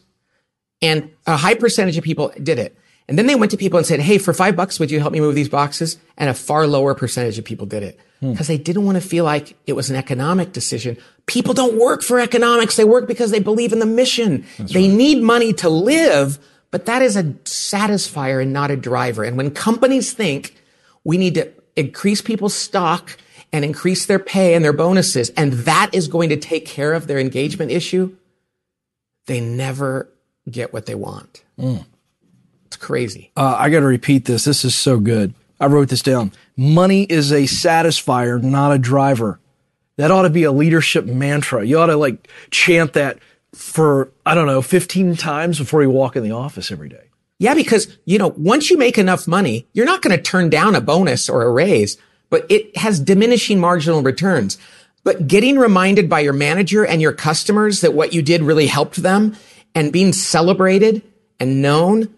And 0.81 1.11
a 1.25 1.35
high 1.35 1.55
percentage 1.55 1.97
of 1.97 2.03
people 2.03 2.31
did 2.41 2.59
it. 2.59 2.77
And 3.09 3.17
then 3.17 3.25
they 3.25 3.33
went 3.33 3.49
to 3.51 3.57
people 3.57 3.77
and 3.77 3.87
said, 3.87 3.99
Hey, 3.99 4.19
for 4.19 4.33
five 4.33 4.55
bucks, 4.55 4.79
would 4.79 4.91
you 4.91 4.99
help 4.99 5.11
me 5.11 5.19
move 5.19 5.33
these 5.33 5.49
boxes? 5.49 5.97
And 6.15 6.29
a 6.29 6.33
far 6.33 6.67
lower 6.67 6.93
percentage 6.93 7.39
of 7.39 7.43
people 7.43 7.65
did 7.65 7.81
it 7.81 7.99
because 8.21 8.47
hmm. 8.47 8.53
they 8.53 8.57
didn't 8.57 8.85
want 8.85 8.97
to 8.97 9.01
feel 9.01 9.25
like 9.25 9.57
it 9.65 9.73
was 9.73 9.89
an 9.89 9.95
economic 9.95 10.51
decision. 10.51 10.95
People 11.25 11.55
don't 11.55 11.79
work 11.79 12.03
for 12.03 12.19
economics. 12.19 12.75
They 12.75 12.83
work 12.83 13.07
because 13.07 13.31
they 13.31 13.39
believe 13.39 13.73
in 13.73 13.79
the 13.79 13.87
mission. 13.87 14.45
That's 14.59 14.73
they 14.73 14.87
right. 14.87 14.95
need 14.95 15.23
money 15.23 15.53
to 15.53 15.69
live, 15.69 16.37
but 16.69 16.85
that 16.85 17.01
is 17.01 17.15
a 17.15 17.23
satisfier 17.23 18.41
and 18.43 18.53
not 18.53 18.69
a 18.69 18.77
driver. 18.77 19.23
And 19.23 19.37
when 19.37 19.51
companies 19.51 20.13
think 20.13 20.55
we 21.03 21.17
need 21.17 21.33
to 21.33 21.51
increase 21.75 22.21
people's 22.21 22.53
stock 22.53 23.17
and 23.51 23.65
increase 23.65 24.05
their 24.05 24.19
pay 24.19 24.53
and 24.53 24.63
their 24.63 24.73
bonuses, 24.73 25.31
and 25.31 25.53
that 25.53 25.89
is 25.93 26.07
going 26.07 26.29
to 26.29 26.37
take 26.37 26.67
care 26.67 26.93
of 26.93 27.07
their 27.07 27.17
engagement 27.17 27.71
issue, 27.71 28.15
they 29.25 29.41
never 29.41 30.09
get 30.47 30.73
what 30.73 30.85
they 30.85 30.95
want. 30.95 31.43
Mm. 31.57 31.85
It's 32.69 32.77
crazy. 32.77 33.31
Uh, 33.35 33.55
I 33.57 33.71
got 33.71 33.79
to 33.79 33.87
repeat 33.87 34.25
this. 34.25 34.45
This 34.45 34.63
is 34.63 34.75
so 34.75 34.99
good. 34.99 35.33
I 35.59 35.65
wrote 35.65 35.89
this 35.89 36.03
down. 36.03 36.31
Money 36.55 37.01
is 37.01 37.31
a 37.31 37.41
satisfier, 37.41 38.39
not 38.41 38.71
a 38.71 38.77
driver. 38.77 39.39
That 39.97 40.11
ought 40.11 40.21
to 40.21 40.29
be 40.29 40.43
a 40.43 40.51
leadership 40.51 41.07
mantra. 41.07 41.65
You 41.65 41.79
ought 41.79 41.87
to 41.87 41.95
like 41.95 42.29
chant 42.51 42.93
that 42.93 43.17
for, 43.55 44.11
I 44.23 44.35
don't 44.35 44.45
know, 44.45 44.61
15 44.61 45.15
times 45.15 45.57
before 45.57 45.81
you 45.81 45.89
walk 45.89 46.15
in 46.15 46.21
the 46.21 46.29
office 46.29 46.71
every 46.71 46.89
day. 46.89 47.09
Yeah, 47.39 47.55
because, 47.55 47.97
you 48.05 48.19
know, 48.19 48.35
once 48.37 48.69
you 48.69 48.77
make 48.77 48.99
enough 48.99 49.27
money, 49.27 49.67
you're 49.73 49.87
not 49.87 50.03
going 50.03 50.15
to 50.15 50.21
turn 50.21 50.51
down 50.51 50.75
a 50.75 50.81
bonus 50.81 51.27
or 51.27 51.41
a 51.41 51.51
raise, 51.51 51.97
but 52.29 52.45
it 52.51 52.77
has 52.77 52.99
diminishing 52.99 53.59
marginal 53.59 54.03
returns. 54.03 54.59
But 55.03 55.27
getting 55.27 55.57
reminded 55.57 56.07
by 56.07 56.19
your 56.19 56.33
manager 56.33 56.85
and 56.85 57.01
your 57.01 57.13
customers 57.13 57.81
that 57.81 57.95
what 57.95 58.13
you 58.13 58.21
did 58.21 58.43
really 58.43 58.67
helped 58.67 58.97
them 58.97 59.35
and 59.73 59.91
being 59.91 60.13
celebrated 60.13 61.01
and 61.39 61.63
known 61.63 62.13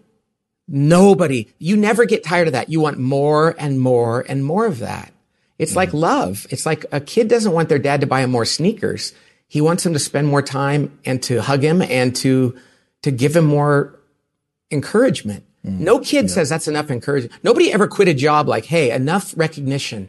Nobody, 0.68 1.52
you 1.58 1.76
never 1.76 2.04
get 2.04 2.24
tired 2.24 2.46
of 2.46 2.52
that. 2.52 2.68
You 2.68 2.80
want 2.80 2.98
more 2.98 3.54
and 3.58 3.80
more 3.80 4.24
and 4.28 4.44
more 4.44 4.66
of 4.66 4.78
that. 4.78 5.12
It's 5.58 5.76
like 5.76 5.92
love. 5.92 6.46
It's 6.50 6.66
like 6.66 6.84
a 6.90 7.00
kid 7.00 7.28
doesn't 7.28 7.52
want 7.52 7.68
their 7.68 7.78
dad 7.78 8.00
to 8.00 8.06
buy 8.06 8.22
him 8.22 8.30
more 8.30 8.44
sneakers. 8.44 9.12
He 9.46 9.60
wants 9.60 9.86
him 9.86 9.92
to 9.92 9.98
spend 9.98 10.26
more 10.26 10.42
time 10.42 10.98
and 11.04 11.22
to 11.24 11.40
hug 11.42 11.62
him 11.62 11.82
and 11.82 12.16
to, 12.16 12.56
to 13.02 13.10
give 13.10 13.36
him 13.36 13.44
more 13.44 13.98
encouragement. 14.70 15.44
Mm, 15.64 15.80
no 15.80 16.00
kid 16.00 16.24
yeah. 16.24 16.34
says 16.34 16.48
that's 16.48 16.66
enough 16.66 16.90
encouragement. 16.90 17.44
Nobody 17.44 17.72
ever 17.72 17.86
quit 17.86 18.08
a 18.08 18.14
job 18.14 18.48
like, 18.48 18.64
hey, 18.64 18.90
enough 18.90 19.34
recognition. 19.36 20.08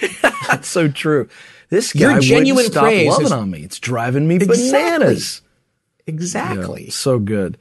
that's 0.48 0.68
so 0.68 0.88
true. 0.88 1.28
This 1.70 1.92
guy 1.92 2.12
Your 2.12 2.20
genuine 2.20 2.66
stop 2.66 2.82
praise 2.82 3.08
loving 3.08 3.26
is, 3.26 3.32
on 3.32 3.50
me. 3.50 3.62
It's 3.62 3.78
driving 3.78 4.26
me 4.26 4.36
exactly, 4.36 4.70
bananas. 4.70 5.42
Exactly. 6.06 6.84
Yeah, 6.86 6.90
so 6.90 7.18
good. 7.18 7.56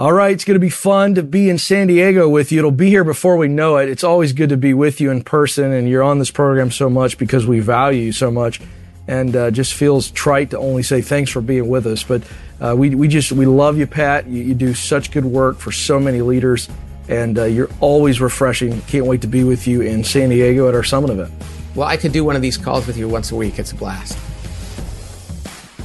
All 0.00 0.12
right, 0.12 0.30
it's 0.30 0.44
going 0.44 0.54
to 0.54 0.60
be 0.60 0.70
fun 0.70 1.16
to 1.16 1.24
be 1.24 1.50
in 1.50 1.58
San 1.58 1.88
Diego 1.88 2.28
with 2.28 2.52
you. 2.52 2.60
It'll 2.60 2.70
be 2.70 2.88
here 2.88 3.02
before 3.02 3.36
we 3.36 3.48
know 3.48 3.78
it. 3.78 3.88
It's 3.88 4.04
always 4.04 4.32
good 4.32 4.50
to 4.50 4.56
be 4.56 4.72
with 4.72 5.00
you 5.00 5.10
in 5.10 5.24
person, 5.24 5.72
and 5.72 5.88
you're 5.88 6.04
on 6.04 6.20
this 6.20 6.30
program 6.30 6.70
so 6.70 6.88
much 6.88 7.18
because 7.18 7.48
we 7.48 7.58
value 7.58 8.02
you 8.02 8.12
so 8.12 8.30
much, 8.30 8.60
and 9.08 9.34
uh, 9.34 9.50
just 9.50 9.74
feels 9.74 10.12
trite 10.12 10.50
to 10.50 10.58
only 10.58 10.84
say 10.84 11.00
thanks 11.02 11.32
for 11.32 11.40
being 11.40 11.68
with 11.68 11.84
us. 11.84 12.04
But 12.04 12.22
uh, 12.60 12.76
we 12.78 12.94
we 12.94 13.08
just 13.08 13.32
we 13.32 13.44
love 13.44 13.76
you, 13.76 13.88
Pat. 13.88 14.28
You, 14.28 14.40
you, 14.40 14.54
do 14.54 14.72
such 14.72 15.10
good 15.10 15.24
work 15.24 15.58
for 15.58 15.72
so 15.72 15.98
many 15.98 16.20
leaders, 16.20 16.68
and 17.08 17.36
uh, 17.36 17.46
you're 17.46 17.70
always 17.80 18.20
refreshing. 18.20 18.80
Can't 18.82 19.06
wait 19.06 19.22
to 19.22 19.26
be 19.26 19.42
with 19.42 19.66
you 19.66 19.80
in 19.80 20.04
San 20.04 20.28
Diego 20.28 20.68
at 20.68 20.76
our 20.76 20.84
summit 20.84 21.10
event. 21.10 21.32
Well, 21.74 21.88
I 21.88 21.96
could 21.96 22.12
do 22.12 22.22
one 22.22 22.36
of 22.36 22.42
these 22.42 22.56
calls 22.56 22.86
with 22.86 22.96
you 22.96 23.08
once 23.08 23.32
a 23.32 23.34
week. 23.34 23.58
It's 23.58 23.72
a 23.72 23.74
blast. 23.74 24.16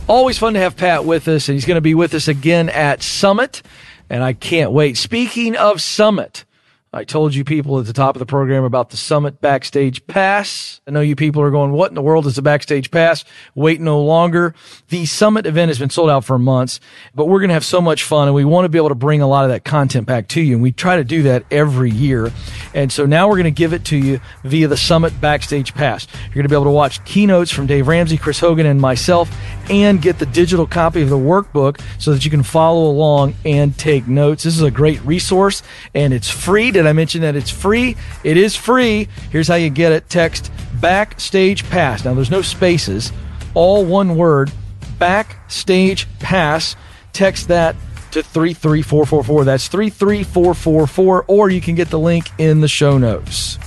Always 0.08 0.38
fun 0.38 0.54
to 0.54 0.60
have 0.60 0.78
Pat 0.78 1.04
with 1.04 1.28
us, 1.28 1.50
and 1.50 1.56
he's 1.56 1.66
going 1.66 1.78
to 1.78 1.82
be 1.82 1.96
with 1.96 2.14
us 2.14 2.28
again 2.28 2.70
at 2.70 3.02
Summit 3.02 3.64
and 4.14 4.24
I 4.24 4.34
can't 4.34 4.72
wait. 4.72 4.96
Speaking 4.96 5.56
of 5.56 5.82
Summit, 5.82 6.46
I 6.96 7.06
told 7.06 7.34
you 7.34 7.44
people 7.44 7.80
at 7.80 7.88
the 7.88 7.94
top 7.94 8.16
of 8.16 8.20
the 8.20 8.26
program 8.28 8.64
about 8.64 8.92
the 8.92 8.98
Summit 8.98 9.42
Backstage 9.42 10.06
Pass. 10.06 10.80
I 10.88 10.92
know 10.92 11.02
you 11.02 11.16
people 11.16 11.42
are 11.42 11.50
going, 11.50 11.72
what 11.72 11.90
in 11.90 11.96
the 11.96 12.04
world 12.04 12.28
is 12.28 12.36
the 12.36 12.44
Backstage 12.44 12.92
Pass? 12.92 13.26
Wait 13.56 13.82
no 13.82 14.00
longer. 14.00 14.54
The 14.90 15.08
Summit 15.08 15.48
event 15.48 15.70
has 15.70 15.80
been 15.80 15.90
sold 15.90 16.12
out 16.12 16.24
for 16.24 16.38
months, 16.38 16.80
but 17.16 17.26
we're 17.26 17.40
going 17.40 17.50
to 17.50 17.56
have 17.56 17.66
so 17.66 17.82
much 17.82 18.04
fun 18.04 18.28
and 18.28 18.36
we 18.36 18.46
want 18.46 18.66
to 18.66 18.70
be 18.70 18.78
able 18.78 18.90
to 18.90 18.96
bring 18.96 19.24
a 19.24 19.28
lot 19.28 19.44
of 19.44 19.50
that 19.50 19.64
content 19.64 20.06
back 20.06 20.28
to 20.30 20.42
you. 20.42 20.54
And 20.54 20.62
we 20.62 20.72
try 20.72 20.98
to 20.98 21.04
do 21.04 21.24
that 21.24 21.46
every 21.50 21.90
year. 21.90 22.32
And 22.76 22.92
so 22.92 23.08
now 23.08 23.28
we're 23.28 23.38
going 23.38 23.46
to 23.46 23.52
give 23.52 23.74
it 23.74 23.86
to 23.86 23.98
you 23.98 24.22
via 24.44 24.68
the 24.68 24.78
Summit 24.78 25.20
Backstage 25.20 25.74
Pass. 25.74 26.06
You're 26.26 26.36
going 26.36 26.44
to 26.44 26.50
be 26.50 26.56
able 26.56 26.66
to 26.66 26.70
watch 26.70 27.04
keynotes 27.06 27.50
from 27.50 27.66
Dave 27.66 27.88
Ramsey, 27.88 28.20
Chris 28.20 28.40
Hogan, 28.40 28.68
and 28.68 28.80
myself 28.80 29.36
and 29.68 30.00
get 30.00 30.20
the 30.20 30.28
digital 30.28 30.68
copy 30.68 31.02
of 31.02 31.10
the 31.10 31.18
workbook 31.18 31.82
so 31.98 32.14
that 32.14 32.24
you 32.24 32.30
can 32.30 32.44
follow 32.44 32.88
along 32.88 33.34
and 33.46 33.76
take 33.80 34.08
notes. 34.08 34.44
This 34.44 34.56
is 34.56 34.62
a 34.62 34.70
great 34.70 35.04
resource 35.04 35.64
and 35.96 36.14
it's 36.14 36.30
free 36.30 36.72
to 36.72 36.83
did 36.84 36.90
I 36.90 36.94
mention 36.94 37.22
that 37.22 37.36
it's 37.36 37.50
free? 37.50 37.96
It 38.24 38.38
is 38.38 38.56
free. 38.56 39.08
Here's 39.32 39.48
how 39.48 39.56
you 39.56 39.70
get 39.70 39.92
it 39.92 40.10
text 40.10 40.52
Backstage 40.80 41.68
Pass. 41.70 42.06
Now, 42.06 42.14
there's 42.14 42.32
no 42.32 42.42
spaces, 42.42 43.12
all 43.54 43.86
one 43.86 44.16
word 44.16 44.52
Backstage 45.00 46.08
Pass. 46.20 46.76
Text 47.14 47.48
that 47.48 47.76
to 48.12 48.24
33444. 48.24 49.46
That's 49.46 49.68
33444, 49.68 51.26
or 51.28 51.50
you 51.50 51.62
can 51.62 51.76
get 51.76 51.90
the 51.90 52.00
link 52.00 52.30
in 52.38 52.62
the 52.62 52.68
show 52.68 52.98
notes. 52.98 53.58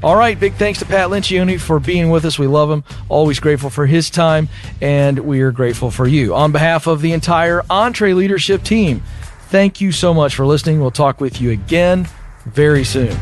All 0.00 0.14
right, 0.14 0.38
big 0.38 0.54
thanks 0.54 0.78
to 0.78 0.86
Pat 0.86 1.10
Lencioni 1.10 1.60
for 1.60 1.80
being 1.80 2.10
with 2.10 2.24
us. 2.24 2.38
We 2.38 2.46
love 2.46 2.70
him. 2.70 2.84
Always 3.08 3.40
grateful 3.40 3.68
for 3.68 3.84
his 3.84 4.10
time, 4.10 4.48
and 4.80 5.18
we 5.18 5.40
are 5.40 5.50
grateful 5.50 5.90
for 5.90 6.06
you. 6.06 6.34
On 6.34 6.52
behalf 6.52 6.86
of 6.86 7.02
the 7.02 7.12
entire 7.12 7.62
EntreLeadership 7.62 8.62
team, 8.62 9.02
thank 9.48 9.80
you 9.80 9.90
so 9.90 10.14
much 10.14 10.36
for 10.36 10.46
listening. 10.46 10.80
We'll 10.80 10.92
talk 10.92 11.20
with 11.20 11.40
you 11.40 11.50
again 11.50 12.08
very 12.48 12.84
soon. 12.84 13.16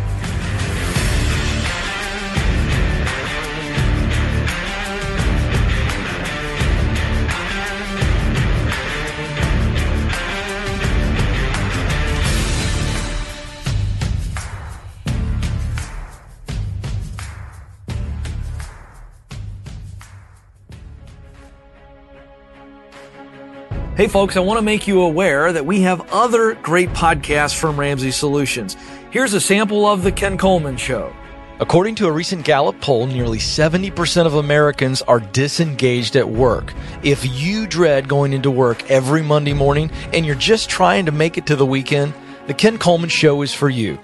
Hey 23.97 24.09
folks, 24.09 24.37
I 24.37 24.41
want 24.41 24.59
to 24.59 24.62
make 24.62 24.87
you 24.87 25.01
aware 25.01 25.51
that 25.51 25.64
we 25.64 25.81
have 25.81 26.12
other 26.12 26.53
great 26.57 26.91
podcasts 26.91 27.59
from 27.59 27.81
Ramsey 27.81 28.11
Solutions. 28.11 28.77
Here's 29.12 29.34
a 29.34 29.40
sample 29.40 29.86
of 29.86 30.02
The 30.02 30.11
Ken 30.11 30.36
Coleman 30.36 30.76
Show. 30.76 31.14
According 31.61 31.94
to 31.96 32.09
a 32.09 32.12
recent 32.12 32.44
Gallup 32.44 32.80
poll, 32.80 33.07
nearly 33.07 33.38
70% 33.38 34.26
of 34.26 34.34
Americans 34.34 35.00
are 35.02 35.20
disengaged 35.20 36.16
at 36.16 36.28
work. 36.28 36.74
If 37.04 37.24
you 37.40 37.68
dread 37.68 38.09
going 38.09 38.32
into 38.32 38.50
work 38.50 38.90
every 38.90 39.22
Monday 39.22 39.52
morning 39.52 39.92
and 40.12 40.26
you're 40.26 40.34
just 40.34 40.68
trying 40.68 41.07
to 41.07 41.12
make 41.12 41.38
it 41.38 41.46
to 41.46 41.54
the 41.54 41.64
weekend, 41.64 42.14
The 42.48 42.54
Ken 42.54 42.78
Coleman 42.78 43.09
Show 43.09 43.42
is 43.42 43.54
for 43.54 43.70
you. 43.70 43.96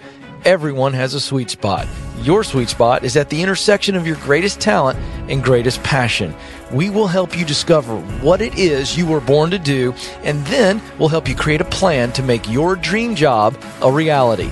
Everyone 0.45 0.93
has 0.93 1.15
a 1.15 1.21
sweet 1.21 1.51
spot. 1.51 1.89
Your 2.21 2.45
sweet 2.45 2.69
spot 2.69 3.03
is 3.03 3.17
at 3.17 3.29
the 3.29 3.43
intersection 3.43 3.97
of 3.97 4.07
your 4.07 4.17
greatest 4.17 4.61
talent 4.61 5.01
and 5.29 5.43
greatest 5.43 5.83
passion. 5.83 6.33
We 6.73 6.91
will 6.91 7.09
help 7.09 7.37
you 7.37 7.45
discover 7.45 7.97
what 8.23 8.41
it 8.41 8.57
is 8.57 8.97
you 8.97 9.09
were 9.09 9.21
born 9.21 9.51
to 9.51 9.59
do, 9.59 9.95
and 10.23 10.47
then 10.47 10.81
we'll 11.01 11.09
help 11.09 11.29
you 11.29 11.35
create 11.35 11.61
a 11.61 11.65
plan 11.67 12.13
to 12.13 12.23
make 12.23 12.49
your 12.49 12.77
dream 12.77 13.17
job 13.17 13.61
a 13.83 13.91
reality. 13.91 14.51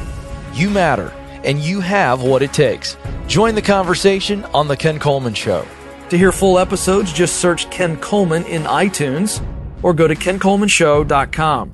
You 0.52 0.68
matter, 0.70 1.12
and 1.44 1.58
you 1.58 1.80
have 1.80 2.22
what 2.22 2.42
it 2.42 2.52
takes. 2.52 2.96
Join 3.26 3.54
the 3.54 3.62
conversation 3.62 4.44
on 4.46 4.68
The 4.68 4.76
Ken 4.76 4.98
Coleman 4.98 5.34
Show. 5.34 5.66
To 6.08 6.18
hear 6.18 6.32
full 6.32 6.58
episodes, 6.58 7.12
just 7.12 7.36
search 7.36 7.70
Ken 7.70 7.96
Coleman 7.98 8.44
in 8.46 8.62
iTunes 8.64 9.44
or 9.82 9.94
go 9.94 10.08
to 10.08 10.14
kencolemanshow.com. 10.14 11.70